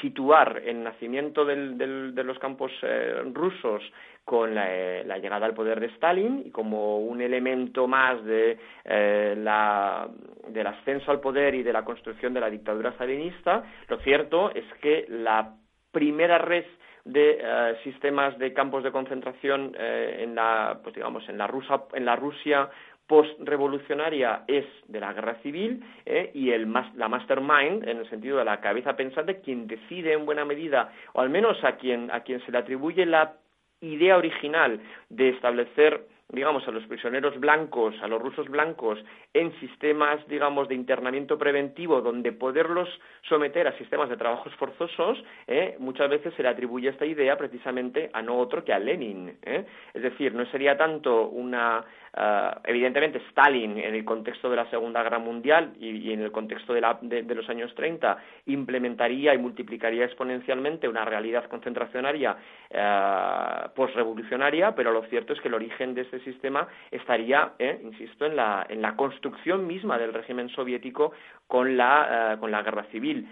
situar 0.00 0.62
el 0.64 0.82
nacimiento 0.82 1.44
de 1.44 2.24
los 2.24 2.38
campos 2.40 2.72
eh, 2.82 3.22
rusos 3.32 3.80
con 4.24 4.52
la, 4.52 5.18
llegada 5.18 5.46
al 5.46 5.54
poder 5.54 5.78
de 5.78 5.86
Stalin 5.86 6.42
y 6.44 6.50
como 6.50 6.98
un 6.98 7.20
elemento 7.20 7.86
más 7.86 8.22
de, 8.24 8.58
eh, 8.84 9.34
la, 9.38 10.08
del 10.48 10.66
ascenso 10.66 11.12
al 11.12 11.20
poder 11.20 11.54
y 11.54 11.62
de 11.62 11.72
la 11.72 11.84
construcción 11.84 12.34
de 12.34 12.40
la 12.40 12.50
dictadura 12.50 12.92
stalinista. 12.92 13.62
Lo 13.86 13.98
cierto 13.98 14.50
es 14.50 14.64
que 14.82 15.06
la 15.08 15.54
primera 15.92 16.38
red 16.38 16.64
de 17.04 17.76
sistemas 17.84 18.36
de 18.38 18.52
campos 18.52 18.82
de 18.82 18.90
concentración 18.90 19.74
en 19.78 20.34
la 20.34 20.80
pues 20.82 20.94
digamos 20.94 21.26
en 21.28 21.38
la 21.38 21.46
Rusia 21.46 21.84
en 21.94 22.04
la 22.04 22.16
Rusia 22.16 22.68
post-revolucionaria 23.08 24.44
es 24.46 24.66
de 24.86 25.00
la 25.00 25.12
guerra 25.12 25.34
civil 25.42 25.82
¿eh? 26.06 26.30
y 26.34 26.50
el, 26.50 26.72
la 26.94 27.08
mastermind, 27.08 27.88
en 27.88 27.98
el 27.98 28.10
sentido 28.10 28.38
de 28.38 28.44
la 28.44 28.60
cabeza 28.60 28.94
pensante, 28.94 29.40
quien 29.40 29.66
decide 29.66 30.12
en 30.12 30.26
buena 30.26 30.44
medida, 30.44 30.92
o 31.14 31.20
al 31.20 31.30
menos 31.30 31.62
a 31.64 31.76
quien, 31.76 32.10
a 32.12 32.20
quien 32.20 32.44
se 32.44 32.52
le 32.52 32.58
atribuye 32.58 33.04
la 33.06 33.34
idea 33.80 34.16
original 34.16 34.80
de 35.08 35.30
establecer 35.30 36.06
digamos, 36.30 36.66
a 36.68 36.70
los 36.70 36.84
prisioneros 36.84 37.38
blancos, 37.40 37.94
a 38.02 38.06
los 38.06 38.20
rusos 38.20 38.48
blancos, 38.48 39.02
en 39.32 39.50
sistemas, 39.60 40.20
digamos, 40.28 40.68
de 40.68 40.74
internamiento 40.74 41.38
preventivo, 41.38 42.02
donde 42.02 42.32
poderlos 42.32 42.88
someter 43.22 43.66
a 43.66 43.78
sistemas 43.78 44.10
de 44.10 44.18
trabajos 44.18 44.52
forzosos, 44.56 45.24
¿eh? 45.46 45.76
muchas 45.78 46.10
veces 46.10 46.34
se 46.34 46.42
le 46.42 46.50
atribuye 46.50 46.90
esta 46.90 47.06
idea 47.06 47.38
precisamente 47.38 48.10
a 48.12 48.20
no 48.20 48.38
otro 48.38 48.62
que 48.62 48.74
a 48.74 48.78
Lenin. 48.78 49.38
¿eh? 49.42 49.64
Es 49.94 50.02
decir, 50.02 50.34
no 50.34 50.44
sería 50.46 50.76
tanto 50.76 51.28
una 51.28 51.82
eh, 52.16 52.50
evidentemente, 52.64 53.18
Stalin, 53.28 53.78
en 53.78 53.94
el 53.94 54.04
contexto 54.04 54.50
de 54.50 54.56
la 54.56 54.70
Segunda 54.70 55.02
Guerra 55.02 55.18
Mundial 55.18 55.74
y, 55.78 56.12
en 56.12 56.20
el 56.20 56.32
contexto 56.32 56.72
de, 56.72 57.34
los 57.34 57.48
años 57.48 57.74
30, 57.74 58.18
implementaría 58.46 59.34
y 59.34 59.38
multiplicaría 59.38 60.04
exponencialmente 60.04 60.88
una 60.88 61.04
realidad 61.04 61.44
concentracionaria 61.46 62.36
uh, 62.70 63.74
postrevolucionaria, 63.74 64.74
pero 64.74 64.92
lo 64.92 65.02
cierto 65.04 65.32
es 65.32 65.40
que 65.40 65.48
el 65.48 65.54
origen 65.54 65.94
de 65.94 66.02
este 66.02 66.20
sistema 66.20 66.66
estaría, 66.90 67.52
eh, 67.58 67.80
insisto, 67.82 68.26
en 68.26 68.36
la, 68.36 68.66
en 68.68 68.82
la 68.82 68.96
construcción 68.96 69.66
misma 69.66 69.98
del 69.98 70.12
régimen 70.12 70.48
soviético 70.50 71.12
con 71.46 71.76
la, 71.76 72.36
con 72.40 72.50
la 72.50 72.62
guerra 72.62 72.84
civil. 72.84 73.28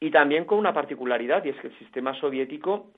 Y 0.00 0.10
también 0.10 0.44
con 0.44 0.58
una 0.58 0.72
particularidad, 0.72 1.44
y 1.44 1.50
es 1.50 1.56
que 1.56 1.68
el 1.68 1.78
sistema 1.78 2.14
soviético 2.14 2.92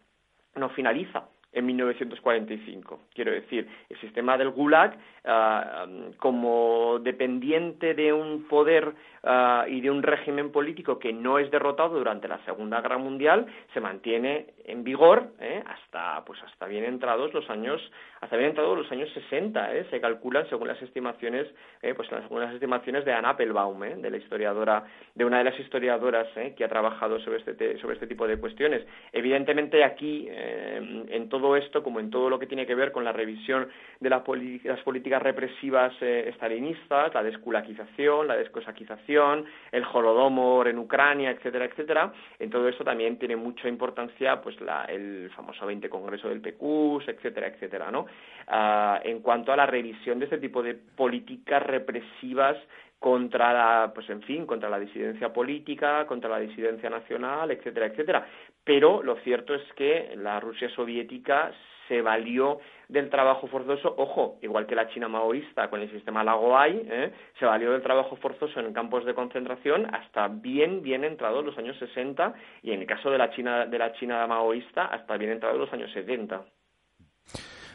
no 0.54 0.68
finaliza 0.70 1.24
en 1.52 1.66
1945. 1.66 3.00
Quiero 3.14 3.32
decir, 3.32 3.68
el 3.88 4.00
sistema 4.00 4.36
del 4.38 4.50
Gulag, 4.50 4.96
ah, 5.24 5.86
como 6.18 6.98
dependiente 7.00 7.94
de 7.94 8.12
un 8.12 8.46
poder 8.48 8.92
ah, 9.24 9.64
y 9.68 9.80
de 9.80 9.90
un 9.90 10.02
régimen 10.02 10.52
político 10.52 10.98
que 10.98 11.12
no 11.12 11.38
es 11.38 11.50
derrotado 11.50 11.98
durante 11.98 12.28
la 12.28 12.38
Segunda 12.44 12.80
Guerra 12.80 12.98
Mundial, 12.98 13.46
se 13.72 13.80
mantiene 13.80 14.46
en 14.70 14.84
vigor 14.84 15.32
¿eh? 15.40 15.62
hasta 15.66 16.24
pues 16.24 16.40
hasta 16.42 16.66
bien 16.66 16.84
entrados 16.84 17.32
los 17.34 17.48
años 17.50 17.80
hasta 18.20 18.36
bien 18.36 18.50
entrados 18.50 18.76
los 18.76 18.90
años 18.92 19.10
60 19.12 19.74
¿eh? 19.74 19.86
se 19.90 20.00
calculan 20.00 20.48
según 20.48 20.68
las 20.68 20.80
estimaciones 20.82 21.46
¿eh? 21.82 21.94
pues 21.94 22.08
según 22.08 22.40
las 22.40 22.54
estimaciones 22.54 23.04
de 23.04 23.12
Anna 23.12 23.30
Applebaum 23.30 23.80
de 23.80 24.10
la 24.10 24.16
historiadora 24.16 24.84
de 25.14 25.24
una 25.24 25.38
de 25.38 25.44
las 25.44 25.58
historiadoras 25.58 26.28
que 26.56 26.64
ha 26.64 26.68
trabajado 26.68 27.18
sobre 27.20 27.38
este 27.38 27.78
sobre 27.78 27.94
este 27.94 28.06
tipo 28.06 28.26
de 28.26 28.38
cuestiones 28.38 28.86
evidentemente 29.12 29.82
aquí 29.84 30.28
en 30.30 31.28
todo 31.28 31.39
esto 31.56 31.82
como 31.82 32.00
en 32.00 32.10
todo 32.10 32.30
lo 32.30 32.38
que 32.38 32.46
tiene 32.46 32.66
que 32.66 32.74
ver 32.74 32.92
con 32.92 33.04
la 33.04 33.12
revisión 33.12 33.68
de 34.00 34.10
las 34.10 34.22
políticas 34.22 35.22
represivas 35.22 35.92
estalinistas 36.00 37.12
la 37.14 37.22
desculaquización 37.22 38.28
la 38.28 38.36
descosaquización 38.36 39.44
el 39.72 39.84
holodomor 39.84 40.68
en 40.68 40.78
Ucrania 40.78 41.30
etcétera 41.30 41.64
etcétera 41.64 42.12
en 42.38 42.50
todo 42.50 42.68
esto 42.68 42.84
también 42.84 43.18
tiene 43.18 43.36
mucha 43.36 43.68
importancia 43.68 44.40
pues 44.40 44.56
el 44.88 45.30
famoso 45.34 45.66
20 45.66 45.88
Congreso 45.88 46.28
del 46.28 46.40
PQS, 46.40 47.08
etcétera, 47.08 47.48
etcétera, 47.48 47.90
¿no? 47.90 48.06
Ah, 48.46 49.00
en 49.04 49.20
cuanto 49.20 49.52
a 49.52 49.56
la 49.56 49.66
revisión 49.66 50.18
de 50.18 50.24
este 50.26 50.38
tipo 50.38 50.62
de 50.62 50.74
políticas 50.74 51.62
represivas 51.62 52.56
contra 53.00 53.52
la, 53.52 53.92
pues 53.94 54.08
en 54.10 54.22
fin, 54.22 54.46
contra 54.46 54.68
la 54.68 54.78
disidencia 54.78 55.32
política, 55.32 56.06
contra 56.06 56.28
la 56.28 56.38
disidencia 56.38 56.90
nacional, 56.90 57.50
etcétera, 57.50 57.86
etcétera. 57.86 58.26
Pero 58.62 59.02
lo 59.02 59.16
cierto 59.20 59.54
es 59.54 59.62
que 59.74 60.14
la 60.16 60.38
Rusia 60.38 60.68
soviética 60.76 61.50
se 61.88 62.02
valió 62.02 62.60
del 62.88 63.08
trabajo 63.08 63.48
forzoso, 63.48 63.94
ojo, 63.96 64.38
igual 64.42 64.66
que 64.66 64.76
la 64.76 64.88
China 64.90 65.08
maoísta 65.08 65.70
con 65.70 65.80
el 65.80 65.90
sistema 65.90 66.22
Lagoai, 66.22 66.86
¿eh? 66.88 67.12
se 67.38 67.46
valió 67.46 67.72
del 67.72 67.82
trabajo 67.82 68.16
forzoso 68.16 68.60
en 68.60 68.72
campos 68.74 69.04
de 69.06 69.14
concentración 69.14 69.92
hasta 69.92 70.28
bien, 70.28 70.82
bien 70.82 71.02
entrados 71.02 71.44
los 71.44 71.56
años 71.56 71.76
60 71.78 72.34
y 72.62 72.72
en 72.72 72.82
el 72.82 72.86
caso 72.86 73.10
de 73.10 73.18
la 73.18 73.30
China, 73.30 73.66
de 73.66 73.78
la 73.78 73.92
China 73.94 74.24
maoísta 74.26 74.84
hasta 74.84 75.16
bien 75.16 75.32
entrados 75.32 75.58
los 75.58 75.72
años 75.72 75.90
70. 75.92 76.44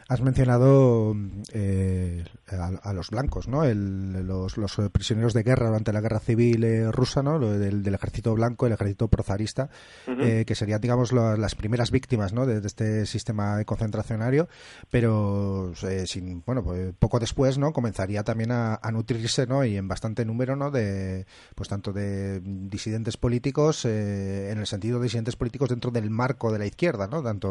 Has 0.08 0.22
mencionado 0.22 1.16
eh, 1.52 2.24
a, 2.48 2.94
los 2.94 3.10
blancos, 3.10 3.48
¿no? 3.48 3.66
los, 3.66 4.54
prisioneros 4.92 5.34
de 5.34 5.42
guerra 5.42 5.66
durante 5.66 5.92
la 5.92 6.00
guerra 6.00 6.20
civil 6.20 6.64
eh, 6.64 6.92
rusa, 6.92 7.24
¿no? 7.24 7.40
Del, 7.40 7.84
ejército 7.92 8.36
blanco, 8.36 8.68
el 8.68 8.74
ejército 8.74 9.08
prozarista, 9.08 9.68
eh, 10.06 10.44
que 10.46 10.54
serían, 10.54 10.80
digamos, 10.80 11.12
las 11.12 11.56
primeras 11.56 11.90
víctimas, 11.90 12.34
¿no? 12.34 12.46
De, 12.46 12.66
este 12.68 13.08
sistema 13.08 13.64
concentracionario, 13.64 14.48
pero 14.92 15.74
sin, 16.06 16.44
bueno, 16.46 16.64
pues, 16.64 16.94
poco 17.00 17.20
después, 17.20 17.58
¿no? 17.58 17.74
Comenzaría 17.74 18.24
también 18.24 18.52
a, 18.52 18.80
nutrirse, 18.92 19.48
¿no? 19.48 19.66
Y 19.66 19.76
en 19.76 19.88
bastante 19.88 20.24
número, 20.24 20.56
¿no? 20.56 20.70
De, 20.70 21.26
pues 21.56 21.68
tanto 21.68 21.92
de 21.92 22.42
disidentes 22.42 23.18
políticos, 23.18 23.86
en 23.86 24.60
el 24.60 24.68
sentido 24.68 25.00
de 25.00 25.06
disidentes 25.06 25.36
políticos 25.36 25.70
dentro 25.70 25.90
del 25.90 26.12
marco 26.12 26.52
de 26.52 26.60
la 26.60 26.68
izquierda, 26.68 27.08
¿no? 27.08 27.24
Tanto 27.24 27.50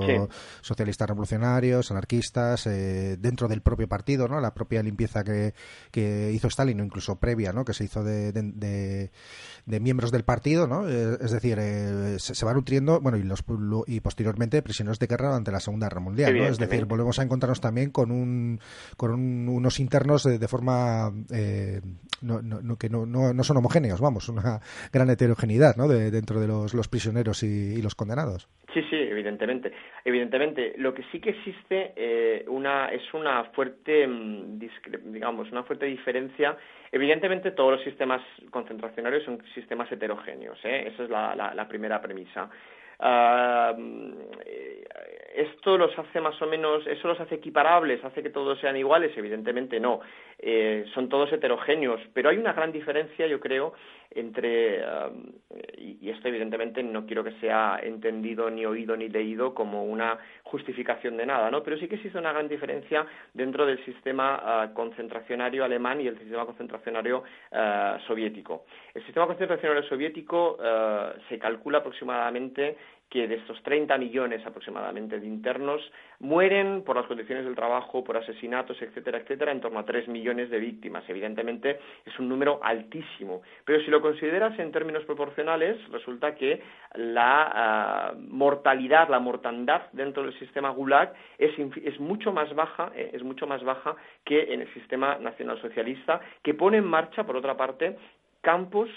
socialistas 0.61 1.09
revolucionarios, 1.09 1.90
anarquistas 1.90 2.43
eh, 2.66 3.16
dentro 3.18 3.49
del 3.49 3.62
propio 3.62 3.88
partido, 3.88 4.28
¿no? 4.28 4.40
La 4.40 4.55
propia 4.55 4.82
limpieza 4.82 5.24
que, 5.24 5.55
que 5.90 6.30
hizo 6.32 6.49
Stalin, 6.49 6.80
o 6.80 6.84
incluso 6.84 7.16
previa, 7.16 7.53
¿no? 7.53 7.64
Que 7.64 7.74
se 7.74 7.84
hizo 7.84 8.05
de, 8.05 8.32
de, 8.32 9.80
miembros 9.80 10.11
del 10.11 10.24
partido, 10.24 10.66
¿no? 10.66 10.88
Eh, 10.88 11.18
es 11.20 11.30
decir, 11.30 11.59
eh, 11.61 12.16
se, 12.18 12.47
va 12.47 12.55
nutriendo, 12.55 13.01
bueno, 13.01 13.18
y, 13.18 13.22
los, 13.22 13.45
y 13.86 14.01
posteriormente 14.01 14.62
prisioneros 14.62 14.99
de 14.99 15.07
guerra 15.07 15.28
durante 15.28 15.53
la 15.53 15.61
Segunda 15.61 15.88
Guerra 15.88 16.01
Mundial, 16.01 16.36
¿no? 16.36 16.45
Es 16.45 16.59
decir, 16.59 16.84
volvemos 16.84 17.18
a 17.18 17.22
encontrarnos 17.22 17.61
también 17.61 17.90
con 17.90 18.11
un 18.11 18.61
con 18.97 19.12
unos 19.12 19.80
internos 19.80 20.24
de, 20.24 20.49
forma 20.49 21.12
no, 22.20 22.78
que 22.78 22.88
no, 22.88 23.07
no, 23.07 23.45
son 23.45 23.57
homogéneos, 23.57 24.01
vamos, 24.01 24.28
una 24.28 24.61
gran 24.92 25.11
heterogeneidad, 25.11 25.76
¿no? 25.76 25.88
dentro 25.88 26.40
de 26.40 26.47
los, 26.47 26.74
los 26.74 26.88
prisioneros 26.88 27.42
y 27.42 27.80
los 27.82 27.95
condenados. 27.95 28.49
Sí, 28.74 28.82
sí, 28.90 28.96
evidentemente. 28.96 29.72
Evidentemente, 30.04 30.74
lo 30.78 30.92
que 30.92 31.04
sí 31.12 31.20
que 31.20 31.30
existe 31.30 31.92
eh, 31.94 32.44
una, 32.48 32.88
es 32.88 33.02
una 33.14 33.44
fuerte, 33.44 34.04
mm, 34.04 34.58
digamos, 35.04 35.50
una 35.52 35.62
fuerte 35.62 35.86
diferencia. 35.86 36.56
Evidentemente, 36.90 37.52
todos 37.52 37.74
los 37.74 37.84
sistemas 37.84 38.20
concentracionarios 38.50 39.22
son 39.22 39.40
sistemas 39.54 39.90
heterogéneos. 39.92 40.58
¿eh? 40.64 40.88
Esa 40.92 41.04
es 41.04 41.08
la, 41.08 41.66
primera 41.68 42.02
premisa. 42.02 42.50
Ah, 42.98 43.74
esto 45.34 45.76
los 45.76 45.96
hace 45.98 46.20
más 46.20 46.40
o 46.40 46.46
menos, 46.46 46.86
eso 46.86 47.08
los 47.08 47.18
hace 47.18 47.34
equiparables, 47.34 48.04
hace 48.04 48.22
que 48.22 48.30
todos 48.30 48.58
sean 48.60 48.76
iguales, 48.76 49.12
evidentemente 49.16 49.80
no, 49.80 50.00
eh, 50.38 50.84
son 50.94 51.08
todos 51.08 51.32
heterogéneos, 51.32 52.00
pero 52.12 52.30
hay 52.30 52.38
una 52.38 52.52
gran 52.52 52.70
diferencia, 52.70 53.26
yo 53.26 53.40
creo, 53.40 53.74
entre, 54.14 54.84
y, 55.78 56.08
esto 56.10 56.28
evidentemente 56.28 56.82
no 56.82 57.06
quiero 57.06 57.24
que 57.24 57.32
sea 57.40 57.80
entendido 57.82 58.50
ni 58.50 58.66
oído 58.66 58.96
ni 58.96 59.08
leído 59.08 59.54
como 59.54 59.84
una 59.84 60.18
justificación 60.42 61.16
de 61.16 61.26
nada, 61.26 61.50
¿no? 61.50 61.62
Pero 61.62 61.76
sí 61.78 61.88
que 61.88 61.96
existe 61.96 62.18
una 62.18 62.32
gran 62.32 62.48
diferencia 62.48 63.06
dentro 63.32 63.66
del 63.66 63.84
sistema 63.84 64.70
concentracionario 64.74 65.64
alemán 65.64 66.00
y 66.00 66.06
el 66.06 66.18
sistema 66.18 66.46
concentracionario 66.46 67.24
soviético. 68.06 68.64
El 68.94 69.02
sistema 69.04 69.26
concentracionario 69.26 69.82
soviético 69.88 70.58
se 71.28 71.38
calcula 71.38 71.78
aproximadamente 71.78 72.76
que 73.09 73.28
de 73.28 73.36
estos 73.36 73.62
30 73.62 73.96
millones 73.98 74.44
aproximadamente 74.44 75.20
de 75.20 75.26
internos 75.26 75.80
mueren 76.18 76.82
por 76.82 76.96
las 76.96 77.07
condiciones 77.07 77.44
del 77.44 77.55
trabajo, 77.55 78.02
por 78.02 78.16
asesinatos, 78.16 78.80
etcétera, 78.82 79.18
etcétera, 79.18 79.52
en 79.52 79.61
torno 79.61 79.78
a 79.78 79.84
3 79.84 80.09
millones 80.09 80.50
de 80.50 80.59
víctimas. 80.59 81.05
Evidentemente 81.09 81.78
es 82.05 82.18
un 82.18 82.28
número 82.28 82.61
altísimo, 82.62 83.42
pero 83.64 83.80
si 83.84 83.90
lo 83.90 84.00
consideras 84.00 84.59
en 84.59 84.72
términos 84.72 85.05
proporcionales, 85.05 85.76
resulta 85.90 86.34
que 86.34 86.62
la 86.94 87.50
ah, 87.52 88.14
mortalidad, 88.16 89.09
la 89.09 89.20
mortandad 89.20 89.82
dentro 89.92 90.24
del 90.24 90.38
sistema 90.38 90.70
Gulag 90.70 91.12
es, 91.38 91.52
es 91.84 92.00
mucho 92.00 92.32
más 92.32 92.52
baja, 92.55 92.90
eh, 92.94 93.11
es 93.12 93.22
mucho 93.22 93.46
más 93.46 93.62
baja 93.62 93.96
que 94.24 94.52
en 94.52 94.62
el 94.62 94.74
sistema 94.74 95.18
nacionalsocialista, 95.18 96.20
que 96.42 96.55
pone 96.55 96.78
en 96.78 96.84
marcha, 96.84 97.24
por 97.24 97.36
otra 97.36 97.57
parte, 97.57 97.96
campos 98.40 98.88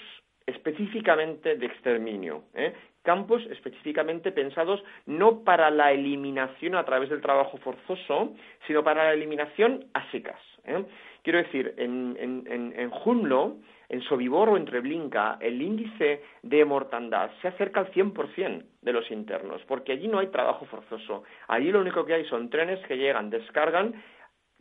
específicamente 0.46 1.56
de 1.56 1.66
exterminio, 1.66 2.44
¿eh? 2.54 2.74
Campos 3.08 3.42
específicamente 3.50 4.34
pensados 4.34 4.84
no 5.06 5.46
para 5.46 5.72
la 5.72 5.94
eliminación 5.94 6.76
a 6.76 6.84
través 6.84 7.10
del 7.10 7.22
trabajo 7.22 7.58
forzoso, 7.60 8.34
sino 8.68 8.84
para 8.84 9.06
la 9.06 9.14
eliminación 9.14 9.86
a 9.94 10.12
secas. 10.12 10.42
¿eh? 10.66 10.84
Quiero 11.24 11.40
decir, 11.40 11.74
en, 11.78 12.18
en, 12.20 12.74
en, 12.76 12.90
Junlo, 12.90 13.56
en 13.88 14.02
Sobibor 14.02 14.50
o 14.50 14.58
en 14.58 14.66
Treblinka, 14.66 15.38
el 15.40 15.62
índice 15.62 16.22
de 16.44 16.66
mortandad 16.66 17.32
se 17.42 17.48
acerca 17.48 17.80
al 17.80 17.94
100% 17.94 18.64
de 18.82 18.92
los 18.92 19.10
internos, 19.10 19.62
porque 19.70 19.94
allí 19.94 20.10
no 20.10 20.20
hay 20.20 20.28
trabajo 20.28 20.66
forzoso. 20.66 21.24
Allí 21.48 21.72
lo 21.72 21.80
único 21.80 22.06
que 22.06 22.14
hay 22.14 22.26
son 22.26 22.50
trenes 22.50 22.86
que 22.88 22.98
llegan, 22.98 23.30
descargan 23.30 23.96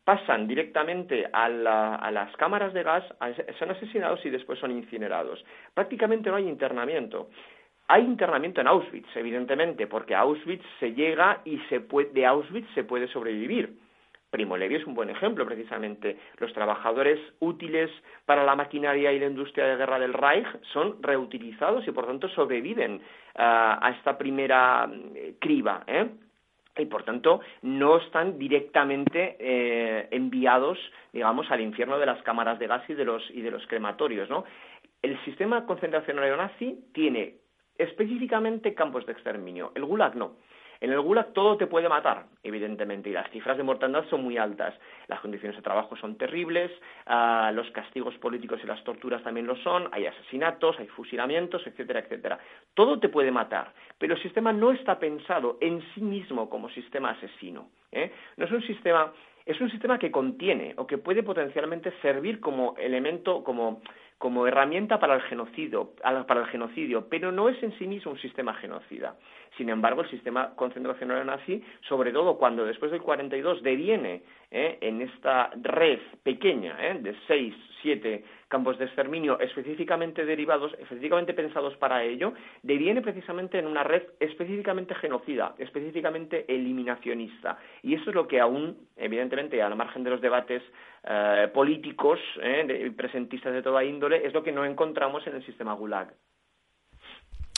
pasan 0.06 0.46
directamente 0.46 1.26
a, 1.32 1.46
a, 1.46 2.10
las 2.12 2.36
cámaras 2.36 2.72
de 2.72 2.84
gas, 2.84 3.02
son 3.58 3.72
asesinados 3.72 4.24
y 4.24 4.30
después 4.30 4.56
son 4.60 4.70
incinerados. 4.70 5.44
Prácticamente 5.74 6.30
no 6.30 6.36
hay 6.36 6.48
internamiento. 6.48 7.28
Hay 7.88 8.02
internamiento 8.02 8.60
en 8.60 8.66
Auschwitz, 8.66 9.08
evidentemente, 9.14 9.86
porque 9.86 10.14
a 10.14 10.20
Auschwitz 10.20 10.64
se 10.80 10.92
llega 10.92 11.40
y 11.44 11.58
se 11.68 11.80
puede, 11.80 12.10
de 12.10 12.26
Auschwitz 12.26 12.68
se 12.74 12.84
puede 12.84 13.06
sobrevivir. 13.08 13.78
Primo 14.30 14.56
Levi 14.56 14.74
es 14.74 14.86
un 14.86 14.94
buen 14.94 15.08
ejemplo, 15.08 15.46
precisamente. 15.46 16.18
Los 16.38 16.52
trabajadores 16.52 17.20
útiles 17.38 17.90
para 18.24 18.44
la 18.44 18.56
maquinaria 18.56 19.12
y 19.12 19.20
la 19.20 19.26
industria 19.26 19.66
de 19.66 19.76
guerra 19.76 20.00
del 20.00 20.12
Reich 20.12 20.46
son 20.72 21.00
reutilizados 21.00 21.86
y, 21.86 21.92
por 21.92 22.06
tanto, 22.06 22.28
sobreviven 22.28 23.00
ah, 23.36 23.78
a 23.80 23.90
esta 23.90 24.18
primera 24.18 24.90
eh, 25.14 25.36
criba. 25.38 25.84
¿eh? 25.86 26.08
y 26.78 26.84
por 26.86 27.04
tanto 27.04 27.40
no 27.62 27.96
están 27.98 28.38
directamente 28.38 29.36
eh, 29.38 30.08
enviados, 30.10 30.78
digamos, 31.12 31.50
al 31.50 31.62
infierno 31.62 31.98
de 31.98 32.04
las 32.06 32.22
cámaras 32.22 32.58
de 32.58 32.66
gas 32.66 32.82
y 32.90 32.94
de 32.94 33.04
los 33.04 33.30
y 33.30 33.40
de 33.40 33.50
los 33.50 33.66
crematorios, 33.66 34.28
¿no? 34.28 34.44
El 35.00 35.18
sistema 35.24 35.64
concentracionario 35.64 36.36
nazi 36.36 36.78
tiene 36.92 37.36
específicamente 37.78 38.74
campos 38.74 39.06
de 39.06 39.12
exterminio. 39.12 39.72
El 39.74 39.84
Gulag 39.84 40.16
no. 40.16 40.36
En 40.80 40.92
el 40.92 41.00
Gulag 41.00 41.32
todo 41.32 41.56
te 41.56 41.66
puede 41.66 41.88
matar, 41.88 42.26
evidentemente, 42.42 43.08
y 43.08 43.12
las 43.12 43.30
cifras 43.30 43.56
de 43.56 43.62
mortandad 43.62 44.04
son 44.10 44.22
muy 44.22 44.36
altas. 44.36 44.74
Las 45.08 45.20
condiciones 45.20 45.56
de 45.56 45.62
trabajo 45.62 45.96
son 45.96 46.16
terribles, 46.18 46.70
ah, 47.06 47.50
los 47.54 47.70
castigos 47.70 48.14
políticos 48.18 48.60
y 48.62 48.66
las 48.66 48.82
torturas 48.84 49.22
también 49.22 49.46
lo 49.46 49.56
son, 49.56 49.88
hay 49.92 50.06
asesinatos, 50.06 50.78
hay 50.78 50.86
fusilamientos, 50.88 51.66
etcétera, 51.66 52.00
etcétera. 52.00 52.38
Todo 52.74 52.98
te 52.98 53.08
puede 53.08 53.30
matar, 53.30 53.72
pero 53.98 54.14
el 54.14 54.22
sistema 54.22 54.52
no 54.52 54.72
está 54.72 54.98
pensado 54.98 55.56
en 55.60 55.82
sí 55.94 56.02
mismo 56.02 56.50
como 56.50 56.68
sistema 56.70 57.10
asesino. 57.10 57.70
¿eh? 57.92 58.12
No 58.36 58.44
es 58.44 58.52
un 58.52 58.62
sistema, 58.62 59.12
es 59.46 59.60
un 59.60 59.70
sistema 59.70 59.98
que 59.98 60.10
contiene 60.10 60.74
o 60.76 60.86
que 60.86 60.98
puede 60.98 61.22
potencialmente 61.22 61.92
servir 62.02 62.40
como 62.40 62.74
elemento, 62.76 63.42
como 63.42 63.80
como 64.18 64.46
herramienta 64.46 64.98
para 64.98 65.14
el 65.14 65.22
genocidio, 65.22 65.92
para 66.26 66.40
el 66.40 66.46
genocidio, 66.46 67.08
pero 67.08 67.32
no 67.32 67.48
es 67.48 67.62
en 67.62 67.76
sí 67.78 67.86
mismo 67.86 68.12
un 68.12 68.18
sistema 68.18 68.54
genocida. 68.54 69.16
Sin 69.56 69.68
embargo, 69.68 70.02
el 70.02 70.10
sistema 70.10 70.54
concentracional 70.54 71.26
nazi, 71.26 71.62
sobre 71.88 72.12
todo 72.12 72.38
cuando 72.38 72.64
después 72.64 72.90
del 72.90 73.02
42 73.02 73.62
deviene 73.62 74.22
¿eh? 74.50 74.78
en 74.80 75.02
esta 75.02 75.50
red 75.62 75.98
pequeña 76.22 76.76
¿eh? 76.80 76.98
de 77.00 77.14
seis, 77.26 77.54
siete 77.82 78.24
campos 78.48 78.78
de 78.78 78.84
exterminio 78.84 79.38
específicamente 79.40 80.24
derivados, 80.24 80.72
específicamente 80.78 81.34
pensados 81.34 81.76
para 81.76 82.02
ello, 82.04 82.32
deviene 82.62 83.02
precisamente 83.02 83.58
en 83.58 83.66
una 83.66 83.82
red 83.82 84.02
específicamente 84.20 84.94
genocida, 84.94 85.54
específicamente 85.58 86.44
eliminacionista. 86.48 87.58
Y 87.82 87.94
eso 87.94 88.10
es 88.10 88.14
lo 88.14 88.28
que 88.28 88.40
aún, 88.40 88.88
evidentemente, 88.96 89.60
al 89.62 89.76
margen 89.76 90.04
de 90.04 90.10
los 90.10 90.20
debates 90.20 90.62
eh, 91.04 91.48
políticos, 91.52 92.20
eh, 92.40 92.92
presentistas 92.96 93.52
de 93.52 93.62
toda 93.62 93.84
índole, 93.84 94.26
es 94.26 94.32
lo 94.32 94.42
que 94.42 94.52
no 94.52 94.64
encontramos 94.64 95.26
en 95.26 95.36
el 95.36 95.44
sistema 95.44 95.74
Gulag 95.74 96.12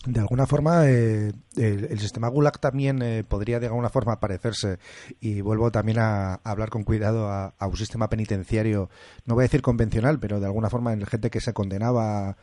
de 0.07 0.21
alguna 0.21 0.47
forma 0.47 0.89
eh, 0.89 1.33
el, 1.57 1.99
sistema 1.99 2.29
Gulag 2.29 2.61
también 2.61 3.03
eh, 3.03 3.25
podría 3.25 3.59
de 3.59 3.67
alguna 3.67 3.89
forma 3.89 4.21
parecerse 4.21 4.79
y 5.21 5.41
vuelvo 5.41 5.71
también 5.71 5.99
a, 5.99 6.35
hablar 6.45 6.71
con 6.71 6.85
cuidado 6.85 7.29
a, 7.29 7.53
un 7.61 7.77
sistema 7.77 8.09
penitenciario 8.09 8.91
no 9.27 9.35
voy 9.35 9.43
a 9.43 9.47
decir 9.47 9.63
convencional 9.63 10.19
pero 10.21 10.41
de 10.41 10.47
alguna 10.47 10.71
forma 10.71 10.93
en 10.93 11.05
gente 11.05 11.31
que 11.31 11.41
se 11.41 11.53
condenaba 11.53 12.37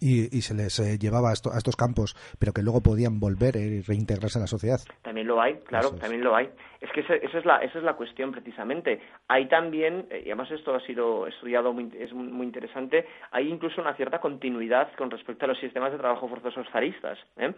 y, 0.00 0.40
se 0.42 0.54
les 0.54 0.78
eh, 0.78 0.98
llevaba 0.98 1.30
a, 1.30 1.32
estos 1.32 1.76
campos, 1.76 2.16
pero 2.38 2.52
que 2.52 2.62
luego 2.62 2.82
podían 2.82 3.20
volver 3.20 3.56
y 3.56 3.82
reintegrarse 3.82 4.38
a 4.38 4.42
la 4.42 4.46
sociedad. 4.46 4.80
También 5.02 5.26
lo 5.26 5.40
hay, 5.40 5.54
claro, 5.60 5.92
también 5.92 6.22
lo 6.22 6.34
hay. 6.34 6.50
Es 6.80 6.90
que 6.92 7.00
esa, 7.00 7.14
es 7.14 7.44
la, 7.44 7.58
esa 7.58 7.78
es 7.78 7.84
la 7.84 7.94
cuestión 7.94 8.32
precisamente. 8.32 9.00
Hay 9.28 9.46
también, 9.46 10.06
y 10.10 10.26
además 10.26 10.50
esto 10.50 10.74
ha 10.74 10.80
sido 10.80 11.26
estudiado, 11.26 11.72
muy, 11.72 11.90
es 11.98 12.12
muy 12.12 12.46
interesante, 12.46 13.06
hay 13.30 13.48
incluso 13.48 13.80
una 13.80 13.94
cierta 13.94 14.20
continuidad 14.20 14.92
con 14.96 15.10
respecto 15.10 15.44
a 15.44 15.48
los 15.48 15.58
sistemas 15.58 15.92
de 15.92 15.98
trabajo 15.98 16.28
forzosos 16.28 16.68
zaristas. 16.70 17.18
¿eh? 17.38 17.52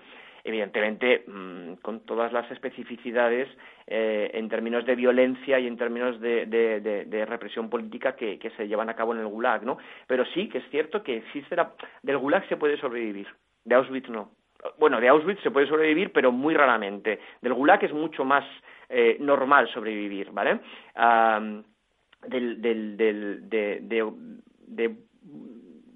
evidentemente 0.44 1.24
mm, 1.26 1.74
con 1.82 2.00
todas 2.00 2.32
las 2.32 2.50
especificidades 2.50 3.48
eh, 3.86 4.30
en 4.34 4.48
términos 4.48 4.84
de 4.86 4.96
violencia 4.96 5.58
y 5.58 5.66
en 5.66 5.76
términos 5.76 6.20
de, 6.20 7.26
represión 7.28 7.68
política 7.68 8.16
que, 8.16 8.38
se 8.56 8.68
llevan 8.68 8.88
a 8.88 8.96
cabo 8.96 9.14
en 9.14 9.20
el 9.20 9.26
Gulag, 9.26 9.62
¿no? 9.62 9.78
Pero 10.06 10.24
sí 10.26 10.48
que 10.48 10.58
es 10.58 10.70
cierto 10.70 11.02
que 11.02 11.18
existe 11.18 11.56
la... 11.56 11.72
del 12.02 12.18
Gulag 12.18 12.48
se 12.48 12.56
puede 12.56 12.78
sobrevivir, 12.78 13.28
de 13.64 13.74
Auschwitz 13.74 14.08
no. 14.08 14.30
Bueno, 14.78 15.00
de 15.00 15.08
Auschwitz 15.08 15.40
se 15.42 15.50
puede 15.50 15.68
sobrevivir, 15.68 16.12
pero 16.12 16.32
muy 16.32 16.54
raramente. 16.54 17.20
Del 17.40 17.54
Gulag 17.54 17.84
es 17.84 17.92
mucho 17.92 18.24
más 18.24 18.44
eh, 18.88 19.16
normal 19.20 19.68
sobrevivir, 19.68 20.30
¿vale? 20.32 20.60
del, 22.26 22.60
del, 22.60 22.96
del, 22.96 23.48
de, 23.48 23.78
de, 23.82 24.12
de 24.66 24.96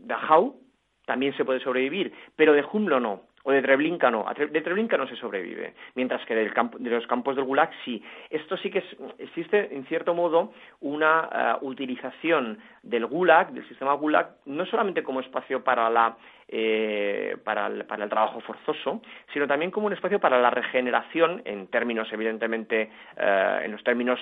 Dachau 0.04 0.60
también 1.04 1.36
se 1.36 1.44
puede 1.44 1.60
sobrevivir, 1.60 2.12
pero 2.36 2.52
de 2.52 2.64
Humlo 2.72 3.00
no 3.00 3.31
o 3.42 3.52
de 3.52 3.62
Treblinka 3.62 4.10
no, 4.10 4.26
de 4.36 4.60
Treblinka 4.60 4.96
no 4.96 5.06
se 5.06 5.16
sobrevive, 5.16 5.74
mientras 5.94 6.24
que 6.26 6.34
del 6.34 6.52
campo, 6.52 6.78
de 6.78 6.90
los 6.90 7.06
campos 7.06 7.36
del 7.36 7.44
Gulag 7.44 7.70
sí. 7.84 8.02
Esto 8.30 8.56
sí 8.56 8.70
que 8.70 8.84
existe, 9.18 9.74
en 9.74 9.84
cierto 9.86 10.14
modo, 10.14 10.52
una 10.80 11.28
eh, 11.32 11.58
utilización 11.62 12.58
del 12.82 13.06
Gulag, 13.06 13.52
del 13.52 13.66
sistema 13.68 13.94
Gulag, 13.94 14.36
no 14.46 14.66
solamente 14.66 15.02
como 15.02 15.20
espacio 15.20 15.62
para 15.62 15.90
la 15.90 16.16
eh, 16.54 17.36
para, 17.44 17.66
el, 17.66 17.86
para, 17.86 18.04
el, 18.04 18.10
trabajo 18.10 18.40
forzoso, 18.40 19.00
sino 19.32 19.46
también 19.46 19.70
como 19.70 19.86
un 19.86 19.94
espacio 19.94 20.20
para 20.20 20.38
la 20.38 20.50
regeneración, 20.50 21.40
en 21.46 21.68
términos, 21.68 22.12
evidentemente, 22.12 22.90
eh, 23.16 23.60
en 23.64 23.72
los 23.72 23.82
términos 23.82 24.20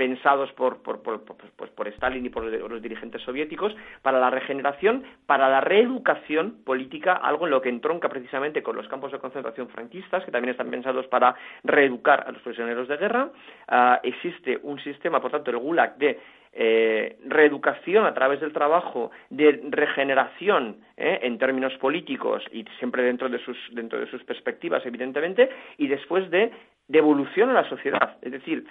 pensados 0.00 0.50
por, 0.52 0.82
por, 0.82 1.02
por, 1.02 1.20
pues 1.26 1.70
por, 1.72 1.88
Stalin 1.88 2.24
y 2.24 2.30
por 2.30 2.44
los 2.44 2.80
dirigentes 2.80 3.20
soviéticos, 3.20 3.76
para 4.00 4.18
la 4.18 4.30
regeneración, 4.30 5.04
para 5.26 5.50
la 5.50 5.60
reeducación 5.60 6.64
política, 6.64 7.12
algo 7.12 7.44
en 7.44 7.50
lo 7.50 7.60
que 7.60 7.68
entronca 7.68 8.08
precisamente 8.08 8.62
con 8.62 8.76
los 8.76 8.88
campos 8.88 9.12
de 9.12 9.18
concentración 9.18 9.68
franquistas, 9.68 10.24
que 10.24 10.30
también 10.30 10.52
están 10.52 10.70
pensados 10.70 11.06
para 11.08 11.34
reeducar 11.64 12.24
a 12.26 12.32
los 12.32 12.40
prisioneros 12.40 12.88
de 12.88 12.96
guerra. 12.96 13.28
Ah, 13.68 14.00
existe 14.02 14.58
un 14.62 14.80
sistema, 14.80 15.20
por 15.20 15.32
tanto, 15.32 15.50
el 15.50 15.58
Gulag 15.58 15.98
de 15.98 16.18
eh, 16.54 17.18
reeducación 17.26 18.06
a 18.06 18.14
través 18.14 18.40
del 18.40 18.54
trabajo, 18.54 19.10
de 19.28 19.60
regeneración 19.68 20.78
eh, 20.96 21.18
en 21.22 21.36
términos 21.36 21.74
políticos 21.74 22.42
y 22.50 22.64
siempre 22.78 23.02
dentro 23.02 23.28
de 23.28 23.38
sus 23.44 23.56
dentro 23.72 24.00
de 24.00 24.06
sus 24.06 24.24
perspectivas, 24.24 24.84
evidentemente, 24.86 25.50
y 25.76 25.88
después 25.88 26.30
de 26.30 26.50
devolución 26.88 27.50
a 27.50 27.52
la 27.52 27.68
sociedad, 27.68 28.16
es 28.22 28.32
decir, 28.32 28.64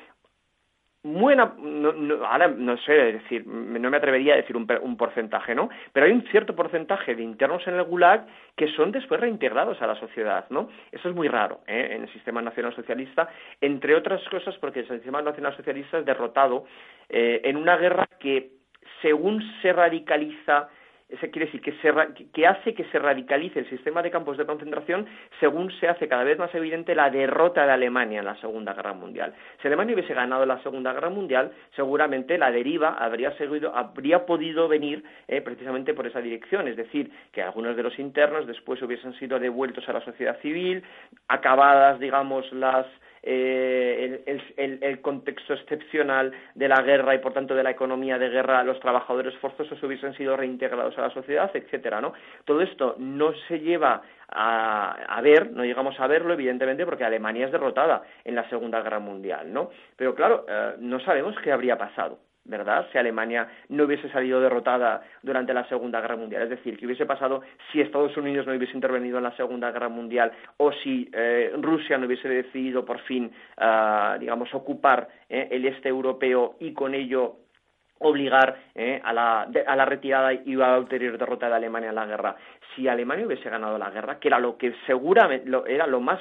buena, 1.01 1.53
no, 1.57 1.93
no, 1.93 2.25
ahora 2.25 2.49
no 2.49 2.77
sé 2.77 2.91
decir, 2.91 3.47
no 3.47 3.89
me 3.89 3.97
atrevería 3.97 4.33
a 4.33 4.37
decir 4.37 4.57
un, 4.57 4.67
un, 4.81 4.97
porcentaje, 4.97 5.55
¿no? 5.55 5.69
Pero 5.93 6.05
hay 6.05 6.11
un 6.11 6.23
cierto 6.23 6.55
porcentaje 6.55 7.15
de 7.15 7.23
internos 7.23 7.65
en 7.67 7.75
el 7.75 7.83
Gulag 7.83 8.25
que 8.57 8.67
son 8.73 8.91
después 8.91 9.21
reintegrados 9.21 9.81
a 9.81 9.87
la 9.87 9.95
sociedad, 9.95 10.45
¿no? 10.49 10.69
Eso 10.91 11.09
es 11.09 11.15
muy 11.15 11.29
raro 11.29 11.61
¿eh? 11.67 11.89
en 11.91 12.03
el 12.03 12.13
sistema 12.13 12.41
nacional 12.41 12.75
socialista, 12.75 13.29
entre 13.61 13.95
otras 13.95 14.21
cosas 14.29 14.57
porque 14.57 14.81
el 14.81 14.89
sistema 14.89 15.21
nacional 15.21 15.55
socialista 15.55 15.99
es 15.99 16.05
derrotado 16.05 16.65
eh, 17.07 17.41
en 17.45 17.55
una 17.55 17.77
guerra 17.77 18.07
que, 18.19 18.51
según 19.01 19.41
se 19.61 19.71
radicaliza 19.71 20.67
ese 21.09 21.31
quiere 21.31 21.47
decir 21.47 21.61
que, 21.61 21.73
se, 21.81 21.91
que 22.31 22.47
hace 22.47 22.73
que 22.73 22.85
se 22.85 22.99
radicalice 22.99 23.59
el 23.59 23.69
sistema 23.69 24.01
de 24.01 24.11
campos 24.11 24.37
de 24.37 24.45
concentración 24.45 25.07
según 25.39 25.71
se 25.79 25.87
hace 25.87 26.07
cada 26.07 26.23
vez 26.23 26.37
más 26.37 26.53
evidente 26.53 26.93
la 26.93 27.09
derrota 27.09 27.65
de 27.65 27.71
Alemania 27.71 28.19
en 28.19 28.25
la 28.25 28.35
Segunda 28.37 28.73
Guerra 28.73 28.93
Mundial. 28.93 29.33
Si 29.61 29.67
Alemania 29.67 29.95
hubiese 29.95 30.13
ganado 30.13 30.45
la 30.45 30.61
Segunda 30.61 30.93
Guerra 30.93 31.09
Mundial, 31.09 31.51
seguramente 31.75 32.37
la 32.37 32.51
deriva 32.51 32.95
habría, 32.99 33.35
seguido, 33.37 33.75
habría 33.75 34.25
podido 34.25 34.67
venir 34.67 35.03
eh, 35.27 35.41
precisamente 35.41 35.93
por 35.93 36.05
esa 36.05 36.21
dirección, 36.21 36.67
es 36.67 36.77
decir, 36.77 37.11
que 37.31 37.41
algunos 37.41 37.75
de 37.75 37.83
los 37.83 37.97
internos 37.97 38.45
después 38.45 38.81
hubiesen 38.81 39.13
sido 39.15 39.39
devueltos 39.39 39.87
a 39.89 39.93
la 39.93 40.01
sociedad 40.01 40.39
civil, 40.41 40.83
acabadas, 41.27 41.99
digamos, 41.99 42.51
las 42.53 42.85
eh, 43.23 44.23
el, 44.57 45.01
contexto 45.01 45.53
excepcional 45.53 46.31
de 46.55 46.67
la 46.67 46.81
guerra 46.81 47.15
y 47.15 47.19
por 47.19 47.33
tanto 47.33 47.55
de 47.55 47.63
la 47.63 47.71
economía 47.71 48.17
de 48.17 48.29
guerra, 48.29 48.63
los 48.63 48.79
trabajadores 48.79 49.35
forzosos 49.37 49.81
hubiesen 49.83 50.13
sido 50.15 50.37
reintegrados 50.37 50.97
a 50.97 51.01
la 51.01 51.09
sociedad, 51.09 51.49
etcétera, 51.53 52.01
¿no? 52.01 52.13
Todo 52.45 52.61
esto 52.61 52.95
no 52.97 53.33
se 53.47 53.59
lleva 53.59 54.01
a, 54.31 55.19
ver, 55.23 55.51
no 55.51 55.65
llegamos 55.65 55.99
a 55.99 56.07
verlo, 56.07 56.33
evidentemente, 56.33 56.85
porque 56.85 57.03
Alemania 57.03 57.47
es 57.47 57.51
derrotada 57.51 58.03
en 58.23 58.35
la 58.35 58.47
Segunda 58.49 58.81
Guerra 58.81 58.99
Mundial, 58.99 59.51
¿no? 59.51 59.69
Pero 59.95 60.13
claro, 60.13 60.45
eh, 60.47 60.75
no 60.79 60.99
sabemos 60.99 61.35
qué 61.43 61.51
habría 61.51 61.77
pasado. 61.77 62.19
¿Verdad? 62.49 62.87
Si 62.91 62.97
Alemania 62.97 63.47
no 63.69 63.85
hubiese 63.85 64.09
salido 64.09 64.41
derrotada 64.41 65.01
durante 65.21 65.53
la 65.53 65.67
Segunda 65.69 66.01
Guerra 66.01 66.17
Mundial. 66.17 66.43
Es 66.43 66.49
decir, 66.49 66.77
qué 66.77 66.85
hubiese 66.85 67.05
pasado 67.05 67.41
si 67.71 67.79
Estados 67.79 68.15
Unidos 68.17 68.47
no 68.47 68.53
hubiese 68.53 68.73
intervenido 68.73 69.17
en 69.17 69.23
la 69.23 69.35
Segunda 69.35 69.71
Guerra 69.71 69.89
Mundial 69.89 70.31
o 70.57 70.71
si 70.71 71.09
eh, 71.13 71.53
Rusia 71.61 71.97
no 71.97 72.07
hubiese 72.07 72.27
decidido 72.27 72.83
por 72.83 72.99
fin, 73.01 73.31
ah, 73.57 74.17
digamos, 74.19 74.53
ocupar 74.53 75.07
eh, 75.29 75.47
el 75.51 75.65
este 75.65 75.89
europeo 75.89 76.55
y 76.59 76.73
con 76.73 76.93
ello 76.93 77.37
obligar 77.99 78.57
eh, 78.75 78.99
a, 79.03 79.13
la, 79.13 79.41
a, 79.41 79.75
la, 79.75 79.85
retirada 79.85 80.33
y 80.33 80.53
a 80.55 80.57
la 80.57 80.79
ulterior 80.79 81.17
derrota 81.17 81.49
de 81.49 81.55
Alemania 81.55 81.89
en 81.89 81.95
la 81.95 82.05
guerra. 82.05 82.35
Si 82.75 82.87
Alemania 82.87 83.27
hubiese 83.27 83.49
ganado 83.49 83.77
la 83.77 83.89
guerra, 83.89 84.19
que 84.19 84.29
era 84.29 84.39
lo 84.39 84.57
que 84.57 84.73
seguramente 84.87 85.49
era 85.67 85.85
lo 85.85 85.99
más 85.99 86.19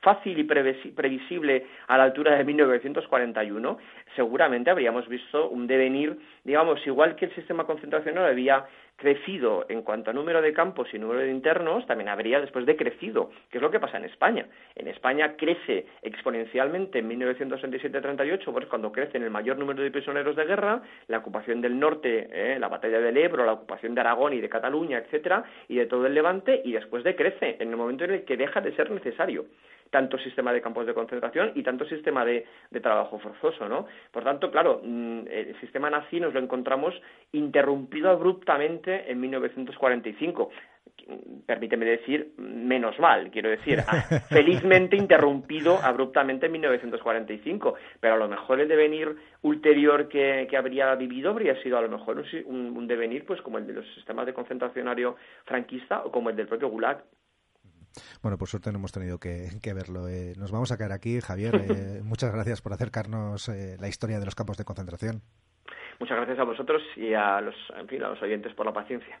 fácil 0.00 0.38
y 0.38 0.44
previsible 0.44 1.66
a 1.86 1.98
la 1.98 2.04
altura 2.04 2.36
de 2.36 2.44
1941, 2.44 3.78
seguramente 4.16 4.70
habríamos 4.70 5.08
visto 5.08 5.48
un 5.48 5.66
devenir, 5.66 6.18
digamos, 6.44 6.84
igual 6.86 7.16
que 7.16 7.26
el 7.26 7.34
sistema 7.34 7.64
concentracional 7.64 8.26
había 8.26 8.66
crecido 8.98 9.64
en 9.68 9.82
cuanto 9.82 10.10
a 10.10 10.12
número 10.12 10.42
de 10.42 10.52
campos 10.52 10.88
y 10.92 10.98
número 10.98 11.20
de 11.20 11.30
internos, 11.30 11.86
también 11.86 12.08
habría 12.08 12.40
después 12.40 12.66
decrecido, 12.66 13.30
que 13.48 13.58
es 13.58 13.62
lo 13.62 13.70
que 13.70 13.78
pasa 13.78 13.96
en 13.96 14.04
España. 14.04 14.46
En 14.74 14.88
España 14.88 15.36
crece 15.36 15.86
exponencialmente 16.02 16.98
en 16.98 17.08
1967-38, 17.08 18.52
pues 18.52 18.66
cuando 18.66 18.90
crece 18.90 19.16
en 19.16 19.22
el 19.22 19.30
mayor 19.30 19.56
número 19.56 19.82
de 19.82 19.92
prisioneros 19.92 20.34
de 20.34 20.44
guerra, 20.44 20.82
la 21.06 21.18
ocupación 21.18 21.60
del 21.60 21.78
norte, 21.78 22.28
eh, 22.32 22.58
la 22.58 22.66
batalla 22.66 22.98
del 22.98 23.16
Ebro, 23.16 23.46
la 23.46 23.52
ocupación 23.52 23.94
de 23.94 24.00
Aragón 24.00 24.32
y 24.32 24.40
de 24.40 24.48
Cataluña, 24.48 24.98
etcétera, 24.98 25.44
y 25.68 25.76
de 25.76 25.86
todo 25.86 26.06
el 26.06 26.14
Levante, 26.14 26.60
y 26.64 26.72
después 26.72 27.04
decrece 27.04 27.56
en 27.60 27.70
el 27.70 27.76
momento 27.76 28.02
en 28.04 28.10
el 28.10 28.24
que 28.24 28.36
deja 28.36 28.60
de 28.60 28.74
ser 28.74 28.90
necesario 28.90 29.46
tanto 29.90 30.18
sistema 30.18 30.52
de 30.52 30.60
campos 30.60 30.86
de 30.86 30.94
concentración 30.94 31.52
y 31.54 31.62
tanto 31.62 31.84
sistema 31.86 32.24
de, 32.24 32.46
trabajo 32.82 33.18
forzoso, 33.18 33.68
¿no? 33.68 33.86
Por 34.10 34.24
tanto, 34.24 34.50
claro, 34.50 34.80
mm, 34.82 35.20
el 35.30 35.60
sistema 35.60 35.90
nazi 35.90 36.20
nos 36.20 36.34
lo 36.34 36.40
encontramos 36.40 36.94
interrumpido 37.32 38.10
abruptamente 38.10 39.10
en 39.10 39.20
1945 39.20 40.50
permíteme 41.46 41.86
decir, 41.86 42.32
menos 42.36 42.98
mal, 42.98 43.30
quiero 43.30 43.48
decir, 43.48 43.80
felizmente 44.28 44.96
interrumpido 44.96 45.78
abruptamente 45.82 46.46
en 46.46 46.52
1945, 46.52 47.74
pero 48.00 48.14
a 48.14 48.18
lo 48.18 48.28
mejor 48.28 48.60
el 48.60 48.68
devenir 48.68 49.16
ulterior 49.42 50.08
que, 50.08 50.48
habría 50.56 50.94
vivido 50.96 51.30
habría 51.30 51.60
sido 51.62 51.78
a 51.78 51.82
lo 51.82 51.88
mejor 51.88 52.22
un, 52.46 52.76
un, 52.76 52.86
devenir 52.86 53.24
pues 53.24 53.40
como 53.42 53.58
el 53.58 53.66
de 53.66 53.74
los 53.74 53.86
sistemas 53.94 54.26
de 54.26 54.34
concentracionario 54.34 55.16
franquista 55.44 56.02
o 56.04 56.10
como 56.10 56.30
el 56.30 56.36
del 56.36 56.48
propio 56.48 56.68
Gulag. 56.68 57.04
Bueno, 58.22 58.38
por 58.38 58.48
suerte 58.48 58.70
no 58.72 58.78
hemos 58.78 58.92
tenido 58.92 59.18
que, 59.18 59.50
verlo. 59.74 60.08
Eh, 60.08 60.34
nos 60.36 60.50
vamos 60.50 60.72
a 60.72 60.76
quedar 60.76 60.92
aquí, 60.92 61.20
Javier. 61.20 61.54
Eh, 61.56 62.00
muchas 62.04 62.32
gracias 62.32 62.62
por 62.62 62.72
acercarnos 62.72 63.48
eh, 63.48 63.76
la 63.78 63.88
historia 63.88 64.18
de 64.18 64.24
los 64.24 64.34
campos 64.34 64.56
de 64.56 64.64
concentración. 64.64 65.22
Muchas 66.00 66.16
gracias 66.16 66.38
a 66.38 66.44
vosotros 66.44 66.82
y 66.96 67.12
a 67.14 67.40
los, 67.40 67.56
en 67.76 67.88
fin, 67.88 68.02
a 68.02 68.08
los 68.08 68.22
oyentes 68.22 68.54
por 68.54 68.66
la 68.66 68.72
paciencia. 68.72 69.20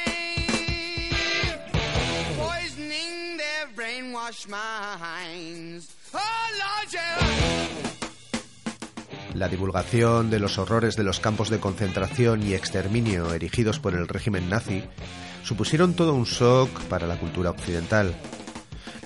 Oh, 6.13 6.19
La 9.33 9.49
divulgación 9.49 10.29
de 10.29 10.39
los 10.39 10.57
horrores 10.57 10.95
de 10.95 11.03
los 11.03 11.19
campos 11.19 11.49
de 11.49 11.59
concentración 11.59 12.41
y 12.47 12.53
exterminio 12.53 13.33
erigidos 13.33 13.79
por 13.79 13.93
el 13.93 14.07
régimen 14.07 14.49
nazi 14.49 14.83
supusieron 15.43 15.95
todo 15.95 16.13
un 16.13 16.23
shock 16.23 16.69
para 16.83 17.07
la 17.07 17.17
cultura 17.17 17.49
occidental. 17.49 18.15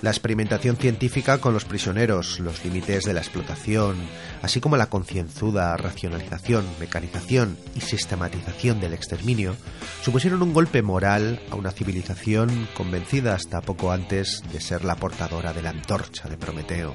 La 0.02 0.10
experimentación 0.10 0.76
científica 0.76 1.38
con 1.38 1.54
los 1.54 1.64
prisioneros, 1.64 2.38
los 2.38 2.64
límites 2.64 3.04
de 3.04 3.14
la 3.14 3.20
explotación, 3.20 3.96
así 4.42 4.60
como 4.60 4.76
la 4.76 4.90
concienzuda 4.90 5.74
racionalización, 5.76 6.66
mecanización 6.78 7.56
y 7.74 7.80
sistematización 7.80 8.78
del 8.78 8.92
exterminio, 8.92 9.56
supusieron 10.02 10.42
un 10.42 10.52
golpe 10.52 10.82
moral 10.82 11.40
a 11.50 11.54
una 11.54 11.70
civilización 11.70 12.68
convencida 12.76 13.34
hasta 13.34 13.62
poco 13.62 13.90
antes 13.90 14.42
de 14.52 14.60
ser 14.60 14.84
la 14.84 14.96
portadora 14.96 15.54
de 15.54 15.62
la 15.62 15.70
antorcha 15.70 16.28
de 16.28 16.36
Prometeo. 16.36 16.94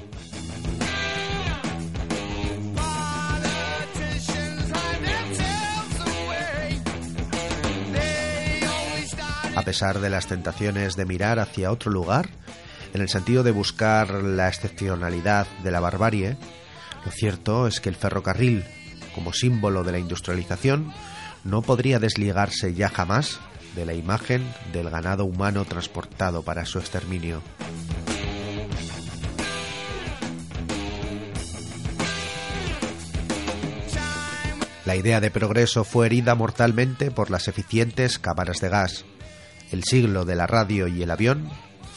A 9.56 9.64
pesar 9.64 10.00
de 10.00 10.10
las 10.10 10.28
tentaciones 10.28 10.96
de 10.96 11.06
mirar 11.06 11.40
hacia 11.40 11.72
otro 11.72 11.92
lugar, 11.92 12.30
en 12.94 13.02
el 13.02 13.10
sentido 13.10 13.44
de 13.44 13.52
buscar 13.52 14.12
la 14.24 14.48
excepcionalidad 14.48 15.48
de 15.64 15.72
la 15.72 15.80
barbarie, 15.80 16.38
lo 17.06 17.12
cierto 17.12 17.68
es 17.68 17.80
que 17.80 17.90
el 17.90 17.96
ferrocarril, 17.96 18.64
como 19.16 19.34
símbolo 19.34 19.84
de 19.84 19.92
la 19.94 20.00
industrialización, 20.00 20.94
no 21.44 21.62
podría 21.62 22.00
desligarse 22.00 22.74
ya 22.74 22.90
jamás 22.90 23.40
de 23.76 23.86
la 23.86 23.94
imagen 23.94 24.44
del 24.74 24.90
ganado 24.90 25.26
humano 25.26 25.66
transportado 25.66 26.44
para 26.44 26.66
su 26.66 26.80
exterminio. 26.80 27.42
La 34.86 34.96
idea 34.96 35.22
de 35.22 35.32
progreso 35.32 35.86
fue 35.86 36.08
herida 36.08 36.36
mortalmente 36.36 37.12
por 37.12 37.30
las 37.30 37.48
eficientes 37.48 38.20
cámaras 38.20 38.58
de 38.60 38.70
gas. 38.70 39.06
El 39.72 39.84
siglo 39.86 40.26
de 40.26 40.36
la 40.36 40.48
radio 40.48 40.88
y 40.88 41.02
el 41.02 41.12
avión 41.12 41.50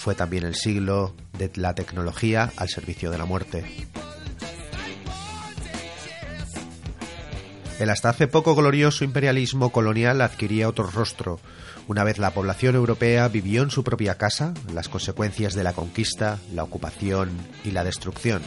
fue 0.04 0.14
también 0.14 0.44
el 0.44 0.54
siglo 0.54 1.14
de 1.38 1.50
la 1.54 1.74
tecnología 1.74 2.52
al 2.58 2.68
servicio 2.68 3.10
de 3.10 3.16
la 3.16 3.24
muerte. 3.24 3.64
El 7.80 7.88
hasta 7.88 8.10
hace 8.10 8.28
poco 8.28 8.54
glorioso 8.54 9.02
imperialismo 9.02 9.72
colonial 9.72 10.20
adquiría 10.20 10.68
otro 10.68 10.90
rostro, 10.90 11.40
una 11.88 12.04
vez 12.04 12.18
la 12.18 12.32
población 12.32 12.74
europea 12.74 13.28
vivió 13.28 13.62
en 13.62 13.70
su 13.70 13.82
propia 13.82 14.18
casa 14.18 14.52
las 14.74 14.90
consecuencias 14.90 15.54
de 15.54 15.64
la 15.64 15.72
conquista, 15.72 16.38
la 16.52 16.64
ocupación 16.64 17.30
y 17.64 17.70
la 17.70 17.82
destrucción. 17.82 18.42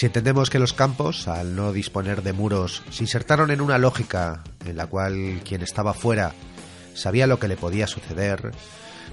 Si 0.00 0.06
entendemos 0.06 0.48
que 0.48 0.58
los 0.58 0.72
campos, 0.72 1.28
al 1.28 1.54
no 1.54 1.74
disponer 1.74 2.22
de 2.22 2.32
muros, 2.32 2.82
se 2.88 3.02
insertaron 3.02 3.50
en 3.50 3.60
una 3.60 3.76
lógica 3.76 4.42
en 4.64 4.78
la 4.78 4.86
cual 4.86 5.42
quien 5.44 5.60
estaba 5.60 5.92
fuera 5.92 6.32
sabía 6.94 7.26
lo 7.26 7.38
que 7.38 7.48
le 7.48 7.58
podía 7.58 7.86
suceder, 7.86 8.50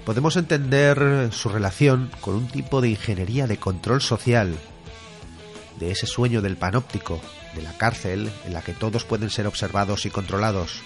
podemos 0.06 0.38
entender 0.38 1.28
su 1.30 1.50
relación 1.50 2.10
con 2.22 2.36
un 2.36 2.48
tipo 2.48 2.80
de 2.80 2.88
ingeniería 2.88 3.46
de 3.46 3.58
control 3.58 4.00
social, 4.00 4.54
de 5.78 5.90
ese 5.90 6.06
sueño 6.06 6.40
del 6.40 6.56
panóptico, 6.56 7.20
de 7.54 7.60
la 7.60 7.76
cárcel 7.76 8.32
en 8.46 8.54
la 8.54 8.62
que 8.62 8.72
todos 8.72 9.04
pueden 9.04 9.28
ser 9.28 9.46
observados 9.46 10.06
y 10.06 10.10
controlados, 10.10 10.80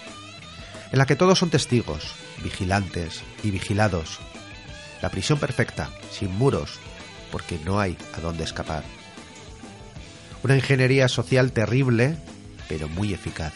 en 0.91 0.99
la 0.99 1.07
que 1.07 1.15
todos 1.15 1.39
son 1.39 1.51
testigos, 1.51 2.13
vigilantes 2.43 3.23
y 3.45 3.53
vigilados. 3.53 4.19
La 5.01 5.11
prisión 5.11 5.39
perfecta, 5.39 5.91
sin 6.11 6.37
muros, 6.37 6.81
porque 7.31 7.61
no 7.65 7.79
hay 7.79 7.97
a 8.15 8.21
dónde 8.21 8.43
escapar. 8.43 8.83
Una 10.43 10.57
ingeniería 10.57 11.09
social 11.09 11.53
terrible, 11.53 12.17
pero 12.69 12.89
muy 12.89 13.15
eficaz. 13.15 13.53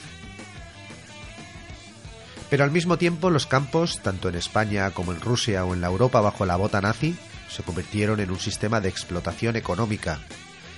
Pero 2.49 2.62
al 2.62 2.70
mismo 2.70 2.97
tiempo 2.97 3.30
los 3.30 3.47
campos, 3.47 4.01
tanto 4.03 4.28
en 4.28 4.37
España 4.37 4.93
como 4.93 5.12
en 5.12 5.20
Rusia 5.20 5.64
o 5.64 5.74
en 5.74 5.80
la 5.80 5.89
Europa 5.89 6.20
bajo 6.20 6.47
la 6.47 6.57
bota 6.57 6.80
nazi, 6.80 7.16
se 7.49 7.62
convirtieron 7.62 8.20
en 8.20 8.30
un 8.30 8.39
sistema 8.39 8.80
de 8.80 8.89
explotación 8.89 9.57
económica, 9.57 10.20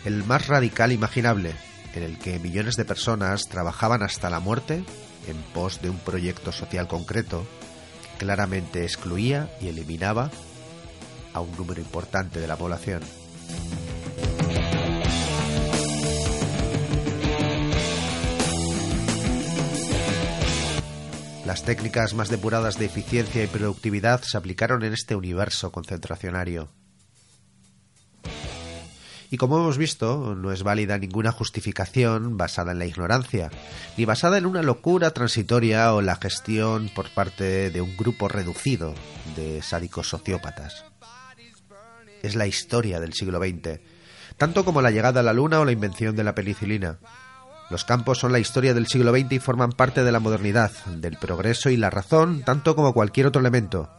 el 0.05 0.25
más 0.25 0.47
radical 0.47 0.93
imaginable, 0.93 1.55
en 1.95 2.03
el 2.03 2.19
que 2.19 2.39
millones 2.39 2.77
de 2.77 2.85
personas 2.85 3.49
trabajaban 3.49 4.03
hasta 4.03 4.31
la 4.31 4.41
muerte 4.41 4.85
en 5.27 5.37
pos 5.53 5.83
de 5.83 5.91
un 5.91 5.99
proyecto 5.99 6.53
social 6.53 6.89
concreto 6.89 7.47
que 8.03 8.25
claramente 8.25 8.85
excluía 8.85 9.51
y 9.61 9.69
eliminaba 9.69 10.31
a 11.35 11.41
un 11.41 11.55
número 11.57 11.81
importante 11.81 12.41
de 12.41 12.47
la 12.47 12.57
población. 12.57 13.03
Las 21.49 21.63
técnicas 21.63 22.13
más 22.13 22.29
depuradas 22.29 22.79
de 22.79 22.85
eficiencia 22.85 23.43
y 23.43 23.47
productividad 23.47 24.21
se 24.21 24.37
aplicaron 24.37 24.85
en 24.85 24.93
este 24.93 25.17
universo 25.17 25.73
concentracionario. 25.73 26.69
Y 29.31 29.39
como 29.39 29.57
hemos 29.57 29.79
visto, 29.79 30.35
no 30.35 30.53
es 30.53 30.63
válida 30.63 30.99
ninguna 30.99 31.33
justificación 31.33 32.37
basada 32.37 32.73
en 32.73 32.79
la 32.79 32.85
ignorancia, 32.85 33.51
ni 33.97 34.05
basada 34.05 34.37
en 34.37 34.45
una 34.45 34.63
locura 34.63 35.13
transitoria 35.13 35.95
o 35.95 36.03
la 36.03 36.17
gestión 36.17 36.91
por 36.95 37.09
parte 37.15 37.71
de 37.71 37.81
un 37.81 37.97
grupo 37.97 38.29
reducido 38.29 38.93
de 39.35 39.63
sádicos 39.63 40.11
sociópatas. 40.11 40.85
Es 42.23 42.37
la 42.37 42.47
historia 42.47 43.01
del 43.01 43.15
siglo 43.15 43.39
XX, 43.39 43.81
tanto 44.37 44.67
como 44.67 44.83
la 44.83 44.91
llegada 44.91 45.21
a 45.21 45.23
la 45.23 45.33
Luna 45.33 45.61
o 45.61 45.65
la 45.65 45.73
invención 45.73 46.15
de 46.15 46.25
la 46.25 46.35
penicilina. 46.35 46.99
Los 47.71 47.85
campos 47.85 48.19
son 48.19 48.33
la 48.33 48.39
historia 48.39 48.73
del 48.73 48.87
siglo 48.87 49.13
XX 49.13 49.33
y 49.33 49.39
forman 49.39 49.73
parte 49.73 50.03
de 50.03 50.13
la 50.13 50.21
modernidad, 50.21 50.73
del 50.87 51.19
progreso 51.19 51.69
y 51.69 51.77
la 51.77 51.91
razón, 51.91 52.43
tanto 52.43 52.75
como 52.75 52.95
cualquier 52.95 53.27
otro 53.27 53.41
elemento. 53.41 53.91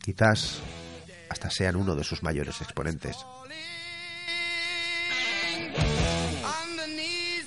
Quizás 0.00 0.60
hasta 1.28 1.50
sean 1.50 1.76
uno 1.76 1.96
de 1.96 2.04
sus 2.04 2.22
mayores 2.22 2.60
exponentes. 2.60 3.16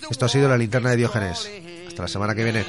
Esto 0.10 0.26
ha 0.26 0.30
sido 0.30 0.50
la 0.50 0.58
linterna 0.58 0.90
de 0.90 0.98
Diógenes. 0.98 1.50
Hasta 1.88 2.02
la 2.02 2.08
semana 2.08 2.36
que 2.36 2.44
viene. 2.44 2.66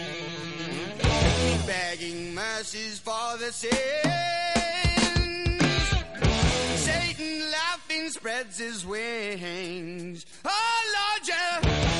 his 8.61 8.85
wings. 8.85 10.27
Oh. 10.45 12.00